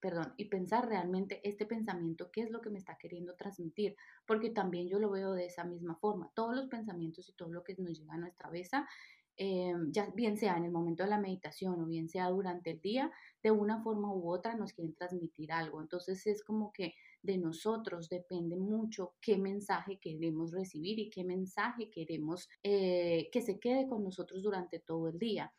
perdón, 0.00 0.34
y 0.36 0.46
pensar 0.46 0.88
realmente 0.88 1.40
este 1.48 1.66
pensamiento, 1.66 2.30
qué 2.30 2.42
es 2.42 2.50
lo 2.50 2.60
que 2.60 2.70
me 2.70 2.78
está 2.78 2.96
queriendo 2.96 3.34
transmitir, 3.36 3.96
porque 4.26 4.50
también 4.50 4.88
yo 4.88 4.98
lo 4.98 5.10
veo 5.10 5.32
de 5.32 5.46
esa 5.46 5.64
misma 5.64 5.96
forma. 5.96 6.30
Todos 6.34 6.54
los 6.54 6.68
pensamientos 6.68 7.28
y 7.28 7.32
todo 7.34 7.50
lo 7.50 7.64
que 7.64 7.76
nos 7.76 7.98
llega 7.98 8.14
a 8.14 8.18
nuestra 8.18 8.48
cabeza, 8.48 8.88
eh, 9.36 9.72
ya 9.90 10.10
bien 10.14 10.36
sea 10.36 10.58
en 10.58 10.64
el 10.64 10.70
momento 10.70 11.02
de 11.02 11.08
la 11.08 11.18
meditación 11.18 11.80
o 11.80 11.86
bien 11.86 12.08
sea 12.08 12.28
durante 12.28 12.72
el 12.72 12.80
día, 12.80 13.10
de 13.42 13.50
una 13.50 13.82
forma 13.82 14.12
u 14.12 14.30
otra 14.30 14.54
nos 14.54 14.74
quieren 14.74 14.94
transmitir 14.94 15.50
algo. 15.52 15.80
Entonces 15.80 16.26
es 16.26 16.44
como 16.44 16.72
que 16.72 16.94
de 17.22 17.38
nosotros 17.38 18.08
depende 18.08 18.56
mucho 18.56 19.14
qué 19.20 19.38
mensaje 19.38 19.98
queremos 19.98 20.52
recibir 20.52 20.98
y 20.98 21.10
qué 21.10 21.24
mensaje 21.24 21.90
queremos 21.90 22.48
eh, 22.62 23.30
que 23.32 23.40
se 23.40 23.58
quede 23.58 23.88
con 23.88 24.04
nosotros 24.04 24.42
durante 24.42 24.78
todo 24.78 25.08
el 25.08 25.18
día. 25.18 25.52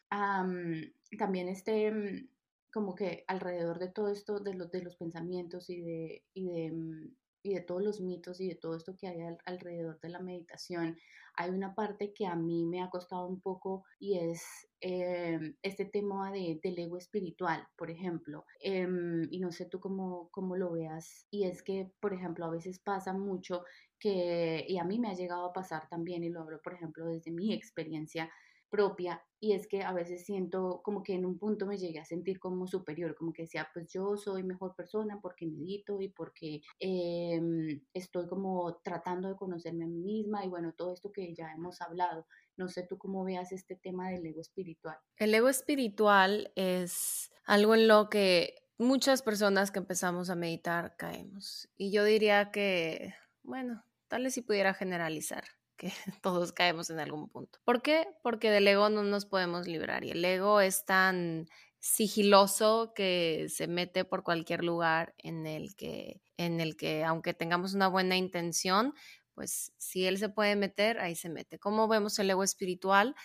también 1.18 1.48
este 1.48 1.92
mm, 1.92 2.30
como 2.74 2.96
que 2.96 3.24
alrededor 3.28 3.80
de 3.80 3.90
todo 3.92 4.10
esto, 4.10 4.40
de 4.40 4.54
los, 4.54 4.72
de 4.72 4.82
los 4.84 4.96
pensamientos 4.96 5.70
y 5.70 5.82
de, 5.82 6.24
y 6.34 6.50
de, 6.50 6.72
mm, 6.72 7.16
y 7.44 7.54
de 7.56 7.62
todos 7.62 7.84
los 7.84 8.02
mitos 8.02 8.40
y 8.40 8.48
de 8.50 8.56
todo 8.56 8.76
esto 8.76 8.96
que 8.98 9.08
hay 9.08 9.20
alrededor 9.46 10.00
de 10.00 10.10
la 10.10 10.20
meditación, 10.20 10.98
hay 11.36 11.50
una 11.50 11.74
parte 11.74 12.14
que 12.14 12.26
a 12.28 12.36
mí 12.36 12.66
me 12.66 12.82
ha 12.82 12.90
costado 12.90 13.28
un 13.28 13.42
poco 13.42 13.84
y 14.00 14.20
es 14.20 14.44
em, 14.82 15.56
este 15.62 15.86
tema 15.86 16.32
de, 16.32 16.60
del 16.62 16.78
ego 16.80 16.98
espiritual, 16.98 17.68
por 17.78 17.90
ejemplo. 17.90 18.46
Em, 18.60 19.28
y 19.32 19.40
no 19.40 19.52
sé 19.52 19.66
tú 19.66 19.80
cómo, 19.80 20.30
cómo 20.32 20.56
lo 20.56 20.72
veas. 20.72 21.28
Y 21.32 21.46
es 21.46 21.64
que, 21.64 21.92
por 22.00 22.14
ejemplo, 22.14 22.46
a 22.46 22.52
veces 22.52 22.80
pasa 22.80 23.14
mucho 23.14 23.64
que, 24.00 24.66
y 24.68 24.78
a 24.78 24.84
mí 24.84 25.00
me 25.00 25.10
ha 25.10 25.14
llegado 25.14 25.46
a 25.46 25.54
pasar 25.54 25.88
también, 25.90 26.24
y 26.24 26.30
lo 26.30 26.42
hablo, 26.42 26.60
por 26.64 26.74
ejemplo, 26.74 27.06
desde 27.08 27.32
mi 27.32 27.54
experiencia, 27.54 28.32
propia 28.72 29.24
y 29.44 29.54
es 29.54 29.68
que 29.68 29.84
a 29.84 29.92
veces 29.92 30.24
siento 30.24 30.82
como 30.84 31.04
que 31.04 31.14
en 31.14 31.26
un 31.26 31.38
punto 31.38 31.66
me 31.66 31.78
llegué 31.78 32.00
a 32.00 32.06
sentir 32.06 32.40
como 32.40 32.68
superior, 32.68 33.16
como 33.16 33.34
que 33.34 33.44
decía, 33.44 33.68
pues 33.74 33.92
yo 33.92 34.16
soy 34.16 34.44
mejor 34.44 34.76
persona 34.76 35.20
porque 35.22 35.48
medito 35.48 36.00
y 36.00 36.10
porque 36.10 36.62
em, 36.80 37.82
estoy 37.94 38.28
como 38.28 38.80
tratando 38.84 39.28
de 39.28 39.36
conocerme 39.36 39.86
a 39.86 39.88
mí 39.88 40.00
misma 40.00 40.46
y 40.46 40.50
bueno, 40.50 40.74
todo 40.78 40.94
esto 40.94 41.12
que 41.12 41.34
ya 41.34 41.52
hemos 41.54 41.82
hablado. 41.82 42.28
No 42.56 42.68
sé 42.68 42.86
tú 42.88 42.98
cómo 42.98 43.24
veas 43.24 43.52
este 43.52 43.76
tema 43.76 44.10
del 44.10 44.26
ego 44.26 44.42
espiritual. 44.42 44.98
El 45.18 45.34
ego 45.34 45.50
espiritual 45.50 46.52
es 46.56 47.32
algo 47.44 47.74
en 47.74 47.88
lo 47.88 48.10
que 48.10 48.62
muchas 48.78 49.24
personas 49.24 49.72
que 49.72 49.80
empezamos 49.80 50.30
a 50.30 50.36
meditar 50.36 50.96
caemos. 50.98 51.68
Y 51.78 51.92
yo 51.92 52.04
diría 52.04 52.52
que, 52.52 53.16
bueno, 53.42 53.84
tal 54.08 54.24
vez 54.24 54.36
si 54.36 54.42
pudiera 54.42 54.76
generalizar 54.76 55.44
que 55.82 55.92
todos 56.22 56.52
caemos 56.52 56.92
en 56.92 57.00
algún 57.00 57.28
punto. 57.28 57.60
¿Por 57.66 57.82
qué? 57.82 58.08
Porque 58.22 58.52
del 58.52 58.68
ego 58.68 58.90
no 58.90 59.04
nos 59.04 59.26
podemos 59.26 59.68
librar 59.68 60.06
y 60.06 60.12
el 60.12 60.24
ego 60.24 60.62
es 60.62 60.86
tan 60.86 61.48
sigiloso 61.80 62.94
que 62.96 63.48
se 63.50 63.68
mete 63.68 64.06
por 64.06 64.22
cualquier 64.22 64.64
lugar 64.64 65.16
en 65.18 65.48
el 65.48 65.76
que 65.76 66.22
en 66.38 66.60
el 66.60 66.78
que 66.78 67.04
aunque 67.04 67.34
tengamos 67.34 67.74
una 67.74 67.88
buena 67.88 68.16
intención, 68.16 68.94
pues 69.34 69.74
si 69.78 70.06
él 70.06 70.20
se 70.20 70.30
puede 70.30 70.56
meter, 70.56 71.00
ahí 71.00 71.16
se 71.16 71.30
mete. 71.30 71.58
¿Cómo 71.58 71.88
vemos 71.88 72.20
el 72.20 72.30
ego 72.30 72.44
espiritual? 72.44 73.16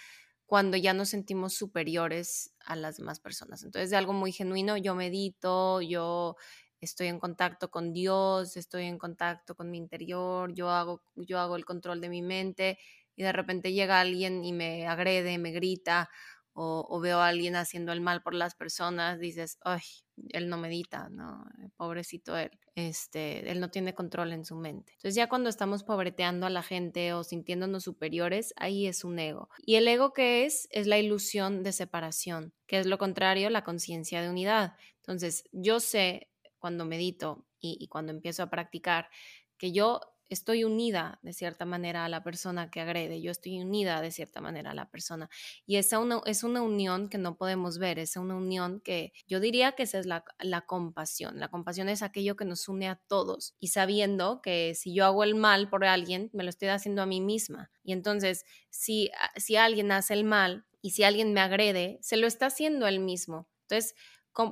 cuando 0.47 0.77
ya 0.77 0.95
nos 0.95 1.09
sentimos 1.09 1.55
superiores 1.55 2.55
a 2.65 2.77
las 2.77 2.99
demás 2.99 3.19
personas. 3.19 3.65
Entonces, 3.65 3.91
de 3.91 3.97
algo 3.97 4.13
muy 4.13 4.31
genuino, 4.31 4.77
yo 4.77 4.95
medito, 4.95 5.83
yo 5.83 6.37
estoy 6.81 7.09
en 7.09 7.19
contacto 7.19 7.71
con 7.71 7.93
Dios, 7.93 8.57
estoy 8.57 8.85
en 8.85 8.99
contacto 8.99 9.55
con 9.55 9.71
mi 9.71 9.79
interior, 9.79 10.53
yo 10.55 10.71
hago, 10.71 11.03
yo 11.15 11.39
hago 11.39 11.57
el 11.57 11.65
control 11.65 12.01
de 12.01 12.09
mi 12.09 12.23
mente 12.23 12.79
y 13.17 13.23
de 13.23 13.33
repente 13.33 13.73
llega 13.73 14.01
alguien 14.01 14.45
y 14.45 14.53
me 14.53 14.87
agrede, 14.87 15.39
me 15.39 15.53
grita 15.53 16.11
o, 16.59 17.01
veo 17.01 17.19
a 17.19 17.29
alguien 17.29 17.55
haciendo 17.55 17.93
el 17.93 18.01
mal 18.01 18.23
por 18.23 18.33
las 18.33 18.55
personas, 18.55 19.21
dices, 19.21 19.59
ay, 19.63 19.83
él 20.31 20.49
no 20.49 20.57
medita, 20.57 21.11
no, 21.11 21.45
pobrecito 21.77 22.35
él, 22.35 22.51
este, 22.75 23.51
él 23.51 23.61
no 23.61 23.71
tiene 23.71 23.95
control 23.95 24.33
en 24.33 24.47
su 24.47 24.57
mente. 24.57 24.93
Entonces 24.93 25.17
ya 25.17 25.29
cuando 25.29 25.51
estamos 25.51 25.85
pobreteando 25.85 26.47
a 26.47 26.51
la 26.51 26.63
gente 26.63 27.13
o 27.13 27.25
sintiéndonos 27.25 27.85
superiores, 27.85 28.55
ahí 28.57 28.87
es 28.87 29.05
un 29.05 29.19
ego. 29.19 29.51
¿Y 29.67 29.75
el 29.75 29.87
ego 29.87 30.15
qué 30.15 30.47
es? 30.47 30.67
Es 30.71 30.87
la 30.87 30.99
ilusión 30.99 31.63
de 31.63 31.73
separación, 31.73 32.55
que 32.67 32.79
es 32.79 32.87
lo 32.87 32.97
contrario, 32.97 33.51
la 33.51 33.63
conciencia 33.63 34.23
de 34.23 34.31
unidad. 34.31 34.77
Entonces 35.01 35.45
yo 35.53 35.79
sé 35.79 36.31
cuando 36.67 36.85
medito 36.85 37.47
y, 37.61 37.87
cuando 37.87 38.11
empiezo 38.11 38.43
a 38.43 38.51
practicar, 38.51 39.09
que 39.57 39.71
yo 39.71 40.01
estoy 40.29 40.65
unida 40.65 41.21
de 41.23 41.33
cierta 41.33 41.65
manera 41.65 42.05
a 42.05 42.09
la 42.09 42.25
persona 42.25 42.73
que 42.73 42.81
agrede, 42.81 43.23
yo 43.23 43.31
estoy 43.31 43.61
unida 43.61 44.01
de 44.01 44.11
cierta 44.11 44.41
manera 44.41 44.73
a 44.73 44.75
la 44.75 44.91
persona. 44.91 45.31
Y 45.65 45.77
esa 45.77 46.01
una, 46.01 46.23
es 46.27 46.43
una 46.43 46.63
unión 46.63 47.09
que 47.09 47.19
no 47.19 47.37
podemos 47.37 47.79
ver, 47.79 48.01
es 48.01 48.17
una 48.17 48.35
unión 48.35 48.81
que 48.81 49.13
yo 49.29 49.39
diría 49.39 49.77
que 49.77 49.85
esa 49.85 50.01
es 50.01 50.07
la, 50.07 50.25
la, 50.41 50.63
compasión. 50.63 51.39
La 51.39 51.53
compasión 51.53 51.89
es 51.89 52.03
aquello 52.03 52.35
que 52.35 52.45
nos 52.45 52.67
une 52.67 52.89
a 52.89 52.97
todos 52.97 53.55
y 53.61 53.69
sabiendo 53.69 54.43
que 54.43 54.75
si 54.75 54.93
yo 54.93 55.05
hago 55.05 55.23
el 55.23 55.37
mal 55.37 55.71
por 55.71 55.85
alguien, 55.85 56.31
me 56.33 56.43
lo 56.43 56.51
estoy 56.51 56.67
haciendo 56.67 57.01
a 57.01 57.07
mí 57.07 57.21
misma. 57.21 57.71
Y 57.85 57.93
entonces, 57.93 58.45
si, 58.71 59.13
si 59.37 59.55
alguien 59.55 59.93
hace 59.93 60.15
el 60.15 60.25
mal 60.25 60.67
y 60.83 60.91
si 60.91 61.05
alguien 61.05 61.33
me 61.33 61.43
agrede, 61.43 62.01
se 62.03 62.17
lo 62.17 62.27
está 62.27 62.47
haciendo 62.47 62.89
él 62.89 62.99
mismo. 62.99 63.49
Entonces, 63.69 63.95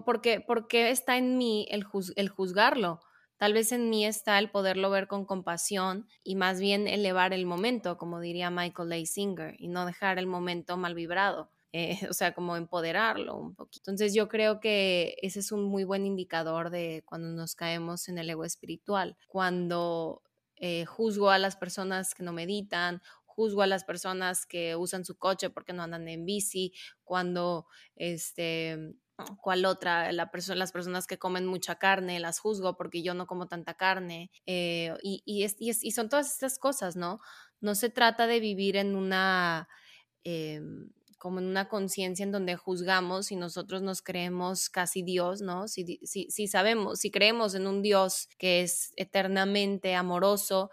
porque, 0.05 0.41
porque 0.41 0.91
está 0.91 1.17
en 1.17 1.37
mí 1.37 1.67
el, 1.71 1.85
juzgarlo. 1.85 3.01
Tal 3.37 3.53
vez 3.53 3.73
en 3.73 3.91
mí 3.91 4.07
está 4.07 4.39
el 4.39 4.51
poderlo 4.51 4.91
ver 4.91 5.09
con 5.09 5.27
compasión 5.27 6.09
y 6.23 6.37
más 6.37 6.61
bien 6.61 6.89
elevar 6.89 7.33
el 7.33 7.45
momento, 7.47 7.99
como 7.99 8.21
diría 8.21 8.51
Michael 8.51 8.93
A. 8.93 9.55
Y 9.59 9.69
no 9.69 9.87
dejar 9.87 10.19
el 10.19 10.27
momento 10.27 10.77
mal 10.77 10.95
vibrado. 10.95 11.51
Eh, 11.77 12.07
o 12.09 12.13
sea, 12.13 12.33
como 12.35 12.57
empoderarlo 12.57 13.37
un 13.37 13.57
poquito. 13.57 13.91
Entonces 13.91 14.15
yo 14.15 14.29
creo 14.29 14.61
que 14.61 15.17
ese 15.23 15.41
es 15.41 15.51
un 15.51 15.65
muy 15.65 15.83
buen 15.83 16.07
indicador 16.07 16.71
de 16.71 17.03
cuando 17.05 17.31
nos 17.31 17.57
caemos 17.57 18.09
en 18.09 18.17
el 18.19 18.31
ego 18.31 18.45
espiritual, 18.45 19.17
cuando 19.27 20.23
eh, 20.55 20.85
juzgo 20.85 21.31
a 21.31 21.39
las 21.41 21.57
personas 21.57 22.15
que 22.15 22.23
no 22.23 22.33
meditan, 22.33 23.03
juzgo 23.35 23.63
a 23.63 23.67
las 23.67 23.83
personas 23.83 24.47
que 24.47 24.77
usan 24.77 25.05
su 25.05 25.19
coche 25.19 25.51
porque 25.51 25.73
no 25.73 25.83
andan 25.83 26.07
en 26.07 26.25
bici, 26.25 26.73
cuando 27.03 27.67
este, 27.97 28.95
¿Cuál 29.41 29.65
otra? 29.65 30.11
La 30.13 30.31
las 30.55 30.73
personas 30.73 31.07
que 31.07 31.19
comen 31.19 31.47
mucha 31.47 31.77
carne, 31.77 32.19
las 32.19 32.41
juzgo 32.41 32.77
porque 32.77 33.03
yo 33.03 33.15
no 33.15 33.27
como 33.27 33.47
tanta 33.47 33.75
carne. 33.75 34.31
Eh, 34.47 34.93
y, 35.03 35.23
y, 35.25 35.45
es, 35.45 35.57
y, 35.61 35.93
son 35.93 36.09
todas 36.09 36.33
estas 36.33 36.59
cosas, 36.59 36.97
¿no? 36.97 37.21
No 37.61 37.75
se 37.77 37.91
trata 37.91 38.27
de 38.27 38.41
vivir 38.41 38.77
en 38.77 38.97
una, 38.97 39.69
em, 40.25 40.91
como 41.19 41.39
en 41.39 41.47
una 41.47 41.69
conciencia 41.69 42.25
en 42.25 42.33
donde 42.33 42.57
juzgamos 42.57 43.31
y 43.31 43.37
nosotros 43.37 43.83
nos 43.83 44.03
creemos 44.03 44.69
casi 44.69 45.03
Dios, 45.03 45.43
¿no? 45.43 45.69
Si, 45.69 46.01
si, 46.03 46.31
si 46.31 46.49
sabemos, 46.49 46.99
si 46.99 47.11
creemos 47.11 47.55
en 47.55 47.69
un 47.69 47.83
Dios 47.83 48.29
que 48.37 48.63
es 48.63 48.93
eternamente 48.97 49.95
amoroso 49.95 50.71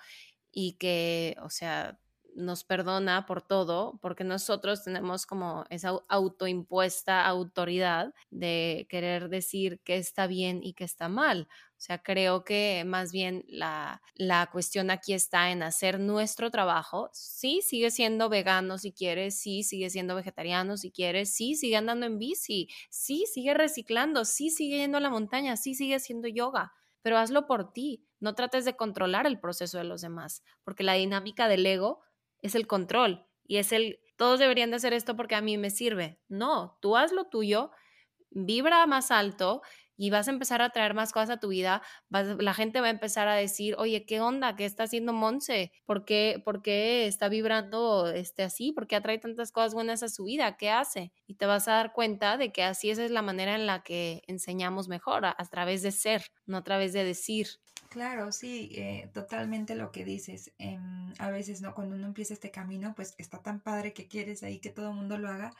y 0.52 0.74
que, 0.74 1.38
o 1.44 1.50
sea, 1.50 2.00
nos 2.36 2.64
perdona 2.64 3.26
por 3.26 3.42
todo, 3.42 4.00
porque 4.02 4.24
nosotros 4.24 4.84
tenemos 4.84 5.26
como 5.26 5.66
esa 5.70 5.90
autoimpuesta 6.08 7.26
autoridad 7.26 8.14
de 8.30 8.88
querer 8.90 9.30
decir 9.30 9.82
que 9.84 9.98
está 9.98 10.28
bien 10.28 10.62
y 10.64 10.74
que 10.74 10.84
está 10.84 11.10
mal. 11.10 11.48
O 11.82 11.84
sea, 11.84 11.98
creo 12.04 12.44
que 12.44 12.84
más 12.86 13.12
bien 13.12 13.44
la, 13.48 14.04
la 14.14 14.48
cuestión 14.52 14.92
aquí 14.92 15.14
está 15.14 15.50
en 15.52 15.64
hacer 15.64 16.00
nuestro 16.00 16.52
trabajo. 16.52 17.10
Sí, 17.12 17.62
sigue 17.64 17.90
siendo 17.90 18.30
vegano 18.30 18.78
si 18.78 18.92
quieres, 18.92 19.40
sí, 19.40 19.64
sigue 19.64 19.90
siendo 19.90 20.16
vegetariano 20.16 20.78
si 20.78 20.92
quieres, 20.92 21.34
sí, 21.34 21.56
sigue 21.56 21.78
andando 21.78 22.06
en 22.06 22.20
bici, 22.20 22.68
sí, 22.90 23.26
sigue 23.32 23.54
reciclando, 23.54 24.26
sí, 24.26 24.50
sigue 24.50 24.78
yendo 24.78 24.98
a 24.98 25.02
la 25.02 25.10
montaña, 25.10 25.58
sí, 25.58 25.74
sigue 25.74 25.96
haciendo 25.96 26.28
yoga, 26.28 26.74
pero 27.02 27.18
hazlo 27.18 27.48
por 27.48 27.74
ti. 27.74 28.06
No 28.20 28.36
trates 28.36 28.66
de 28.66 28.76
controlar 28.76 29.26
el 29.26 29.40
proceso 29.40 29.80
de 29.80 29.84
los 29.84 30.02
demás, 30.02 30.44
porque 30.64 30.84
la 30.84 30.94
dinámica 30.94 31.48
del 31.48 31.66
ego 31.66 32.02
es 32.42 32.56
el 32.56 32.68
control 32.68 33.26
y 33.46 33.58
es 33.58 33.72
el, 33.72 34.00
todos 34.16 34.40
deberían 34.40 34.70
de 34.70 34.78
hacer 34.78 34.94
esto 34.94 35.16
porque 35.16 35.36
a 35.36 35.42
mí 35.42 35.58
me 35.58 35.70
sirve. 35.70 36.20
No, 36.28 36.78
tú 36.82 36.96
haz 36.96 37.12
lo 37.12 37.26
tuyo, 37.26 37.72
vibra 38.30 38.86
más 38.88 39.12
alto 39.12 39.62
y 39.98 40.10
vas 40.10 40.28
a 40.28 40.32
empezar 40.32 40.64
a 40.64 40.72
traer 40.72 40.96
más 40.96 41.12
cosas 41.12 41.30
a 41.30 41.40
tu 41.40 41.50
vida, 41.50 41.84
la 42.10 42.56
gente 42.56 42.82
va 42.82 42.88
a 42.88 42.90
empezar 42.90 43.28
a 43.28 43.36
decir, 43.36 43.76
oye, 43.78 44.04
¿qué 44.08 44.20
onda? 44.20 44.56
¿Qué 44.56 44.66
está 44.66 44.86
haciendo 44.86 45.14
Monse? 45.14 45.72
¿Por 45.86 46.06
qué, 46.06 46.42
está 47.06 47.30
vibrando 47.30 48.08
este, 48.08 48.42
así? 48.42 48.72
¿Por 48.72 48.88
qué 48.88 48.96
atrae 48.96 49.20
tantas 49.20 49.52
cosas 49.52 49.76
buenas 49.76 50.02
a 50.02 50.10
su 50.10 50.24
vida? 50.24 50.58
¿Qué 50.58 50.72
hace? 50.72 51.14
Y 51.28 51.36
te 51.36 51.46
vas 51.46 51.68
a 51.68 51.74
dar 51.74 51.94
cuenta 51.94 52.38
de 52.38 52.52
que 52.52 52.64
así 52.64 52.90
esa 52.90 53.06
es 53.06 53.12
la 53.12 53.22
manera 53.22 53.54
en 53.54 53.68
la 53.68 53.84
que 53.84 54.24
enseñamos 54.26 54.88
mejor, 54.88 55.24
a 55.24 55.36
través 55.52 55.84
de 55.84 55.92
ser, 55.92 56.24
no 56.48 56.58
a 56.58 56.64
través 56.64 56.94
de 56.94 57.04
decir. 57.04 57.48
Claro, 57.92 58.32
sí, 58.32 58.70
eh, 58.76 59.10
totalmente 59.14 59.76
lo 59.76 59.92
que 59.92 60.06
dices. 60.06 60.54
Em, 60.60 61.14
a 61.20 61.30
veces, 61.30 61.62
¿no? 61.62 61.74
Cuando 61.76 61.96
uno 61.98 62.08
empieza 62.08 62.34
este 62.34 62.50
camino, 62.50 62.94
pues 62.96 63.16
está 63.18 63.42
tan 63.42 63.60
padre 63.60 63.92
que 63.94 64.08
quieres 64.08 64.44
ahí 64.44 64.60
que 64.60 64.70
todo 64.70 64.92
el 64.92 64.96
mundo 64.96 65.18
lo 65.18 65.28
haga, 65.30 65.52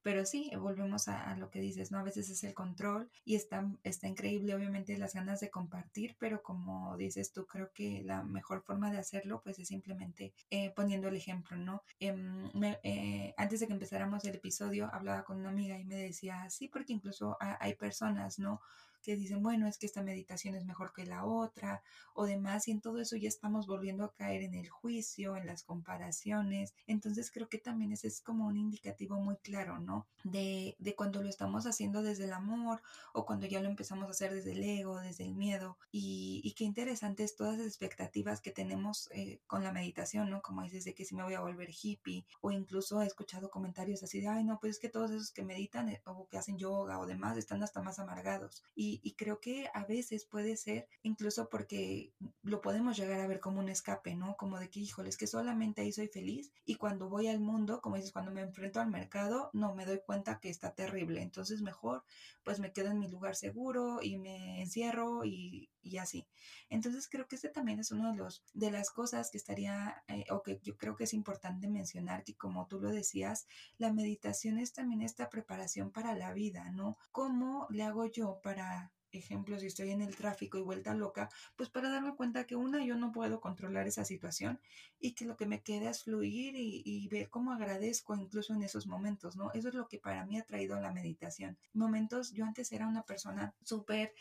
pero 0.00 0.24
sí, 0.24 0.52
volvemos 0.56 1.08
a, 1.08 1.34
lo 1.36 1.50
que 1.50 1.58
dices, 1.60 1.90
¿no? 1.90 1.98
A 1.98 2.04
veces 2.04 2.30
es 2.30 2.44
el 2.44 2.54
control 2.54 3.10
y 3.24 3.34
está, 3.34 3.68
está 3.82 4.06
increíble, 4.06 4.54
obviamente, 4.54 4.96
las 4.98 5.14
ganas 5.14 5.40
de 5.40 5.50
compartir, 5.50 6.14
pero 6.20 6.42
como 6.44 6.96
dices 6.96 7.32
tú, 7.32 7.44
creo 7.46 7.72
que 7.72 8.02
la 8.04 8.22
mejor 8.22 8.62
forma 8.62 8.92
de 8.92 8.98
hacerlo, 8.98 9.40
pues 9.42 9.58
es 9.58 9.66
simplemente 9.66 10.32
eh, 10.50 10.70
poniendo 10.76 11.08
el 11.08 11.16
ejemplo, 11.16 11.56
¿no? 11.56 11.82
Em, 11.98 12.48
eh, 12.84 13.34
antes 13.36 13.58
de 13.58 13.66
que 13.66 13.72
empezáramos 13.72 14.24
el 14.24 14.36
episodio, 14.36 14.88
hablaba 14.92 15.24
con 15.24 15.40
una 15.40 15.48
amiga 15.50 15.76
y 15.76 15.84
me 15.84 15.96
decía, 15.96 16.48
sí, 16.50 16.68
porque 16.68 16.92
incluso 16.92 17.36
hay 17.40 17.74
personas, 17.74 18.38
¿no? 18.38 18.60
Que 19.00 19.16
dicen, 19.16 19.42
bueno, 19.42 19.66
es 19.66 19.78
que 19.78 19.86
esta 19.86 20.02
meditación 20.02 20.54
es 20.54 20.64
mejor 20.64 20.92
que 20.92 21.06
la 21.06 21.24
otra 21.24 21.82
o 22.14 22.26
demás, 22.26 22.68
y 22.68 22.72
en 22.72 22.80
todo 22.80 23.00
eso 23.00 23.16
ya 23.16 23.28
estamos 23.28 23.66
volviendo 23.66 24.04
a 24.04 24.12
caer 24.14 24.42
en 24.42 24.54
el 24.54 24.68
juicio, 24.68 25.36
en 25.36 25.46
las 25.46 25.62
comparaciones. 25.62 26.74
Entonces 26.86 27.30
creo 27.30 27.48
que 27.48 27.58
también 27.58 27.92
ese 27.92 28.08
es 28.08 28.20
como 28.20 28.46
un 28.46 28.56
indicativo 28.56 29.20
muy 29.20 29.36
claro, 29.36 29.78
¿no? 29.78 30.06
De, 30.24 30.76
de 30.78 30.94
cuando 30.94 31.22
lo 31.22 31.28
estamos 31.28 31.66
haciendo 31.66 32.02
desde 32.02 32.24
el 32.24 32.32
amor 32.32 32.82
o 33.12 33.24
cuando 33.24 33.46
ya 33.46 33.60
lo 33.60 33.68
empezamos 33.68 34.08
a 34.08 34.10
hacer 34.10 34.34
desde 34.34 34.52
el 34.52 34.62
ego, 34.62 35.00
desde 35.00 35.24
el 35.24 35.34
miedo. 35.34 35.78
Y, 35.92 36.40
y 36.44 36.52
qué 36.52 36.64
interesante 36.64 37.24
es 37.24 37.36
todas 37.36 37.58
las 37.58 37.66
expectativas 37.66 38.40
que 38.40 38.50
tenemos 38.50 39.08
eh, 39.12 39.40
con 39.46 39.64
la 39.64 39.72
meditación, 39.72 40.30
¿no? 40.30 40.42
Como 40.42 40.62
dices, 40.62 40.84
de 40.84 40.94
que 40.94 41.04
si 41.04 41.14
me 41.14 41.22
voy 41.22 41.34
a 41.34 41.40
volver 41.40 41.70
hippie 41.70 42.26
o 42.40 42.50
incluso 42.50 43.02
he 43.02 43.06
escuchado 43.06 43.50
comentarios 43.50 44.02
así 44.02 44.20
de, 44.20 44.28
ay, 44.28 44.44
no, 44.44 44.58
pues 44.60 44.74
es 44.74 44.78
que 44.78 44.88
todos 44.88 45.10
esos 45.10 45.32
que 45.32 45.42
meditan 45.42 45.88
eh, 45.88 46.02
o 46.04 46.26
que 46.28 46.38
hacen 46.38 46.58
yoga 46.58 46.98
o 46.98 47.06
demás 47.06 47.36
están 47.36 47.62
hasta 47.62 47.82
más 47.82 47.98
amargados. 47.98 48.62
Y, 48.74 48.89
y 49.02 49.12
creo 49.12 49.40
que 49.40 49.68
a 49.74 49.84
veces 49.84 50.24
puede 50.24 50.56
ser 50.56 50.88
incluso 51.02 51.48
porque 51.48 52.12
lo 52.42 52.60
podemos 52.60 52.96
llegar 52.96 53.20
a 53.20 53.26
ver 53.26 53.40
como 53.40 53.60
un 53.60 53.68
escape, 53.68 54.14
¿no? 54.14 54.36
Como 54.36 54.58
de 54.58 54.70
que, 54.70 54.80
híjole, 54.80 55.10
es 55.10 55.16
que 55.16 55.26
solamente 55.26 55.82
ahí 55.82 55.92
soy 55.92 56.08
feliz 56.08 56.52
y 56.64 56.76
cuando 56.76 57.08
voy 57.08 57.28
al 57.28 57.40
mundo, 57.40 57.80
como 57.80 57.96
dices, 57.96 58.12
cuando 58.12 58.32
me 58.32 58.40
enfrento 58.40 58.80
al 58.80 58.90
mercado, 58.90 59.50
no 59.52 59.74
me 59.74 59.86
doy 59.86 60.00
cuenta 60.04 60.40
que 60.40 60.48
está 60.50 60.74
terrible. 60.74 61.22
Entonces 61.22 61.62
mejor 61.62 62.04
pues 62.42 62.58
me 62.58 62.72
quedo 62.72 62.90
en 62.90 62.98
mi 62.98 63.08
lugar 63.08 63.36
seguro 63.36 64.00
y 64.02 64.16
me 64.16 64.62
encierro 64.62 65.24
y, 65.24 65.70
y 65.82 65.98
así. 65.98 66.26
Entonces 66.68 67.08
creo 67.08 67.26
que 67.26 67.36
este 67.36 67.48
también 67.48 67.80
es 67.80 67.90
uno 67.90 68.10
de 68.12 68.16
los 68.16 68.44
de 68.54 68.70
las 68.70 68.90
cosas 68.90 69.30
que 69.30 69.38
estaría 69.38 70.02
eh, 70.08 70.24
o 70.30 70.42
que 70.42 70.58
yo 70.62 70.76
creo 70.76 70.96
que 70.96 71.04
es 71.04 71.14
importante 71.14 71.68
mencionar 71.68 72.24
que 72.24 72.36
como 72.36 72.66
tú 72.66 72.80
lo 72.80 72.90
decías, 72.90 73.46
la 73.78 73.92
meditación 73.92 74.58
es 74.58 74.72
también 74.72 75.02
esta 75.02 75.28
preparación 75.28 75.90
para 75.90 76.14
la 76.14 76.32
vida, 76.32 76.70
¿no? 76.70 76.96
¿Cómo 77.12 77.66
le 77.70 77.82
hago 77.82 78.06
yo 78.06 78.40
para 78.42 78.79
ejemplo, 79.12 79.58
si 79.58 79.66
estoy 79.66 79.90
en 79.90 80.02
el 80.02 80.16
tráfico 80.16 80.58
y 80.58 80.62
vuelta 80.62 80.94
loca, 80.94 81.28
pues 81.56 81.68
para 81.68 81.90
darme 81.90 82.14
cuenta 82.14 82.44
que 82.44 82.56
una, 82.56 82.84
yo 82.84 82.96
no 82.96 83.12
puedo 83.12 83.40
controlar 83.40 83.86
esa 83.86 84.04
situación 84.04 84.60
y 84.98 85.12
que 85.12 85.24
lo 85.24 85.36
que 85.36 85.46
me 85.46 85.62
queda 85.62 85.90
es 85.90 86.04
fluir 86.04 86.56
y, 86.56 86.82
y, 86.84 87.08
ver 87.08 87.28
cómo 87.28 87.52
agradezco 87.52 88.14
incluso 88.16 88.54
en 88.54 88.62
esos 88.62 88.86
momentos, 88.86 89.36
¿no? 89.36 89.50
Eso 89.52 89.68
es 89.68 89.74
lo 89.74 89.88
que 89.88 89.98
para 89.98 90.24
mí 90.26 90.38
ha 90.38 90.44
traído 90.44 90.80
la 90.80 90.92
meditación. 90.92 91.58
Momentos, 91.72 92.32
yo 92.32 92.44
antes 92.44 92.72
era 92.72 92.86
una 92.86 93.02
persona 93.02 93.54
súper 93.62 94.12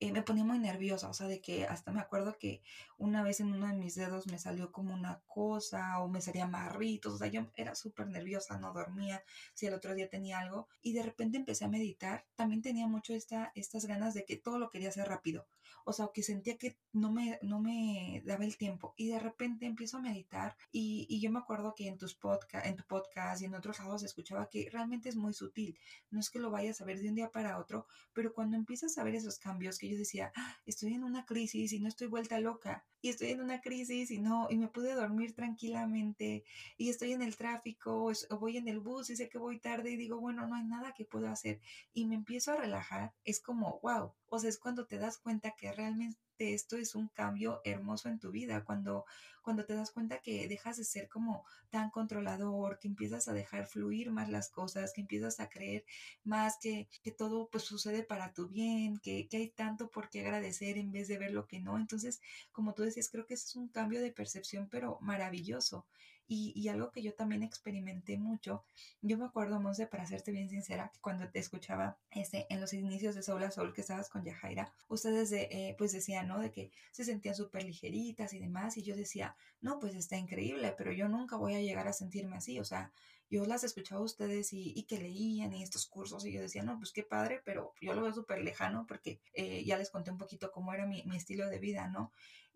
eh, 0.00 0.12
me 0.12 0.22
ponía 0.22 0.44
muy 0.44 0.58
nerviosa, 0.58 1.08
o 1.08 1.14
sea, 1.14 1.26
de 1.26 1.40
que 1.40 1.66
hasta 1.66 1.90
me 1.90 2.00
acuerdo 2.00 2.38
que 2.38 2.62
una 2.98 3.22
vez 3.22 3.40
en 3.40 3.52
uno 3.52 3.66
de 3.66 3.74
mis 3.74 3.96
dedos 3.96 4.28
me 4.28 4.38
salió 4.38 4.70
como 4.70 4.94
una 4.94 5.20
cosa 5.26 6.00
o 6.00 6.08
me 6.08 6.20
salía 6.20 6.46
marritos, 6.46 7.14
o 7.14 7.18
sea, 7.18 7.26
yo 7.28 7.46
era 7.56 7.74
súper 7.74 8.06
nerviosa, 8.06 8.58
no 8.58 8.72
dormía, 8.72 9.24
si 9.54 9.66
el 9.66 9.74
otro 9.74 9.94
día 9.94 10.08
tenía 10.08 10.38
algo 10.38 10.68
y 10.82 10.92
de 10.92 11.02
repente 11.02 11.36
empecé 11.36 11.64
a 11.64 11.68
meditar, 11.68 12.26
también 12.36 12.62
tenía 12.62 12.86
mucho 12.86 13.12
esta, 13.12 13.50
estas 13.54 13.86
ganas 13.86 14.14
de 14.14 14.24
que 14.24 14.36
todo 14.36 14.58
lo 14.58 14.70
quería 14.70 14.90
hacer 14.90 15.08
rápido, 15.08 15.46
o 15.84 15.92
sea, 15.92 16.10
que 16.12 16.22
sentía 16.22 16.56
que 16.56 16.78
no 16.92 17.10
me, 17.12 17.38
no 17.42 17.60
me 17.60 18.22
daba 18.24 18.44
el 18.44 18.56
tiempo 18.56 18.94
y 18.96 19.08
de 19.08 19.18
repente 19.18 19.66
empiezo 19.66 19.98
a 19.98 20.00
meditar 20.00 20.56
y, 20.72 21.06
y 21.08 21.20
yo 21.20 21.30
me 21.30 21.38
acuerdo 21.38 21.74
que 21.74 21.88
en 21.88 21.98
tus 21.98 22.14
podcast, 22.14 22.66
en 22.66 22.76
tu 22.76 22.84
podcast 22.84 23.42
y 23.42 23.46
en 23.46 23.54
otros 23.54 23.78
lados 23.78 24.02
escuchaba 24.02 24.48
que 24.48 24.68
realmente 24.70 25.08
es 25.08 25.16
muy 25.16 25.32
sutil, 25.32 25.78
no 26.10 26.20
es 26.20 26.30
que 26.30 26.38
lo 26.38 26.50
vayas 26.50 26.80
a 26.80 26.84
ver 26.84 27.00
de 27.00 27.08
un 27.08 27.14
día 27.14 27.30
para 27.30 27.58
otro, 27.58 27.86
pero 28.12 28.32
cuando 28.32 28.56
empiezas 28.56 28.98
a 28.98 29.04
ver 29.04 29.14
esos 29.14 29.38
cambios 29.38 29.78
que 29.78 29.88
yo 29.88 29.96
decía, 29.96 30.32
ah, 30.36 30.56
estoy 30.66 30.94
en 30.94 31.04
una 31.04 31.24
crisis 31.24 31.72
y 31.72 31.80
no 31.80 31.88
estoy 31.88 32.08
vuelta 32.08 32.40
loca, 32.40 32.84
y 33.00 33.10
estoy 33.10 33.30
en 33.30 33.40
una 33.40 33.60
crisis 33.60 34.10
y 34.10 34.18
no, 34.18 34.48
y 34.50 34.56
me 34.56 34.68
pude 34.68 34.94
dormir 34.94 35.34
tranquilamente, 35.34 36.44
y 36.76 36.88
estoy 36.88 37.12
en 37.12 37.22
el 37.22 37.36
tráfico, 37.36 38.04
o, 38.04 38.38
voy 38.38 38.56
en 38.56 38.68
el 38.68 38.80
bus 38.80 39.10
y 39.10 39.16
sé 39.16 39.28
que 39.28 39.38
voy 39.38 39.58
tarde 39.58 39.90
y 39.90 39.96
digo, 39.96 40.18
bueno, 40.20 40.46
no 40.46 40.54
hay 40.54 40.64
nada 40.64 40.94
que 40.94 41.04
puedo 41.04 41.28
hacer, 41.28 41.60
y 41.92 42.06
me 42.06 42.14
empiezo 42.14 42.52
a 42.52 42.56
relajar, 42.56 43.14
es 43.24 43.40
como, 43.40 43.80
wow, 43.82 44.12
o 44.26 44.38
sea, 44.38 44.50
es 44.50 44.58
cuando 44.58 44.86
te 44.86 44.98
das 44.98 45.18
cuenta 45.18 45.54
que 45.56 45.72
realmente 45.72 46.27
esto 46.38 46.76
es 46.76 46.94
un 46.94 47.08
cambio 47.08 47.60
hermoso 47.64 48.08
en 48.08 48.18
tu 48.18 48.30
vida, 48.30 48.64
cuando, 48.64 49.04
cuando 49.42 49.64
te 49.64 49.74
das 49.74 49.90
cuenta 49.90 50.20
que 50.20 50.48
dejas 50.48 50.76
de 50.76 50.84
ser 50.84 51.08
como 51.08 51.44
tan 51.70 51.90
controlador, 51.90 52.78
que 52.78 52.88
empiezas 52.88 53.28
a 53.28 53.32
dejar 53.32 53.66
fluir 53.66 54.10
más 54.10 54.28
las 54.28 54.50
cosas, 54.50 54.92
que 54.92 55.00
empiezas 55.00 55.40
a 55.40 55.48
creer 55.48 55.84
más 56.24 56.58
que, 56.60 56.88
que 57.02 57.12
todo 57.12 57.48
pues 57.50 57.64
sucede 57.64 58.02
para 58.02 58.32
tu 58.32 58.48
bien, 58.48 58.98
que, 58.98 59.28
que 59.28 59.36
hay 59.38 59.48
tanto 59.50 59.90
por 59.90 60.08
qué 60.08 60.20
agradecer 60.20 60.78
en 60.78 60.92
vez 60.92 61.08
de 61.08 61.18
ver 61.18 61.32
lo 61.32 61.46
que 61.46 61.60
no. 61.60 61.76
Entonces, 61.76 62.20
como 62.52 62.74
tú 62.74 62.82
decías, 62.82 63.08
creo 63.10 63.26
que 63.26 63.34
es 63.34 63.56
un 63.56 63.68
cambio 63.68 64.00
de 64.00 64.12
percepción, 64.12 64.68
pero 64.70 64.98
maravilloso. 65.00 65.86
Y, 66.30 66.52
y, 66.54 66.68
algo 66.68 66.90
que 66.90 67.02
yo 67.02 67.14
también 67.14 67.42
experimenté 67.42 68.18
mucho, 68.18 68.62
yo 69.00 69.16
me 69.16 69.24
acuerdo, 69.24 69.60
Monse, 69.60 69.86
para 69.86 70.06
serte 70.06 70.30
bien 70.30 70.50
sincera, 70.50 70.90
que 70.92 71.00
cuando 71.00 71.28
te 71.30 71.38
escuchaba 71.38 71.96
este, 72.10 72.46
en 72.50 72.60
los 72.60 72.74
inicios 72.74 73.14
de 73.14 73.22
Sol 73.22 73.42
a 73.42 73.50
Sol 73.50 73.72
que 73.72 73.80
estabas 73.80 74.10
con 74.10 74.24
Yajaira, 74.24 74.70
ustedes 74.88 75.30
de, 75.30 75.48
eh, 75.50 75.74
pues 75.78 75.92
decían, 75.92 76.28
¿no? 76.28 76.38
De 76.38 76.52
que 76.52 76.70
se 76.92 77.04
sentían 77.04 77.34
súper 77.34 77.64
ligeritas 77.64 78.34
y 78.34 78.38
demás, 78.38 78.76
y 78.76 78.82
yo 78.82 78.94
decía, 78.94 79.36
no, 79.62 79.78
pues 79.80 79.94
está 79.94 80.18
increíble, 80.18 80.74
pero 80.76 80.92
yo 80.92 81.08
nunca 81.08 81.36
voy 81.36 81.54
a 81.54 81.62
llegar 81.62 81.88
a 81.88 81.94
sentirme 81.94 82.36
así, 82.36 82.60
o 82.60 82.64
sea, 82.64 82.92
yo 83.30 83.44
las 83.44 83.64
escuchaba 83.64 84.00
a 84.00 84.04
ustedes 84.04 84.52
y, 84.52 84.72
y, 84.74 84.84
que 84.84 84.98
leían 84.98 85.52
y 85.52 85.62
estos 85.62 85.86
cursos 85.86 86.24
y 86.24 86.32
yo 86.32 86.40
decía, 86.40 86.62
no, 86.62 86.78
pues 86.78 86.92
qué 86.92 87.02
padre, 87.02 87.42
pero 87.44 87.74
yo 87.80 87.92
lo 87.92 88.02
veo 88.02 88.12
súper 88.12 88.42
lejano 88.42 88.86
porque 88.86 89.20
eh, 89.34 89.64
ya 89.64 89.76
les 89.76 89.90
conté 89.90 90.10
un 90.10 90.18
poquito 90.18 90.50
cómo 90.50 90.72
era 90.72 90.86
mi, 90.86 91.02
mi 91.04 91.16
estilo 91.16 91.48
de 91.48 91.58
vida, 91.58 91.88
¿no? 91.88 92.10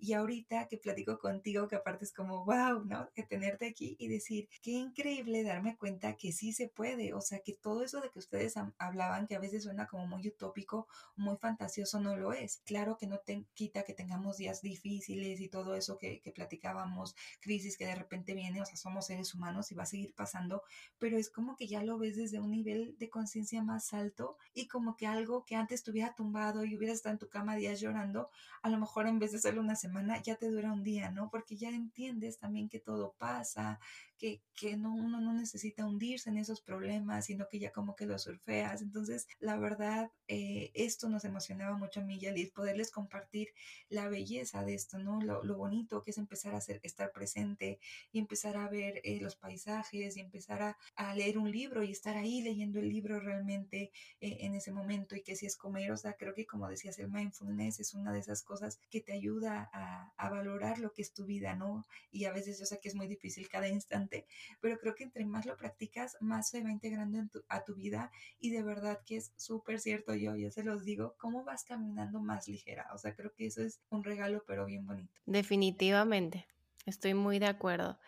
Y 0.04 0.14
ahorita 0.14 0.66
que 0.66 0.78
platico 0.78 1.20
contigo, 1.20 1.68
que 1.68 1.76
aparte 1.76 2.04
es 2.04 2.12
como, 2.12 2.44
wow, 2.44 2.84
¿no? 2.84 3.08
Que 3.14 3.22
tenerte 3.22 3.68
aquí 3.68 3.94
y 4.00 4.08
decir, 4.08 4.48
qué 4.60 4.72
increíble 4.72 5.44
darme 5.44 5.76
cuenta 5.76 6.16
que 6.16 6.32
sí 6.32 6.52
se 6.52 6.66
puede, 6.66 7.14
o 7.14 7.20
sea, 7.20 7.38
que 7.38 7.52
todo 7.52 7.84
eso 7.84 8.00
de 8.00 8.10
que 8.10 8.18
ustedes 8.18 8.54
hablaban, 8.78 9.28
que 9.28 9.36
a 9.36 9.38
veces 9.38 9.62
suena 9.62 9.86
como 9.86 10.08
muy 10.08 10.26
utópico, 10.26 10.88
muy 11.14 11.36
fantasioso, 11.36 12.00
no 12.00 12.16
lo 12.16 12.32
es. 12.32 12.62
Claro 12.64 12.96
que 12.96 13.06
no 13.06 13.20
te 13.20 13.44
quita 13.54 13.84
que 13.84 13.94
tengamos 13.94 14.38
días 14.38 14.60
difíciles 14.60 15.40
y 15.40 15.48
todo 15.48 15.76
eso 15.76 15.98
que, 15.98 16.20
que 16.20 16.32
platicábamos, 16.32 17.14
crisis 17.40 17.78
que 17.78 17.86
de 17.86 17.94
repente 17.94 18.34
viene, 18.34 18.60
o 18.60 18.66
sea, 18.66 18.74
somos 18.74 19.06
seres 19.06 19.32
humanos 19.36 19.70
y 19.70 19.76
va 19.76 19.84
a 19.84 19.86
seguir 19.86 20.14
pasando, 20.16 20.64
pero 20.98 21.16
es 21.16 21.30
como 21.30 21.54
que 21.54 21.68
ya 21.68 21.84
lo 21.84 21.96
ves 21.96 22.16
desde 22.16 22.40
un 22.40 22.50
nivel 22.50 22.96
de 22.98 23.08
conciencia 23.08 23.62
más 23.62 23.94
alto 23.94 24.36
y 24.52 24.66
como 24.66 24.96
que 24.96 25.06
algo 25.06 25.44
que 25.44 25.54
antes 25.54 25.78
estuviera 25.78 26.12
tumbado 26.16 26.64
y 26.64 26.76
hubieras 26.76 26.96
estado 26.96 27.12
en 27.12 27.20
tu 27.20 27.28
cama 27.28 27.54
días 27.54 27.78
llorando, 27.78 28.30
a 28.62 28.68
lo 28.68 28.78
mejor 28.78 29.06
en 29.06 29.20
vez 29.20 29.30
de 29.30 29.38
hacerlo 29.38 29.60
una 29.60 29.76
semana, 29.76 29.91
ya 30.22 30.36
te 30.36 30.48
dura 30.50 30.72
un 30.72 30.82
día, 30.82 31.10
¿no? 31.10 31.30
Porque 31.30 31.56
ya 31.56 31.68
entiendes 31.70 32.38
también 32.38 32.68
que 32.68 32.80
todo 32.80 33.14
pasa, 33.18 33.80
que, 34.22 34.40
que 34.54 34.76
no, 34.76 34.94
uno 34.94 35.20
no 35.20 35.32
necesita 35.32 35.84
hundirse 35.84 36.30
en 36.30 36.36
esos 36.36 36.60
problemas, 36.60 37.26
sino 37.26 37.48
que 37.48 37.58
ya 37.58 37.72
como 37.72 37.96
que 37.96 38.06
lo 38.06 38.16
surfeas. 38.20 38.80
Entonces, 38.80 39.26
la 39.40 39.56
verdad, 39.56 40.12
eh, 40.28 40.70
esto 40.74 41.08
nos 41.08 41.24
emocionaba 41.24 41.76
mucho 41.76 41.98
a 41.98 42.04
mí 42.04 42.20
y 42.20 42.26
a 42.26 42.32
Liz, 42.32 42.52
poderles 42.52 42.92
compartir 42.92 43.48
la 43.88 44.08
belleza 44.08 44.64
de 44.64 44.74
esto, 44.74 44.98
¿no? 44.98 45.20
Lo, 45.20 45.42
lo 45.42 45.56
bonito 45.56 46.04
que 46.04 46.12
es 46.12 46.18
empezar 46.18 46.54
a 46.54 46.58
hacer, 46.58 46.78
estar 46.84 47.10
presente 47.10 47.80
y 48.12 48.20
empezar 48.20 48.56
a 48.56 48.68
ver 48.68 49.00
eh, 49.02 49.18
los 49.20 49.34
paisajes 49.34 50.16
y 50.16 50.20
empezar 50.20 50.62
a, 50.62 50.78
a, 50.94 51.16
leer 51.16 51.36
un 51.36 51.50
libro 51.50 51.82
y 51.82 51.90
estar 51.90 52.16
ahí 52.16 52.42
leyendo 52.42 52.78
el 52.78 52.88
libro 52.88 53.18
realmente 53.18 53.90
eh, 54.20 54.36
en 54.42 54.54
ese 54.54 54.70
momento 54.70 55.16
y 55.16 55.22
que 55.22 55.34
si 55.34 55.46
es 55.46 55.56
comer, 55.56 55.90
o 55.90 55.96
sea, 55.96 56.12
creo 56.14 56.32
que 56.32 56.46
como 56.46 56.68
decías, 56.68 56.96
el 57.00 57.10
mindfulness 57.10 57.80
es 57.80 57.92
una 57.92 58.12
de 58.12 58.20
esas 58.20 58.44
cosas 58.44 58.78
que 58.88 59.00
te 59.00 59.12
ayuda 59.12 59.68
a 59.72 60.12
a, 60.16 60.28
valorar 60.28 60.78
lo 60.78 60.92
que 60.92 61.02
es 61.02 61.12
tu 61.12 61.24
vida, 61.24 61.54
¿no? 61.54 61.84
Y 62.10 62.24
a 62.24 62.32
veces 62.32 62.58
yo 62.58 62.66
sé 62.66 62.78
que 62.80 62.88
es 62.88 62.94
muy 62.94 63.06
difícil 63.06 63.48
cada 63.48 63.68
instante, 63.68 64.11
pero 64.60 64.78
creo 64.78 64.94
que 64.94 65.04
entre 65.04 65.24
más 65.24 65.46
lo 65.46 65.56
practicas, 65.56 66.16
más 66.20 66.50
se 66.50 66.62
va 66.62 66.70
integrando 66.70 67.18
a 67.48 67.64
tu 67.64 67.74
vida 67.74 68.10
y 68.40 68.50
de 68.50 68.62
verdad 68.62 69.00
que 69.06 69.16
es 69.16 69.32
súper 69.36 69.80
cierto, 69.80 70.14
yo 70.14 70.36
ya 70.36 70.50
se 70.50 70.64
los 70.64 70.84
digo, 70.84 71.14
cómo 71.18 71.44
vas 71.44 71.64
caminando 71.64 72.20
más 72.20 72.48
ligera, 72.48 72.86
o 72.94 72.98
sea, 72.98 73.14
creo 73.14 73.32
que 73.32 73.46
eso 73.46 73.62
es 73.62 73.80
un 73.90 74.04
regalo, 74.04 74.44
pero 74.46 74.66
bien 74.66 74.86
bonito. 74.86 75.12
Definitivamente, 75.26 76.46
estoy 76.86 77.14
muy 77.14 77.38
de 77.38 77.46
acuerdo. 77.46 77.98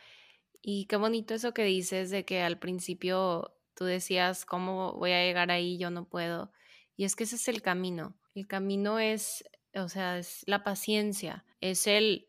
Y 0.62 0.86
qué 0.86 0.96
bonito 0.96 1.34
eso 1.34 1.52
que 1.52 1.64
dices 1.64 2.11
de 2.11 2.24
que 2.24 2.40
al 2.42 2.59
principio 2.59 3.55
tú 3.74 3.84
decías, 3.84 4.46
¿cómo 4.46 4.94
voy 4.94 5.12
a 5.12 5.22
llegar 5.22 5.50
ahí? 5.50 5.76
Yo 5.76 5.90
no 5.90 6.09
puedo. 6.09 6.52
Y 6.96 7.05
es 7.05 7.16
que 7.16 7.24
ese 7.24 7.36
es 7.36 7.48
el 7.48 7.61
camino. 7.61 8.16
El 8.34 8.46
camino 8.46 8.98
es 8.98 9.44
o 9.76 9.88
sea, 9.88 10.18
es 10.18 10.42
la 10.46 10.62
paciencia, 10.62 11.44
es 11.65 11.87
el, 11.87 12.29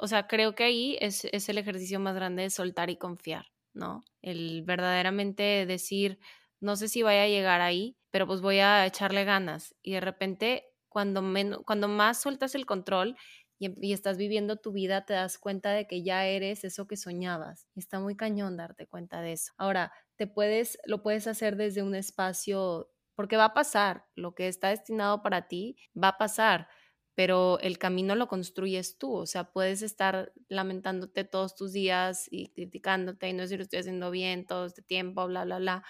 o 0.00 0.08
sea, 0.08 0.26
creo 0.26 0.56
que 0.56 0.64
ahí 0.64 0.98
es, 1.00 1.24
es 1.26 1.48
el 1.48 1.58
ejercicio 1.58 2.00
más 2.00 2.16
grande 2.16 2.42
de 2.42 2.50
soltar 2.50 2.90
y 2.90 2.96
confiar, 2.96 3.46
¿no? 3.72 4.02
El 4.22 4.62
verdaderamente 4.62 5.66
decir, 5.66 6.18
no 6.58 6.74
sé 6.74 6.88
si 6.88 7.02
vaya 7.02 7.22
a 7.22 7.28
llegar 7.28 7.60
ahí, 7.60 7.96
pero 8.10 8.26
pues 8.26 8.40
voy 8.40 8.58
a 8.58 8.84
echarle 8.84 9.24
ganas. 9.24 9.76
Y 9.82 9.92
de 9.92 10.00
repente, 10.00 10.64
cuando, 10.88 11.22
cuando 11.64 11.86
más 11.86 12.20
sueltas 12.20 12.56
el 12.56 12.66
control 12.66 13.16
y, 13.56 13.70
y, 13.86 13.92
estás 13.92 14.16
viviendo 14.16 14.56
tu 14.56 14.72
vida, 14.72 15.06
te 15.06 15.14
das 15.14 15.38
cuenta 15.38 15.70
de 15.70 15.86
que 15.86 16.02
ya 16.02 16.26
eres 16.26 16.64
eso 16.64 16.88
que 16.88 16.96
soñabas. 16.96 17.68
Y 17.76 17.78
está 17.78 18.00
muy 18.00 18.16
cañón 18.16 18.56
darte 18.56 18.88
cuenta 18.88 19.20
de 19.20 19.34
eso. 19.34 19.52
Ahora, 19.58 19.92
te 20.16 20.26
puedes, 20.26 20.76
lo 20.86 21.04
puedes 21.04 21.28
hacer 21.28 21.54
desde 21.54 21.84
un 21.84 21.94
espacio, 21.94 22.90
porque 23.14 23.36
va 23.36 23.44
a 23.44 23.54
pasar, 23.54 24.06
lo 24.16 24.34
que 24.34 24.48
está 24.48 24.70
destinado 24.70 25.22
para 25.22 25.46
ti 25.46 25.76
va 25.96 26.08
a 26.08 26.18
pasar 26.18 26.66
pero 27.14 27.58
el 27.60 27.78
camino 27.78 28.14
lo 28.14 28.28
construyes 28.28 28.96
tú, 28.96 29.14
o 29.14 29.26
sea, 29.26 29.52
puedes 29.52 29.82
estar 29.82 30.32
lamentándote 30.48 31.24
todos 31.24 31.54
tus 31.54 31.72
días 31.72 32.26
y 32.30 32.48
criticándote 32.48 33.28
y 33.28 33.32
no 33.34 33.46
si 33.46 33.56
lo 33.56 33.62
estoy 33.62 33.80
haciendo 33.80 34.10
bien 34.10 34.46
todo 34.46 34.66
este 34.66 34.82
tiempo, 34.82 35.26
bla, 35.26 35.44
bla, 35.44 35.58
bla, 35.58 35.84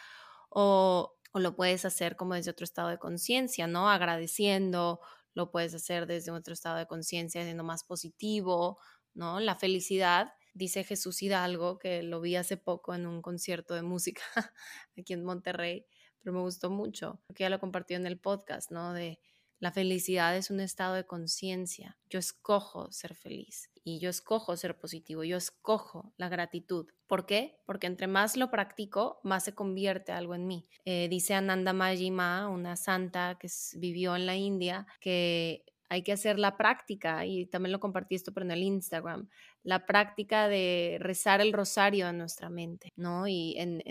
o, 0.48 1.14
lo 1.34 1.56
puedes 1.56 1.86
hacer 1.86 2.16
como 2.16 2.34
desde 2.34 2.50
otro 2.50 2.64
estado 2.64 2.88
de 2.88 2.98
conciencia, 2.98 3.66
¿no? 3.66 3.88
Agradeciendo, 3.88 5.00
lo 5.32 5.50
puedes 5.50 5.74
hacer 5.74 6.06
desde 6.06 6.30
otro 6.30 6.52
estado 6.52 6.76
de 6.76 6.86
conciencia, 6.86 7.42
siendo 7.42 7.64
más 7.64 7.84
positivo, 7.84 8.78
¿no? 9.14 9.40
La 9.40 9.54
felicidad, 9.56 10.34
dice 10.52 10.84
Jesús 10.84 11.22
Hidalgo, 11.22 11.78
que 11.78 12.02
lo 12.02 12.20
vi 12.20 12.36
hace 12.36 12.58
poco 12.58 12.94
en 12.94 13.06
un 13.06 13.22
concierto 13.22 13.74
de 13.74 13.80
música 13.82 14.22
aquí 14.98 15.14
en 15.14 15.24
Monterrey, 15.24 15.86
pero 16.20 16.34
me 16.34 16.40
gustó 16.40 16.68
mucho, 16.68 17.22
porque 17.26 17.44
ya 17.44 17.50
lo 17.50 17.60
compartió 17.60 17.96
en 17.96 18.06
el 18.06 18.18
podcast, 18.18 18.70
¿no? 18.70 18.92
De 18.92 19.18
la 19.62 19.70
felicidad 19.70 20.36
es 20.36 20.50
un 20.50 20.58
estado 20.58 20.94
de 20.96 21.06
conciencia. 21.06 21.96
Yo 22.10 22.18
escojo 22.18 22.90
ser 22.90 23.14
feliz 23.14 23.70
y 23.84 24.00
yo 24.00 24.10
escojo 24.10 24.56
ser 24.56 24.76
positivo, 24.76 25.22
yo 25.22 25.36
escojo 25.36 26.12
la 26.16 26.28
gratitud. 26.28 26.88
¿Por 27.06 27.26
qué? 27.26 27.60
Porque 27.64 27.86
entre 27.86 28.08
más 28.08 28.36
lo 28.36 28.50
practico, 28.50 29.20
más 29.22 29.44
se 29.44 29.54
convierte 29.54 30.10
algo 30.10 30.34
en 30.34 30.48
mí. 30.48 30.66
Eh, 30.84 31.06
dice 31.08 31.34
Ananda 31.34 31.72
Majima, 31.72 32.48
una 32.48 32.74
santa 32.74 33.38
que 33.38 33.48
vivió 33.76 34.16
en 34.16 34.26
la 34.26 34.34
India, 34.34 34.84
que 34.98 35.64
hay 35.88 36.02
que 36.02 36.12
hacer 36.12 36.38
la 36.38 36.56
práctica, 36.56 37.26
y 37.26 37.46
también 37.46 37.72
lo 37.72 37.80
compartí 37.80 38.14
esto 38.14 38.32
pero 38.32 38.46
en 38.46 38.52
el 38.52 38.62
Instagram, 38.62 39.28
la 39.62 39.86
práctica 39.86 40.48
de 40.48 40.96
rezar 41.00 41.40
el 41.40 41.52
rosario 41.52 42.08
en 42.08 42.18
nuestra 42.18 42.48
mente, 42.48 42.88
¿no? 42.96 43.28
Y 43.28 43.54
en, 43.58 43.82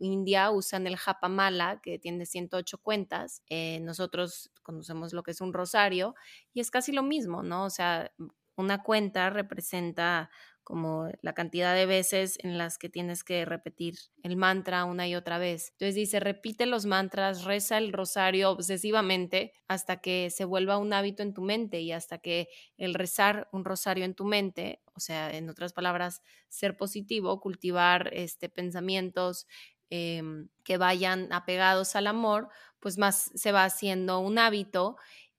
India 0.00 0.50
usan 0.50 0.86
el 0.86 0.96
Japamala, 0.96 1.80
que 1.82 1.98
tiene 1.98 2.26
108 2.26 2.78
cuentas, 2.78 3.42
eh, 3.48 3.80
nosotros 3.80 4.50
conocemos 4.62 5.12
lo 5.12 5.22
que 5.22 5.32
es 5.32 5.40
un 5.40 5.52
rosario, 5.52 6.14
y 6.54 6.60
es 6.60 6.70
casi 6.70 6.92
lo 6.92 7.02
mismo, 7.02 7.42
¿no? 7.42 7.64
O 7.64 7.70
sea, 7.70 8.10
una 8.56 8.82
cuenta 8.82 9.30
representa 9.30 10.30
como 10.70 11.08
la 11.20 11.32
cantidad 11.32 11.74
de 11.74 11.84
veces 11.84 12.38
en 12.44 12.56
las 12.56 12.78
que 12.78 12.88
tienes 12.88 13.24
que 13.24 13.44
repetir 13.44 13.96
el 14.22 14.36
mantra 14.36 14.84
una 14.84 15.08
y 15.08 15.16
otra 15.16 15.36
vez. 15.38 15.70
Entonces 15.72 15.96
dice, 15.96 16.20
repite 16.20 16.64
los 16.64 16.86
mantras, 16.86 17.42
reza 17.42 17.76
el 17.76 17.92
rosario 17.92 18.50
obsesivamente 18.52 19.52
hasta 19.66 20.00
que 20.00 20.30
se 20.30 20.44
vuelva 20.44 20.78
un 20.78 20.92
hábito 20.92 21.24
en 21.24 21.34
tu 21.34 21.42
mente 21.42 21.80
y 21.80 21.90
hasta 21.90 22.18
que 22.18 22.48
el 22.76 22.94
rezar 22.94 23.48
un 23.50 23.64
rosario 23.64 24.04
en 24.04 24.14
tu 24.14 24.24
mente, 24.24 24.80
o 24.94 25.00
sea, 25.00 25.36
en 25.36 25.50
otras 25.50 25.72
palabras, 25.72 26.22
ser 26.48 26.76
positivo, 26.76 27.40
cultivar 27.40 28.08
este, 28.12 28.48
pensamientos 28.48 29.48
em, 29.90 30.50
que 30.62 30.76
vayan 30.76 31.32
apegados 31.32 31.96
al 31.96 32.06
amor, 32.06 32.48
pues 32.78 32.96
más 32.96 33.32
se 33.34 33.50
va 33.50 33.64
haciendo 33.64 34.20
un 34.20 34.38
hábito 34.38 34.96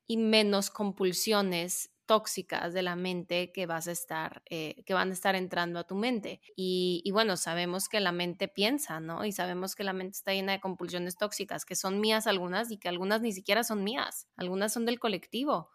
y 0.07 0.17
menos 0.17 0.69
compulsiones 0.69 1.90
tóxicas 2.11 2.73
de 2.73 2.81
la 2.81 2.97
mente 2.97 3.53
que 3.53 3.65
vas 3.65 3.87
a 3.87 3.93
estar, 3.93 4.43
eh, 4.49 4.83
que 4.85 4.93
van 4.93 5.11
a 5.11 5.13
estar 5.13 5.33
entrando 5.33 5.79
a 5.79 5.85
tu 5.85 5.95
mente. 5.95 6.41
Y, 6.57 7.09
bueno, 7.13 7.37
sabemos 7.37 7.87
que 7.87 8.01
la 8.01 8.11
mente 8.11 8.49
piensa, 8.49 8.99
¿no? 8.99 9.23
Y 9.23 9.31
sabemos 9.31 9.75
que 9.75 9.85
la 9.85 9.93
mente 9.93 10.17
está 10.17 10.33
llena 10.33 10.51
de 10.51 10.59
compulsiones 10.59 11.15
tóxicas, 11.15 11.63
que 11.63 11.77
son 11.77 12.01
mías 12.01 12.27
algunas 12.27 12.69
y 12.69 12.77
que 12.79 12.89
algunas 12.89 13.21
ni 13.21 13.31
siquiera 13.31 13.63
son 13.63 13.85
mías, 13.85 14.27
algunas 14.35 14.73
son 14.73 14.85
del 14.85 14.99
colectivo. 14.99 15.69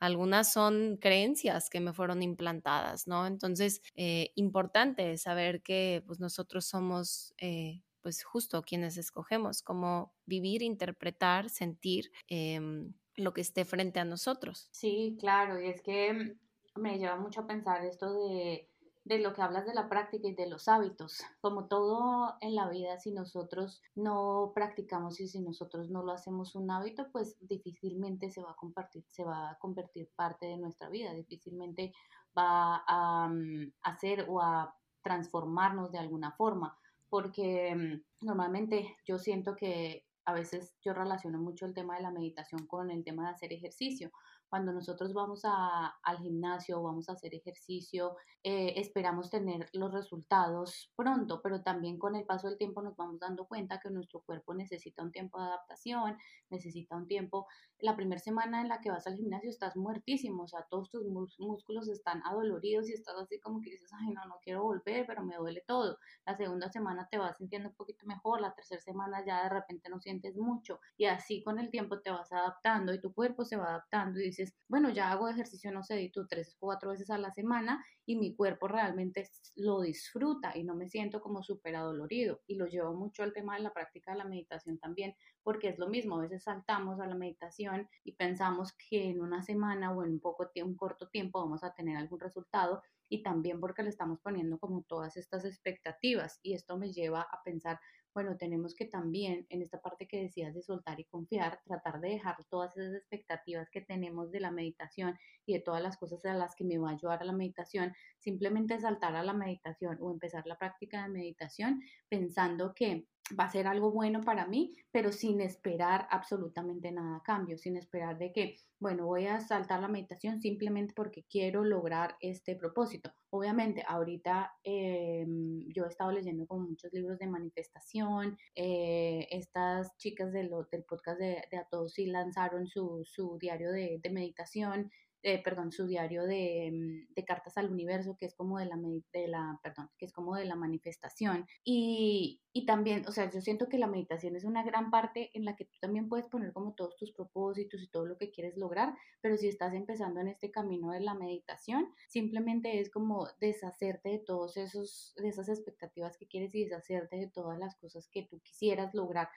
Algunas 0.00 0.52
son 0.52 0.98
creencias 1.00 1.70
que 1.70 1.80
me 1.80 1.94
fueron 1.94 2.22
implantadas, 2.22 3.06
¿no? 3.06 3.26
Entonces, 3.26 3.80
eh, 3.94 4.32
importante 4.34 5.16
saber 5.16 5.62
que 5.62 6.02
pues, 6.06 6.20
nosotros 6.20 6.66
somos 6.66 7.32
eh, 7.38 7.82
pues 8.02 8.22
justo 8.24 8.62
quienes 8.62 8.96
escogemos 8.98 9.62
cómo 9.62 10.14
vivir, 10.26 10.62
interpretar, 10.62 11.48
sentir, 11.50 12.10
em, 12.28 12.94
lo 13.20 13.32
que 13.32 13.40
esté 13.40 13.64
frente 13.64 14.00
a 14.00 14.04
nosotros. 14.04 14.68
Sí, 14.72 15.16
claro, 15.20 15.60
y 15.60 15.68
es 15.68 15.82
que 15.82 16.36
me 16.76 16.98
lleva 16.98 17.16
mucho 17.16 17.42
a 17.42 17.46
pensar 17.46 17.84
esto 17.84 18.12
de, 18.12 18.70
de 19.04 19.18
lo 19.18 19.32
que 19.32 19.42
hablas 19.42 19.66
de 19.66 19.74
la 19.74 19.88
práctica 19.88 20.28
y 20.28 20.34
de 20.34 20.48
los 20.48 20.68
hábitos. 20.68 21.22
Como 21.40 21.66
todo 21.66 22.36
en 22.40 22.54
la 22.54 22.68
vida, 22.68 22.98
si 22.98 23.12
nosotros 23.12 23.82
no 23.94 24.52
practicamos 24.54 25.20
y 25.20 25.28
si 25.28 25.40
nosotros 25.40 25.90
no 25.90 26.02
lo 26.02 26.12
hacemos 26.12 26.54
un 26.54 26.70
hábito, 26.70 27.10
pues 27.10 27.36
difícilmente 27.40 28.30
se 28.30 28.42
va 28.42 28.52
a 28.52 28.56
compartir, 28.56 29.04
se 29.08 29.24
va 29.24 29.50
a 29.50 29.58
convertir 29.58 30.10
parte 30.14 30.46
de 30.46 30.58
nuestra 30.58 30.88
vida, 30.90 31.12
difícilmente 31.14 31.92
va 32.36 32.84
a 32.86 33.28
mm, 33.28 33.72
hacer 33.82 34.26
o 34.28 34.40
a 34.40 34.74
transformarnos 35.02 35.90
de 35.90 35.98
alguna 35.98 36.32
forma, 36.32 36.78
porque 37.08 37.74
mm, 37.74 38.26
normalmente 38.26 38.96
yo 39.06 39.18
siento 39.18 39.56
que 39.56 40.06
a 40.24 40.32
veces 40.32 40.74
yo 40.82 40.92
relaciono 40.92 41.38
mucho 41.38 41.66
el 41.66 41.74
tema 41.74 41.96
de 41.96 42.02
la 42.02 42.10
meditación 42.10 42.66
con 42.66 42.90
el 42.90 43.04
tema 43.04 43.24
de 43.24 43.34
hacer 43.34 43.52
ejercicio. 43.52 44.10
Cuando 44.48 44.72
nosotros 44.72 45.12
vamos 45.14 45.42
a, 45.44 45.94
al 46.02 46.18
gimnasio 46.18 46.82
vamos 46.82 47.08
a 47.08 47.12
hacer 47.12 47.34
ejercicio, 47.34 48.16
eh, 48.42 48.74
esperamos 48.76 49.30
tener 49.30 49.68
los 49.72 49.92
resultados 49.92 50.92
pronto, 50.96 51.40
pero 51.40 51.62
también 51.62 51.98
con 51.98 52.16
el 52.16 52.24
paso 52.24 52.48
del 52.48 52.58
tiempo 52.58 52.82
nos 52.82 52.96
vamos 52.96 53.20
dando 53.20 53.46
cuenta 53.46 53.78
que 53.78 53.90
nuestro 53.90 54.20
cuerpo 54.22 54.54
necesita 54.54 55.02
un 55.02 55.12
tiempo 55.12 55.38
de 55.38 55.46
adaptación, 55.46 56.16
necesita 56.48 56.96
un 56.96 57.06
tiempo. 57.06 57.46
La 57.82 57.96
primera 57.96 58.20
semana 58.20 58.60
en 58.60 58.68
la 58.68 58.80
que 58.80 58.90
vas 58.90 59.06
al 59.06 59.16
gimnasio 59.16 59.48
estás 59.48 59.76
muertísimo, 59.76 60.42
o 60.42 60.48
sea, 60.48 60.66
todos 60.68 60.90
tus 60.90 61.06
músculos 61.38 61.88
están 61.88 62.22
adoloridos 62.26 62.88
y 62.88 62.92
estás 62.92 63.14
así 63.16 63.40
como 63.40 63.60
que 63.60 63.70
dices, 63.70 63.90
ay, 63.98 64.12
no, 64.12 64.24
no 64.26 64.38
quiero 64.42 64.62
volver, 64.62 65.06
pero 65.06 65.22
me 65.22 65.36
duele 65.36 65.62
todo. 65.66 65.98
La 66.26 66.36
segunda 66.36 66.70
semana 66.70 67.08
te 67.10 67.18
vas 67.18 67.38
sintiendo 67.38 67.70
un 67.70 67.74
poquito 67.74 68.06
mejor, 68.06 68.40
la 68.40 68.54
tercera 68.54 68.80
semana 68.80 69.24
ya 69.24 69.44
de 69.44 69.48
repente 69.48 69.88
no 69.88 70.00
sientes 70.00 70.36
mucho 70.36 70.80
y 70.96 71.06
así 71.06 71.42
con 71.42 71.58
el 71.58 71.70
tiempo 71.70 72.00
te 72.00 72.10
vas 72.10 72.30
adaptando 72.32 72.92
y 72.92 73.00
tu 73.00 73.12
cuerpo 73.14 73.44
se 73.44 73.56
va 73.56 73.68
adaptando 73.68 74.20
y 74.20 74.24
dices, 74.24 74.54
bueno, 74.68 74.90
ya 74.90 75.10
hago 75.10 75.28
ejercicio, 75.28 75.72
no 75.72 75.82
sé, 75.82 76.10
tú 76.12 76.26
tres 76.26 76.54
o 76.54 76.56
cuatro 76.60 76.90
veces 76.90 77.10
a 77.10 77.18
la 77.18 77.32
semana 77.32 77.84
y 78.10 78.16
mi 78.16 78.34
cuerpo 78.34 78.66
realmente 78.66 79.30
lo 79.54 79.80
disfruta 79.82 80.56
y 80.56 80.64
no 80.64 80.74
me 80.74 80.88
siento 80.88 81.20
como 81.20 81.44
súper 81.44 81.76
adolorido. 81.76 82.40
Y 82.48 82.56
lo 82.56 82.66
llevo 82.66 82.92
mucho 82.92 83.22
al 83.22 83.32
tema 83.32 83.54
de 83.54 83.62
la 83.62 83.72
práctica 83.72 84.10
de 84.10 84.18
la 84.18 84.24
meditación 84.24 84.78
también, 84.78 85.14
porque 85.44 85.68
es 85.68 85.78
lo 85.78 85.88
mismo, 85.88 86.16
a 86.16 86.22
veces 86.22 86.42
saltamos 86.42 86.98
a 86.98 87.06
la 87.06 87.14
meditación 87.14 87.88
y 88.02 88.16
pensamos 88.16 88.72
que 88.72 89.10
en 89.10 89.20
una 89.20 89.42
semana 89.42 89.92
o 89.92 90.02
en 90.02 90.10
un, 90.10 90.20
poco, 90.20 90.50
un 90.56 90.74
corto 90.74 91.08
tiempo 91.08 91.40
vamos 91.40 91.62
a 91.62 91.72
tener 91.72 91.96
algún 91.96 92.18
resultado 92.18 92.82
y 93.08 93.22
también 93.22 93.60
porque 93.60 93.84
le 93.84 93.90
estamos 93.90 94.18
poniendo 94.20 94.58
como 94.58 94.82
todas 94.82 95.16
estas 95.16 95.44
expectativas 95.44 96.40
y 96.42 96.54
esto 96.54 96.78
me 96.78 96.92
lleva 96.92 97.22
a 97.22 97.42
pensar, 97.44 97.78
bueno, 98.14 98.36
tenemos 98.36 98.74
que 98.74 98.86
también 98.86 99.46
en 99.50 99.62
esta 99.62 99.80
parte 99.80 100.08
que 100.08 100.22
decías 100.22 100.54
de 100.54 100.62
soltar 100.62 100.98
y 100.98 101.04
confiar, 101.04 101.60
tratar 101.64 102.00
de 102.00 102.10
dejar 102.10 102.36
todas 102.48 102.76
esas 102.76 102.94
expectativas 102.94 103.70
que 103.70 103.80
tenemos 103.80 104.30
de 104.32 104.40
la 104.40 104.50
meditación 104.50 105.18
y 105.46 105.54
de 105.54 105.60
todas 105.60 105.82
las 105.82 105.96
cosas 105.96 106.24
a 106.24 106.34
las 106.34 106.54
que 106.54 106.64
me 106.64 106.78
va 106.78 106.90
a 106.90 106.94
ayudar 106.94 107.22
a 107.22 107.24
la 107.24 107.32
meditación, 107.32 107.94
simplemente 108.18 108.80
saltar 108.80 109.14
a 109.14 109.22
la 109.22 109.32
meditación 109.32 109.98
o 110.00 110.10
empezar 110.10 110.46
la 110.46 110.58
práctica 110.58 111.02
de 111.02 111.08
meditación 111.10 111.80
pensando 112.08 112.74
que 112.74 113.06
va 113.38 113.44
a 113.44 113.50
ser 113.50 113.66
algo 113.66 113.90
bueno 113.90 114.20
para 114.20 114.46
mí, 114.46 114.74
pero 114.90 115.12
sin 115.12 115.40
esperar 115.40 116.06
absolutamente 116.10 116.90
nada 116.92 117.16
a 117.16 117.22
cambio, 117.22 117.58
sin 117.58 117.76
esperar 117.76 118.18
de 118.18 118.32
que, 118.32 118.56
bueno, 118.78 119.06
voy 119.06 119.26
a 119.26 119.40
saltar 119.40 119.80
la 119.80 119.88
meditación 119.88 120.40
simplemente 120.40 120.94
porque 120.94 121.24
quiero 121.30 121.64
lograr 121.64 122.16
este 122.20 122.56
propósito. 122.56 123.12
Obviamente, 123.30 123.84
ahorita 123.86 124.52
em, 124.64 125.68
yo 125.68 125.84
he 125.84 125.88
estado 125.88 126.12
leyendo 126.12 126.46
con 126.46 126.68
muchos 126.68 126.92
libros 126.92 127.18
de 127.18 127.26
manifestación, 127.26 128.36
eh, 128.54 129.26
estas 129.30 129.96
chicas 129.98 130.32
del, 130.32 130.50
podcast 130.88 131.20
de, 131.20 131.44
de 131.50 131.56
A 131.58 131.64
Todos 131.70 131.94
sí 131.94 132.06
lanzaron 132.06 132.66
su, 132.66 133.02
su 133.04 133.38
diario 133.38 133.70
de 133.70 134.00
meditación, 134.10 134.90
eh, 135.22 135.42
perdón, 135.42 135.70
su 135.72 135.86
diario 135.86 136.24
de, 136.24 136.70
mm, 136.72 137.14
de, 137.14 137.24
cartas 137.24 137.56
al 137.58 137.70
universo, 137.70 138.16
que 138.18 138.26
es 138.26 138.34
como 138.34 138.58
de 138.58 138.66
la, 138.66 138.78
de 139.12 139.28
la, 139.28 139.58
perdón, 139.62 139.90
que 139.98 140.06
es 140.06 140.12
como 140.12 140.34
de 140.34 140.44
la 140.44 140.56
manifestación. 140.56 141.46
Y, 141.64 142.40
y, 142.52 142.66
también, 142.66 143.04
o 143.06 143.12
sea, 143.12 143.30
yo 143.30 143.40
siento 143.40 143.68
que 143.68 143.78
la 143.78 143.86
meditación 143.86 144.36
es 144.36 144.44
una 144.44 144.62
gran 144.62 144.90
parte 144.90 145.30
en 145.34 145.44
la 145.44 145.56
que 145.56 145.66
tú 145.66 145.76
también 145.80 146.08
puedes 146.08 146.26
poner 146.28 146.52
como 146.52 146.74
todos 146.74 146.96
tus 146.96 147.12
propósitos 147.12 147.82
y 147.82 147.88
todo 147.88 148.06
lo 148.06 148.16
que 148.16 148.30
quieres 148.30 148.56
lograr, 148.56 148.94
pero 149.20 149.36
si 149.36 149.48
estás 149.48 149.74
empezando 149.74 150.20
en 150.20 150.28
este 150.28 150.50
camino 150.50 150.90
de 150.92 151.00
la 151.00 151.14
meditación, 151.14 151.92
simplemente 152.08 152.80
es 152.80 152.90
como 152.90 153.28
deshacerte 153.40 154.08
de 154.08 154.18
todos 154.18 154.56
esos, 154.56 155.14
de 155.16 155.28
esas 155.28 155.48
expectativas 155.48 156.16
que 156.16 156.26
quieres 156.26 156.54
y 156.54 156.64
deshacerte 156.64 157.16
de 157.16 157.30
todas 157.30 157.58
las 157.58 157.76
cosas 157.76 158.08
que 158.08 158.26
tú 158.28 158.40
quisieras 158.40 158.94
lograr 158.94 159.28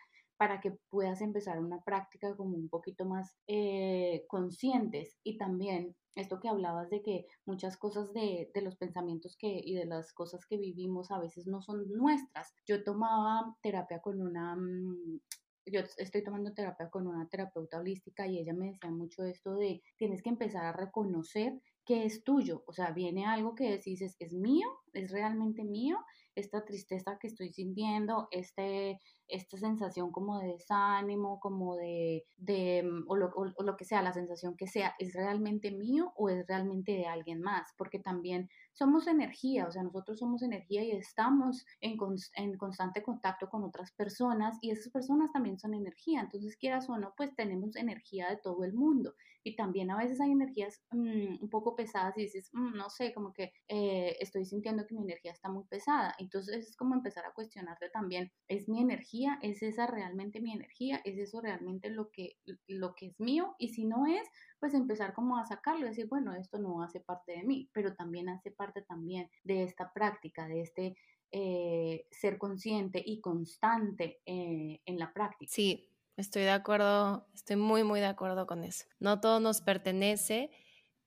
para 0.44 0.60
que 0.60 0.72
puedas 0.90 1.22
empezar 1.22 1.58
una 1.58 1.82
práctica 1.84 2.36
como 2.36 2.58
un 2.58 2.68
poquito 2.68 3.06
más 3.06 3.34
eh, 3.48 4.26
conscientes 4.28 5.18
y 5.24 5.38
también 5.38 5.96
esto 6.16 6.42
que 6.42 6.50
hablabas 6.50 6.90
de 6.90 7.02
que 7.02 7.28
muchas 7.46 7.78
cosas 7.78 8.12
de, 8.12 8.52
de, 8.54 8.62
los 8.62 8.76
pensamientos 8.76 9.38
que, 9.38 9.48
y 9.64 9.74
de 9.74 9.86
las 9.86 10.12
cosas 10.12 10.46
que 10.46 10.58
vivimos 10.58 11.12
a 11.12 11.20
veces 11.20 11.48
no 11.48 11.62
son 11.62 11.90
nuestras. 11.94 12.54
Yo 12.66 12.84
tomaba 12.84 13.56
terapia 13.62 14.02
con 14.02 14.20
una, 14.20 14.58
mm, 14.58 15.22
yo 15.68 15.80
estoy 15.96 16.26
tomando 16.26 16.54
terapia 16.54 16.90
con 16.90 17.08
una 17.08 17.26
terapeuta 17.30 17.80
holística 17.80 18.28
y 18.28 18.40
ella 18.40 18.54
me 18.54 18.68
decía 18.68 18.92
mucho 18.92 19.24
esto 19.24 19.56
de 19.56 19.82
tienes 19.96 20.22
que 20.22 20.30
empezar 20.30 20.66
a 20.66 20.74
reconocer 20.74 21.54
que 21.86 22.06
es 22.06 22.24
tuyo, 22.24 22.64
o 22.68 22.74
sea, 22.74 22.92
viene 22.92 23.26
algo 23.26 23.56
que 23.56 23.78
dices 23.80 24.16
es 24.20 24.34
mío, 24.34 24.68
es 24.94 25.12
realmente 25.12 25.64
mío, 25.64 26.00
esta 26.36 26.64
tristeza 26.66 27.18
que 27.20 27.28
estoy 27.28 27.52
sintiendo, 27.52 28.28
este 28.32 29.00
esta 29.28 29.58
sensación 29.58 30.12
como 30.12 30.40
de 30.40 30.48
desánimo, 30.48 31.40
como 31.40 31.76
de, 31.76 32.26
de 32.38 32.84
mm, 32.84 33.06
o, 33.08 33.16
lo, 33.16 33.32
o 33.36 33.64
lo 33.64 33.78
que 33.78 33.86
sea, 33.86 34.02
la 34.02 34.14
sensación 34.14 34.56
que 34.56 34.68
sea, 34.68 34.94
¿es 35.00 35.14
realmente 35.14 35.72
mío 35.72 36.14
o 36.16 36.30
es 36.30 36.46
realmente 36.48 36.92
de 36.92 37.08
alguien 37.08 37.42
más? 37.42 37.70
Porque 37.78 38.00
también 38.00 38.50
somos 38.74 39.08
energía, 39.08 39.66
o 39.68 39.72
sea, 39.72 39.84
nosotros 39.84 40.20
somos 40.20 40.44
energía 40.44 40.84
y 40.84 40.92
estamos 40.92 41.66
en, 41.82 41.98
en, 42.36 42.58
constante 42.58 43.02
contacto 43.02 43.50
con 43.50 43.64
otras 43.64 43.92
personas 43.94 44.58
y 44.62 44.72
esas 44.72 44.92
personas 44.92 45.32
también 45.32 45.58
son 45.58 45.74
energía, 45.74 46.22
entonces 46.22 46.56
quieras 46.58 46.90
o 46.90 46.98
no, 46.98 47.14
pues 47.16 47.34
tenemos 47.36 47.76
energía 47.76 48.30
de 48.30 48.38
todo 48.38 48.64
el 48.64 48.74
mundo 48.74 49.16
y 49.44 49.56
también 49.56 49.92
a 49.92 49.98
veces 49.98 50.20
hay 50.22 50.32
energías 50.32 50.82
mm, 50.92 51.42
un 51.42 51.50
poco 51.50 51.76
pesadas 51.76 52.18
y 52.18 52.22
dices, 52.24 52.50
mm, 52.54 52.76
no 52.76 52.90
sé, 52.90 53.14
como 53.14 53.34
que 53.34 53.54
eh, 53.68 54.18
estoy 54.20 54.46
sintiendo 54.46 54.86
que 54.88 54.96
mi 54.96 55.04
energía 55.04 55.32
está 55.32 55.50
muy 55.50 55.66
pesada, 55.66 56.16
entonces 56.18 56.70
es 56.70 56.76
como 56.76 56.96
empezar 56.96 57.26
a 57.26 57.34
cuestionarte 57.34 57.90
también, 57.90 58.32
¿es 58.48 58.70
mi 58.70 58.82
energía? 58.82 59.40
¿Es 59.42 59.62
esa 59.64 59.88
realmente 59.88 60.42
mi 60.42 60.54
energía? 60.54 61.02
¿Es 61.04 61.18
eso 61.18 61.42
realmente 61.42 61.90
lo 61.90 62.10
que, 62.10 62.38
lo 62.68 62.96
que 62.96 63.08
es 63.08 63.20
mío? 63.20 63.56
Y 63.58 63.70
si 63.70 63.86
no 63.86 64.06
es, 64.06 64.28
pues 64.60 64.74
empezar 64.74 65.14
como 65.14 65.38
a 65.38 65.46
sacarlo 65.46 65.86
y 65.86 65.90
decir, 65.90 66.08
bueno, 66.08 66.34
esto 66.36 66.58
no 66.60 66.82
hace 66.82 67.00
parte 67.00 67.34
de 67.34 67.44
mí, 67.44 67.70
pero 67.74 67.96
también 67.96 68.30
hace 68.30 68.52
parte 68.52 68.82
también 68.82 69.30
de 69.44 69.64
esta 69.64 69.92
práctica, 69.92 70.48
de 70.48 70.62
este 70.62 70.98
eh, 71.36 72.06
ser 72.12 72.38
consciente 72.38 73.02
y 73.04 73.20
constante 73.20 74.22
eh, 74.26 74.82
en 74.86 75.00
la 75.00 75.12
práctica. 75.12 75.52
Sí, 75.52 75.90
estoy 76.18 76.44
de 76.44 76.52
acuerdo, 76.52 77.28
estoy 77.34 77.56
muy, 77.56 77.84
muy 77.84 78.00
de 78.00 78.08
acuerdo 78.08 78.46
con 78.48 78.64
eso. 78.64 78.86
No 79.00 79.20
todo 79.20 79.40
nos 79.40 79.62
pertenece 79.62 80.52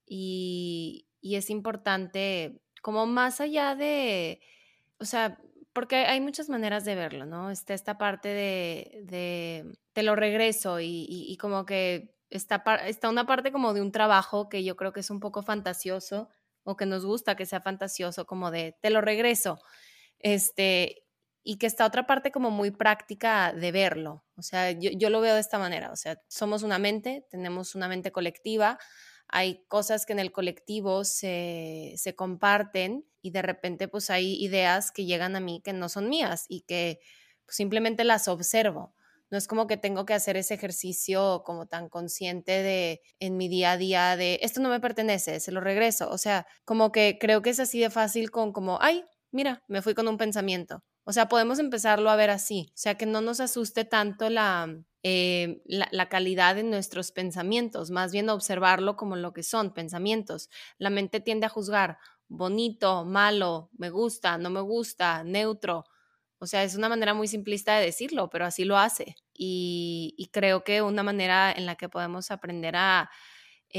y, 0.06 1.08
y 1.20 1.36
es 1.36 1.50
importante, 1.50 2.60
como 2.82 3.06
más 3.06 3.40
allá 3.40 3.74
de, 3.74 4.40
o 4.98 5.04
sea, 5.04 5.38
porque 5.72 5.96
hay 5.96 6.20
muchas 6.20 6.48
maneras 6.48 6.84
de 6.84 6.94
verlo, 6.94 7.26
¿no? 7.26 7.50
Está 7.50 7.74
esta 7.74 7.98
parte 7.98 8.28
de, 8.28 9.02
de 9.04 9.78
te 9.92 10.02
lo 10.02 10.16
regreso 10.16 10.80
y, 10.80 11.06
y 11.08 11.36
como 11.36 11.66
que 11.66 12.16
está, 12.30 12.62
está 12.86 13.08
una 13.08 13.26
parte 13.26 13.52
como 13.52 13.74
de 13.74 13.82
un 13.82 13.92
trabajo 13.92 14.48
que 14.48 14.64
yo 14.64 14.76
creo 14.76 14.92
que 14.92 15.00
es 15.00 15.10
un 15.10 15.20
poco 15.20 15.42
fantasioso 15.42 16.28
o 16.64 16.76
que 16.76 16.86
nos 16.86 17.04
gusta 17.04 17.36
que 17.36 17.46
sea 17.46 17.60
fantasioso, 17.60 18.26
como 18.26 18.50
de 18.50 18.76
te 18.80 18.90
lo 18.90 19.00
regreso, 19.00 19.58
este, 20.18 21.05
y 21.48 21.58
que 21.58 21.68
está 21.68 21.86
otra 21.86 22.08
parte 22.08 22.32
como 22.32 22.50
muy 22.50 22.72
práctica 22.72 23.52
de 23.52 23.70
verlo. 23.70 24.24
O 24.36 24.42
sea, 24.42 24.72
yo, 24.72 24.90
yo 24.90 25.10
lo 25.10 25.20
veo 25.20 25.34
de 25.34 25.40
esta 25.40 25.60
manera, 25.60 25.92
o 25.92 25.96
sea, 25.96 26.20
somos 26.26 26.64
una 26.64 26.80
mente, 26.80 27.24
tenemos 27.30 27.76
una 27.76 27.86
mente 27.86 28.10
colectiva, 28.10 28.80
hay 29.28 29.64
cosas 29.68 30.06
que 30.06 30.12
en 30.12 30.18
el 30.18 30.32
colectivo 30.32 31.04
se, 31.04 31.94
se, 31.98 32.16
comparten 32.16 33.06
y 33.22 33.30
de 33.30 33.42
repente 33.42 33.86
pues 33.86 34.10
hay 34.10 34.34
ideas 34.42 34.90
que 34.90 35.04
llegan 35.04 35.36
a 35.36 35.40
mí 35.40 35.62
que 35.64 35.72
no 35.72 35.88
son 35.88 36.08
mías 36.08 36.46
y 36.48 36.62
que 36.62 36.98
pues, 37.44 37.56
simplemente 37.56 38.02
las 38.02 38.26
observo. 38.26 38.96
No 39.30 39.38
es 39.38 39.46
como 39.46 39.68
que 39.68 39.76
tengo 39.76 40.04
que 40.04 40.14
hacer 40.14 40.36
ese 40.36 40.54
ejercicio 40.54 41.44
como 41.44 41.66
tan 41.66 41.88
consciente 41.88 42.62
de 42.64 43.02
en 43.20 43.36
mi 43.36 43.48
día 43.48 43.72
a 43.72 43.76
día 43.76 44.16
de 44.16 44.40
esto 44.42 44.60
no 44.60 44.68
me 44.68 44.80
pertenece, 44.80 45.38
se 45.38 45.52
lo 45.52 45.60
regreso. 45.60 46.10
O 46.10 46.18
sea, 46.18 46.44
como 46.64 46.90
que 46.90 47.18
creo 47.20 47.40
que 47.42 47.50
es 47.50 47.60
así 47.60 47.78
de 47.78 47.90
fácil 47.90 48.32
con 48.32 48.52
como, 48.52 48.78
ay, 48.80 49.04
mira, 49.30 49.62
me 49.68 49.80
fui 49.80 49.94
con 49.94 50.08
un 50.08 50.18
pensamiento. 50.18 50.82
O 51.08 51.12
sea, 51.12 51.28
podemos 51.28 51.58
empezarlo 51.60 52.10
a 52.10 52.16
ver 52.16 52.30
así. 52.30 52.68
O 52.70 52.76
sea, 52.76 52.96
que 52.96 53.06
no 53.06 53.20
nos 53.20 53.40
asuste 53.40 53.84
tanto 53.84 54.28
la, 54.28 54.76
eh, 55.04 55.62
la, 55.64 55.88
la, 55.92 56.08
calidad 56.08 56.56
de 56.56 56.64
nuestros 56.64 57.12
pensamientos, 57.12 57.92
más 57.92 58.10
bien 58.10 58.28
observarlo 58.28 58.96
como 58.96 59.14
lo 59.14 59.32
que 59.32 59.44
son, 59.44 59.72
pensamientos. 59.72 60.50
La 60.78 60.90
mente 60.90 61.20
tiende 61.20 61.46
a 61.46 61.48
juzgar 61.48 61.98
bonito, 62.28 63.04
malo, 63.04 63.70
me 63.78 63.90
gusta, 63.90 64.36
no 64.38 64.50
me 64.50 64.60
gusta, 64.60 65.22
neutro. 65.24 65.84
O 66.38 66.46
sea, 66.46 66.64
es 66.64 66.76
una 66.76 66.88
manera 66.88 67.14
muy 67.14 67.28
simplista 67.28 67.76
de 67.76 67.86
decirlo, 67.86 68.28
pero 68.30 68.44
así 68.44 68.64
lo 68.64 68.76
hace. 68.76 69.16
Y, 69.32 70.28
creo 70.32 70.64
que 70.64 70.82
una 70.82 71.02
manera 71.02 71.52
en 71.52 71.66
la 71.66 71.76
que 71.76 71.88
podemos 71.88 72.30
aprender 72.30 72.76
a, 72.76 73.10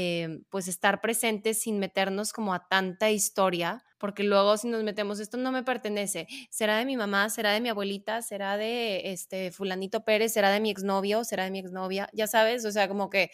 eh, 0.00 0.42
pues, 0.48 0.68
estar 0.68 1.00
presentes 1.00 1.60
sin 1.60 1.80
meternos 1.80 2.32
como 2.32 2.54
a 2.54 2.68
tanta 2.68 3.10
historia, 3.10 3.82
porque 3.98 4.22
luego 4.22 4.56
si 4.56 4.68
nos 4.68 4.84
metemos, 4.84 5.18
esto 5.18 5.38
no 5.38 5.50
me 5.50 5.64
pertenece, 5.64 6.28
será 6.50 6.78
de 6.78 6.84
mi 6.84 6.96
mamá, 6.96 7.28
será 7.30 7.50
de 7.50 7.60
mi 7.60 7.68
abuelita, 7.68 8.22
será 8.22 8.56
de 8.56 9.10
este 9.10 9.50
fulanito 9.50 10.04
Pérez, 10.04 10.32
será 10.32 10.52
de 10.52 10.60
mi 10.60 10.70
exnovio, 10.70 11.24
será 11.24 11.42
de 11.42 11.50
mi 11.50 11.58
exnovia, 11.58 12.08
ya 12.12 12.28
sabes, 12.28 12.64
o 12.64 12.70
sea, 12.70 12.86
como 12.86 13.10
que 13.10 13.32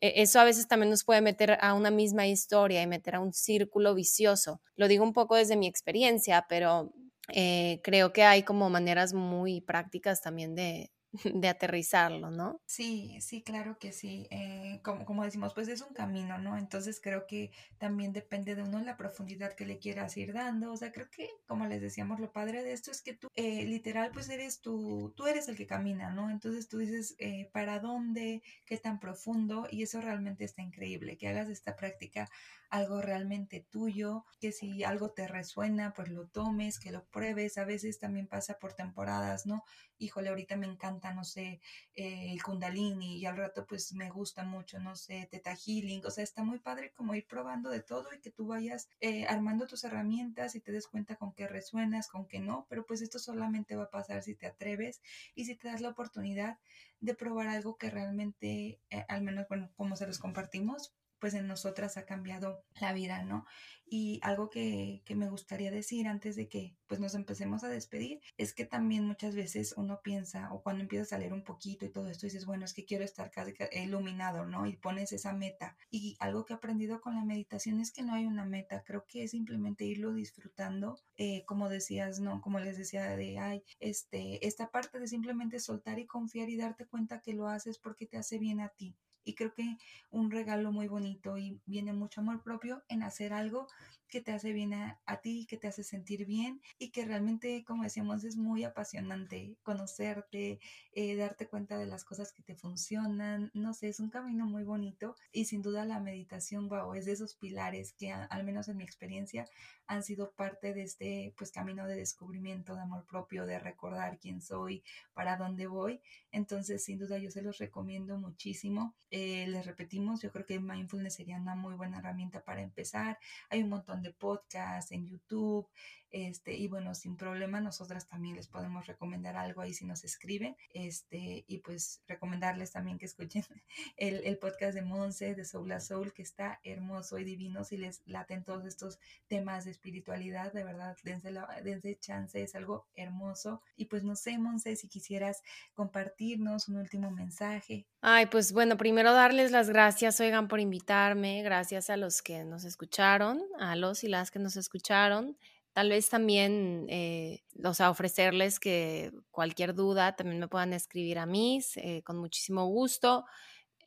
e, 0.00 0.22
eso 0.22 0.38
a 0.38 0.44
veces 0.44 0.68
también 0.68 0.90
nos 0.90 1.02
puede 1.02 1.20
meter 1.20 1.58
a 1.60 1.74
una 1.74 1.90
misma 1.90 2.28
historia 2.28 2.80
y 2.80 2.86
meter 2.86 3.16
a 3.16 3.20
un 3.20 3.32
círculo 3.32 3.92
vicioso. 3.92 4.60
Lo 4.76 4.86
digo 4.86 5.02
un 5.02 5.12
poco 5.12 5.34
desde 5.34 5.56
mi 5.56 5.66
experiencia, 5.66 6.46
pero 6.48 6.92
eh, 7.32 7.80
creo 7.82 8.12
que 8.12 8.22
hay 8.22 8.44
como 8.44 8.70
maneras 8.70 9.14
muy 9.14 9.60
prácticas 9.62 10.20
también 10.22 10.54
de, 10.54 10.92
de 11.24 11.48
aterrizarlo, 11.48 12.30
¿no? 12.30 12.60
Sí, 12.66 13.18
sí, 13.20 13.42
claro 13.42 13.78
que 13.78 13.92
sí. 13.92 14.26
Eh, 14.30 14.80
como, 14.82 15.04
como 15.04 15.24
decimos, 15.24 15.52
pues 15.52 15.68
es 15.68 15.82
un 15.82 15.92
camino, 15.92 16.38
¿no? 16.38 16.56
Entonces 16.56 17.00
creo 17.02 17.26
que 17.26 17.50
también 17.76 18.14
depende 18.14 18.54
de 18.54 18.62
uno 18.62 18.80
la 18.80 18.96
profundidad 18.96 19.52
que 19.52 19.66
le 19.66 19.78
quieras 19.78 20.16
ir 20.16 20.32
dando. 20.32 20.72
O 20.72 20.76
sea, 20.76 20.90
creo 20.90 21.10
que, 21.10 21.28
como 21.46 21.66
les 21.66 21.82
decíamos, 21.82 22.18
lo 22.18 22.32
padre 22.32 22.62
de 22.62 22.72
esto 22.72 22.90
es 22.90 23.02
que 23.02 23.12
tú, 23.14 23.28
eh, 23.34 23.64
literal, 23.66 24.10
pues 24.12 24.30
eres 24.30 24.62
tú, 24.62 25.12
tú 25.14 25.26
eres 25.26 25.48
el 25.48 25.56
que 25.56 25.66
camina, 25.66 26.10
¿no? 26.10 26.30
Entonces 26.30 26.68
tú 26.68 26.78
dices, 26.78 27.14
eh, 27.18 27.50
¿para 27.52 27.78
dónde? 27.78 28.42
¿Qué 28.64 28.78
tan 28.78 28.98
profundo? 28.98 29.66
Y 29.70 29.82
eso 29.82 30.00
realmente 30.00 30.44
está 30.44 30.62
increíble, 30.62 31.18
que 31.18 31.28
hagas 31.28 31.50
esta 31.50 31.76
práctica 31.76 32.30
algo 32.72 33.02
realmente 33.02 33.60
tuyo, 33.70 34.24
que 34.40 34.50
si 34.50 34.82
algo 34.82 35.10
te 35.10 35.28
resuena, 35.28 35.92
pues 35.92 36.08
lo 36.08 36.26
tomes, 36.26 36.80
que 36.80 36.90
lo 36.90 37.04
pruebes. 37.04 37.58
A 37.58 37.66
veces 37.66 37.98
también 37.98 38.26
pasa 38.26 38.58
por 38.58 38.72
temporadas, 38.72 39.44
¿no? 39.44 39.62
Híjole, 39.98 40.30
ahorita 40.30 40.56
me 40.56 40.66
encanta, 40.66 41.12
no 41.12 41.22
sé, 41.22 41.60
eh, 41.94 42.32
el 42.32 42.42
kundalini 42.42 43.18
y 43.18 43.26
al 43.26 43.36
rato 43.36 43.66
pues 43.66 43.92
me 43.92 44.08
gusta 44.08 44.42
mucho, 44.44 44.80
no 44.80 44.96
sé, 44.96 45.28
teta 45.30 45.54
healing. 45.54 46.04
O 46.06 46.10
sea, 46.10 46.24
está 46.24 46.42
muy 46.44 46.60
padre 46.60 46.92
como 46.92 47.14
ir 47.14 47.26
probando 47.26 47.68
de 47.68 47.82
todo 47.82 48.08
y 48.14 48.20
que 48.20 48.30
tú 48.30 48.46
vayas 48.46 48.88
eh, 49.00 49.26
armando 49.26 49.66
tus 49.66 49.84
herramientas 49.84 50.54
y 50.54 50.60
te 50.60 50.72
des 50.72 50.88
cuenta 50.88 51.16
con 51.16 51.34
qué 51.34 51.46
resuenas, 51.46 52.08
con 52.08 52.26
qué 52.26 52.40
no. 52.40 52.66
Pero 52.70 52.86
pues 52.86 53.02
esto 53.02 53.18
solamente 53.18 53.76
va 53.76 53.84
a 53.84 53.90
pasar 53.90 54.22
si 54.22 54.34
te 54.34 54.46
atreves 54.46 55.02
y 55.34 55.44
si 55.44 55.56
te 55.56 55.68
das 55.68 55.82
la 55.82 55.90
oportunidad 55.90 56.58
de 57.00 57.14
probar 57.14 57.48
algo 57.48 57.76
que 57.76 57.90
realmente, 57.90 58.80
eh, 58.88 59.04
al 59.08 59.22
menos, 59.22 59.46
bueno, 59.48 59.70
como 59.76 59.94
se 59.94 60.06
los 60.06 60.18
compartimos, 60.18 60.94
pues 61.22 61.34
en 61.34 61.46
nosotras 61.46 61.96
ha 61.98 62.04
cambiado 62.04 62.64
la 62.80 62.92
vida, 62.92 63.22
¿no? 63.22 63.46
Y 63.86 64.18
algo 64.24 64.50
que, 64.50 65.02
que, 65.04 65.14
me 65.14 65.28
gustaría 65.28 65.70
decir 65.70 66.08
antes 66.08 66.34
de 66.34 66.48
que 66.48 66.74
pues 66.88 66.98
nos 66.98 67.14
empecemos 67.14 67.62
a 67.62 67.68
despedir 67.68 68.20
es 68.36 68.52
que 68.52 68.64
también 68.64 69.04
muchas 69.04 69.36
veces 69.36 69.74
uno 69.76 70.00
piensa 70.02 70.52
o 70.52 70.62
cuando 70.62 70.82
empiezas 70.82 71.12
a 71.12 71.18
leer 71.18 71.32
un 71.32 71.44
poquito 71.44 71.84
y 71.84 71.90
todo 71.90 72.08
esto 72.08 72.26
dices, 72.26 72.44
bueno, 72.44 72.64
es 72.64 72.74
que 72.74 72.84
quiero 72.84 73.04
estar 73.04 73.30
casi 73.30 73.54
iluminado, 73.72 74.46
¿no? 74.46 74.66
Y 74.66 74.74
pones 74.74 75.12
esa 75.12 75.32
meta. 75.32 75.76
Y 75.92 76.16
algo 76.18 76.44
que 76.44 76.54
he 76.54 76.56
aprendido 76.56 77.00
con 77.00 77.14
la 77.14 77.24
meditación 77.24 77.78
es 77.78 77.92
que 77.92 78.02
no 78.02 78.14
hay 78.14 78.26
una 78.26 78.44
meta, 78.44 78.82
creo 78.82 79.04
que 79.06 79.22
es 79.22 79.30
simplemente 79.30 79.84
irlo 79.84 80.12
disfrutando, 80.14 80.98
eh, 81.16 81.44
como 81.44 81.68
decías, 81.68 82.18
¿no? 82.18 82.40
Como 82.40 82.58
les 82.58 82.76
decía 82.76 83.16
de, 83.16 83.38
ay, 83.38 83.62
este, 83.78 84.44
esta 84.44 84.72
parte 84.72 84.98
de 84.98 85.06
simplemente 85.06 85.60
soltar 85.60 86.00
y 86.00 86.06
confiar 86.06 86.48
y 86.48 86.56
darte 86.56 86.86
cuenta 86.86 87.20
que 87.20 87.32
lo 87.32 87.46
haces 87.46 87.78
porque 87.78 88.06
te 88.06 88.16
hace 88.16 88.38
bien 88.40 88.60
a 88.60 88.70
ti 88.70 88.96
y 89.24 89.34
creo 89.34 89.52
que 89.54 89.76
un 90.10 90.30
regalo 90.30 90.72
muy 90.72 90.88
bonito 90.88 91.38
y 91.38 91.60
viene 91.66 91.92
mucho 91.92 92.20
amor 92.20 92.42
propio 92.42 92.82
en 92.88 93.02
hacer 93.02 93.32
algo 93.32 93.68
que 94.12 94.20
te 94.20 94.32
hace 94.32 94.52
bien 94.52 94.74
a, 94.74 95.20
ti, 95.22 95.46
que 95.48 95.56
te 95.56 95.68
hace 95.68 95.82
sentir 95.82 96.26
bien 96.26 96.60
y 96.78 96.90
que 96.90 97.06
realmente, 97.06 97.64
como 97.64 97.82
decíamos, 97.82 98.24
es 98.24 98.36
muy 98.36 98.62
apasionante 98.62 99.56
conocerte, 99.62 100.60
eh, 100.92 101.16
darte 101.16 101.48
cuenta 101.48 101.78
de 101.78 101.86
las 101.86 102.04
cosas 102.04 102.30
que 102.30 102.42
te 102.42 102.54
funcionan. 102.54 103.50
No 103.54 103.72
sé, 103.72 103.88
es 103.88 104.00
un 104.00 104.10
camino 104.10 104.44
muy 104.44 104.64
bonito 104.64 105.16
y 105.32 105.46
sin 105.46 105.62
duda 105.62 105.86
la 105.86 105.98
meditación, 105.98 106.68
wow, 106.68 106.92
es 106.92 107.06
de 107.06 107.12
esos 107.12 107.36
pilares 107.36 107.94
que 107.94 108.12
al 108.12 108.44
menos 108.44 108.68
en 108.68 108.76
mi 108.76 108.84
experiencia 108.84 109.46
han 109.86 110.02
sido 110.02 110.32
parte 110.32 110.74
de 110.74 110.82
este 110.82 111.34
pues 111.38 111.50
camino 111.50 111.86
de 111.86 111.96
descubrimiento, 111.96 112.74
de 112.74 112.82
amor 112.82 113.06
propio, 113.06 113.46
de 113.46 113.58
recordar 113.58 114.18
quién 114.18 114.42
soy, 114.42 114.84
para 115.14 115.38
dónde 115.38 115.66
voy. 115.66 116.02
Entonces, 116.30 116.84
sin 116.84 116.98
duda 116.98 117.16
yo 117.16 117.30
se 117.30 117.40
los 117.40 117.56
recomiendo 117.58 118.18
muchísimo. 118.18 118.94
Eh, 119.10 119.46
les 119.48 119.64
repetimos, 119.64 120.20
yo 120.20 120.30
creo 120.32 120.44
que 120.44 120.60
mindfulness 120.60 121.14
sería 121.14 121.38
una 121.38 121.54
muy 121.54 121.74
buena 121.74 121.98
herramienta 121.98 122.44
para 122.44 122.60
empezar. 122.60 123.18
Hay 123.48 123.62
un 123.62 123.70
montón 123.70 124.01
de 124.02 124.12
podcasts 124.12 124.92
en 124.92 125.06
YouTube, 125.06 125.68
este, 126.12 126.54
y 126.54 126.68
bueno, 126.68 126.94
sin 126.94 127.16
problema, 127.16 127.60
nosotras 127.60 128.06
también 128.06 128.36
les 128.36 128.46
podemos 128.46 128.86
recomendar 128.86 129.34
algo 129.34 129.62
ahí 129.62 129.72
si 129.72 129.86
nos 129.86 130.04
escriben. 130.04 130.56
Este, 130.74 131.44
y 131.48 131.58
pues 131.58 132.02
recomendarles 132.06 132.70
también 132.70 132.98
que 132.98 133.06
escuchen 133.06 133.44
el, 133.96 134.22
el 134.24 134.38
podcast 134.38 134.74
de 134.74 134.82
Monse, 134.82 135.34
de 135.34 135.44
Soul 135.46 135.72
a 135.72 135.80
Soul, 135.80 136.12
que 136.12 136.22
está 136.22 136.60
hermoso 136.64 137.18
y 137.18 137.24
divino. 137.24 137.64
Si 137.64 137.78
les 137.78 138.02
laten 138.04 138.44
todos 138.44 138.66
estos 138.66 138.98
temas 139.26 139.64
de 139.64 139.70
espiritualidad, 139.70 140.52
de 140.52 140.64
verdad, 140.64 140.96
dense, 141.02 141.30
la, 141.30 141.48
dense 141.64 141.98
chance, 141.98 142.42
es 142.42 142.54
algo 142.54 142.86
hermoso. 142.94 143.62
Y 143.74 143.86
pues 143.86 144.04
no 144.04 144.14
sé, 144.14 144.36
Monse, 144.36 144.76
si 144.76 144.88
quisieras 144.88 145.42
compartirnos 145.72 146.68
un 146.68 146.76
último 146.76 147.10
mensaje. 147.10 147.86
Ay, 148.02 148.26
pues 148.26 148.52
bueno, 148.52 148.76
primero 148.76 149.12
darles 149.12 149.50
las 149.50 149.70
gracias, 149.70 150.20
oigan, 150.20 150.48
por 150.48 150.60
invitarme. 150.60 151.42
Gracias 151.42 151.88
a 151.88 151.96
los 151.96 152.20
que 152.20 152.44
nos 152.44 152.64
escucharon, 152.64 153.40
a 153.58 153.76
los 153.76 153.91
y 154.04 154.08
las 154.08 154.30
que 154.30 154.38
nos 154.38 154.56
escucharon. 154.56 155.36
Tal 155.72 155.88
vez 155.90 156.08
también, 156.10 156.86
eh, 156.90 157.42
o 157.64 157.72
sea, 157.74 157.90
ofrecerles 157.90 158.60
que 158.60 159.12
cualquier 159.30 159.74
duda 159.74 160.16
también 160.16 160.38
me 160.40 160.48
puedan 160.48 160.72
escribir 160.74 161.18
a 161.18 161.26
mí 161.26 161.60
eh, 161.76 162.02
con 162.02 162.18
muchísimo 162.18 162.66
gusto. 162.66 163.24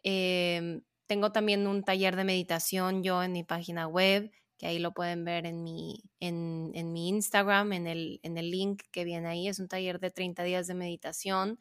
Em, 0.04 0.82
tengo 1.08 1.32
también 1.32 1.68
un 1.68 1.84
taller 1.84 2.16
de 2.16 2.24
meditación 2.24 3.04
yo 3.04 3.24
en 3.24 3.32
mi 3.34 3.44
página 3.44 3.88
web, 3.88 4.32
que 4.58 4.68
ahí 4.68 4.80
lo 4.80 4.94
pueden 4.94 5.26
ver 5.26 5.46
en 5.46 5.64
mi, 5.64 6.04
en, 6.20 6.72
en 6.76 6.94
mi 6.94 7.10
Instagram, 7.10 7.74
en 7.74 7.88
el, 7.88 8.20
en 8.24 8.38
el 8.38 8.52
link 8.52 8.84
que 8.92 9.04
viene 9.06 9.28
ahí. 9.28 9.48
Es 9.48 9.60
un 9.60 9.68
taller 9.68 10.00
de 10.00 10.12
30 10.12 10.44
días 10.44 10.68
de 10.68 10.76
meditación, 10.76 11.60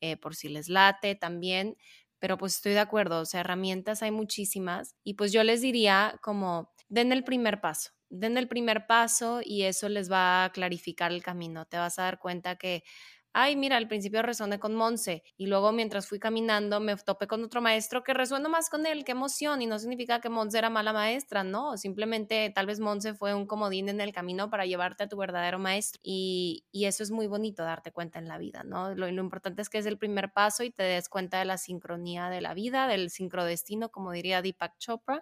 eh, 0.00 0.16
por 0.16 0.34
si 0.36 0.48
les 0.48 0.68
late 0.68 1.14
también. 1.14 1.76
Pero 2.22 2.38
pues 2.38 2.54
estoy 2.54 2.72
de 2.74 2.78
acuerdo, 2.80 3.18
o 3.20 3.24
sea, 3.24 3.40
herramientas 3.40 4.00
hay 4.04 4.12
muchísimas. 4.12 4.94
Y 5.02 5.14
pues 5.14 5.32
yo 5.32 5.42
les 5.42 5.60
diría 5.60 6.20
como, 6.22 6.72
den 6.88 7.10
el 7.12 7.24
primer 7.24 7.60
paso 7.60 7.90
den 8.14 8.36
el 8.36 8.46
primer 8.46 8.86
paso 8.86 9.40
y 9.42 9.62
eso 9.62 9.88
les 9.88 10.12
va 10.12 10.44
a 10.44 10.52
clarificar 10.52 11.12
el 11.12 11.22
camino. 11.22 11.64
Te 11.66 11.78
vas 11.78 11.98
a 11.98 12.02
dar 12.02 12.18
cuenta 12.18 12.56
que, 12.56 12.84
ay, 13.32 13.56
mira, 13.56 13.76
al 13.76 13.88
principio 13.88 14.22
resoné 14.22 14.58
con 14.58 14.74
Monse 14.74 15.22
y 15.36 15.46
luego 15.46 15.72
mientras 15.72 16.06
fui 16.06 16.18
caminando 16.18 16.80
me 16.80 16.96
topé 16.96 17.26
con 17.26 17.42
otro 17.44 17.60
maestro 17.62 18.02
que 18.02 18.14
resueno 18.14 18.48
más 18.48 18.68
con 18.70 18.86
él, 18.86 19.04
qué 19.04 19.12
emoción. 19.12 19.62
Y 19.62 19.66
no 19.66 19.78
significa 19.78 20.20
que 20.20 20.28
Monse 20.28 20.58
era 20.58 20.70
mala 20.70 20.92
maestra, 20.92 21.44
no, 21.44 21.76
simplemente 21.76 22.50
tal 22.54 22.66
vez 22.66 22.80
Monse 22.80 23.14
fue 23.14 23.34
un 23.34 23.46
comodín 23.46 23.88
en 23.88 24.00
el 24.00 24.12
camino 24.12 24.50
para 24.50 24.66
llevarte 24.66 25.04
a 25.04 25.08
tu 25.08 25.16
verdadero 25.16 25.58
maestro. 25.58 26.00
Y, 26.04 26.64
eso 26.72 27.02
es 27.04 27.10
muy 27.10 27.26
bonito 27.28 27.62
darte 27.62 27.92
cuenta 27.92 28.18
en 28.18 28.28
la 28.28 28.38
vida, 28.38 28.64
¿no? 28.64 28.94
Lo, 28.94 29.10
lo 29.10 29.22
importante 29.22 29.62
es 29.62 29.68
que 29.70 29.78
es 29.78 29.86
el 29.86 29.98
primer 29.98 30.32
paso 30.32 30.64
y 30.64 30.70
te 30.70 30.82
des 30.82 31.08
cuenta 31.08 31.38
de 31.38 31.44
la 31.44 31.58
sincronía 31.58 32.28
de 32.28 32.40
la 32.40 32.54
vida, 32.54 32.88
del 32.88 33.08
sincrodestino, 33.10 33.90
como 33.90 34.12
diría 34.12 34.42
Deepak 34.42 34.76
Chopra 34.78 35.20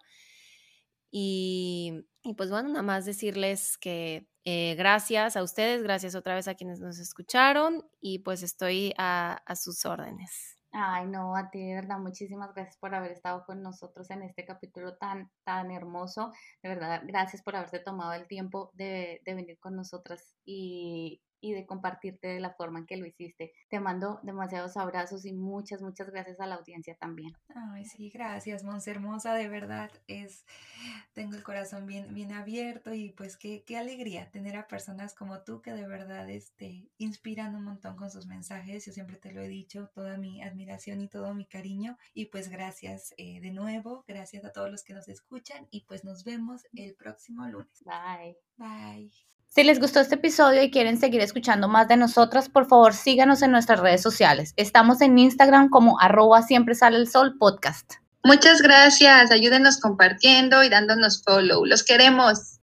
y, 1.11 2.05
pues 2.37 2.51
bueno, 2.51 2.69
nada 2.69 2.83
más 2.83 3.05
decirles 3.05 3.77
que 3.79 4.29
eh, 4.45 4.75
gracias 4.77 5.37
a 5.37 5.43
ustedes, 5.43 5.83
gracias 5.83 6.15
otra 6.15 6.35
vez 6.35 6.49
a 6.49 6.55
quienes 6.55 6.81
nos 6.81 6.99
escucharon 6.99 7.85
y 8.01 8.21
pues 8.21 8.43
estoy 8.43 8.95
a, 8.97 9.43
sus 9.55 9.85
órdenes. 9.85 10.59
Ay, 10.73 11.07
no, 11.07 11.35
a 11.35 11.51
ti 11.51 11.67
de 11.67 11.75
verdad, 11.75 11.99
muchísimas 11.99 12.55
gracias 12.55 12.79
por 12.79 12.95
haber 12.95 13.11
estado 13.11 13.45
con 13.45 13.61
nosotros 13.63 14.09
en 14.11 14.23
este 14.23 14.45
capítulo 14.45 14.97
tan, 14.97 15.31
tan 15.45 15.71
hermoso. 15.73 16.33
De 16.63 16.69
verdad, 16.69 17.03
gracias 17.05 17.43
por 17.43 17.57
haberte 17.57 17.81
tomado 17.81 18.13
el 18.13 18.29
tiempo 18.29 18.71
de, 18.75 19.21
de 19.25 19.35
venir 19.35 19.59
con 19.59 19.75
nosotras 19.75 20.37
y, 20.45 21.21
y 21.41 21.53
de 21.53 21.67
compartirte 21.67 22.29
de 22.29 22.41
la 22.41 22.55
forma 22.55 22.81
en 22.81 22.87
que 22.87 22.97
lo 22.97 23.07
hiciste. 23.07 23.53
Te 23.69 23.81
mando 23.81 24.21
demasiados 24.23 24.77
abrazos 24.77 25.25
y 25.25 25.33
muchas, 25.33 25.83
muchas 25.83 26.11
gracias 26.11 26.41
a 26.41 26.47
la 26.47 26.57
audiencia 26.57 26.95
también. 26.97 27.33
Ay, 27.55 27.85
sí, 27.85 28.11
gracias, 28.11 28.65
Monse 28.65 28.91
Hermosa, 28.91 29.35
de 29.35 29.49
verdad 29.49 29.91
es, 30.07 30.45
tengo 31.13 31.37
el 31.37 31.43
corazón 31.43 31.87
bien, 31.87 32.13
bien 32.15 32.33
abierto 32.33 32.93
y 32.95 33.11
pues 33.11 33.37
qué, 33.37 33.65
qué 33.67 33.77
alegría 33.77 34.31
tener 34.31 34.57
a 34.57 34.67
personas 34.67 35.15
como 35.15 35.43
tú 35.43 35.63
que 35.63 35.73
de 35.73 35.87
verdad 35.87 36.29
este, 36.31 36.89
inspiran 36.99 37.55
un 37.55 37.65
montón 37.65 37.97
con 37.97 38.11
sus 38.11 38.27
mensajes. 38.27 38.87
Yo 38.87 38.93
siempre 38.93 39.17
te 39.17 39.33
lo 39.33 39.41
he 39.41 39.49
dicho, 39.49 39.91
toda 39.95 40.17
mi 40.17 40.43
admiración 40.43 41.01
y 41.01 41.09
todo 41.09 41.35
mi 41.35 41.47
cariño. 41.47 41.97
Y 42.15 42.27
pues 42.27 42.49
gracias 42.49 43.15
eh, 43.17 43.41
de 43.41 43.51
nuevo, 43.51 44.05
gracias 44.07 44.45
a 44.45 44.53
todos 44.53 44.71
los 44.71 44.85
que 44.85 44.95
nos 44.95 45.09
escuchan 45.09 45.67
y 45.71 45.85
pues 45.87 46.05
nos 46.05 46.25
vemos 46.25 46.67
el 46.75 46.95
próximo 46.95 47.47
lunes. 47.47 47.85
Bye. 47.85 48.37
Bye. 48.57 49.31
Si 49.53 49.65
les 49.65 49.81
gustó 49.81 49.99
este 49.99 50.15
episodio 50.15 50.63
y 50.63 50.71
quieren 50.71 50.97
seguir 50.97 51.21
escuchando 51.23 51.67
más 51.67 51.89
de 51.89 51.97
nosotras, 51.97 52.49
por 52.49 52.69
favor 52.69 52.95
síganos 52.95 53.43
en 53.43 53.51
nuestras 53.51 53.81
redes 53.81 54.01
sociales. 54.01 54.55
Estamos 54.57 55.01
en 55.01 55.19
Instagram 55.19 55.71
como 55.71 56.01
arroba 56.01 56.43
siempre 56.43 56.77
sale 56.77 56.99
el 56.99 57.09
sol 57.09 57.37
podcast. 57.37 57.95
Muchas 58.23 58.63
gracias, 58.63 59.33
ayúdenos 59.33 59.81
compartiendo 59.81 60.63
y 60.63 60.69
dándonos 60.69 61.25
follow. 61.25 61.65
Los 61.65 61.83
queremos. 61.83 62.59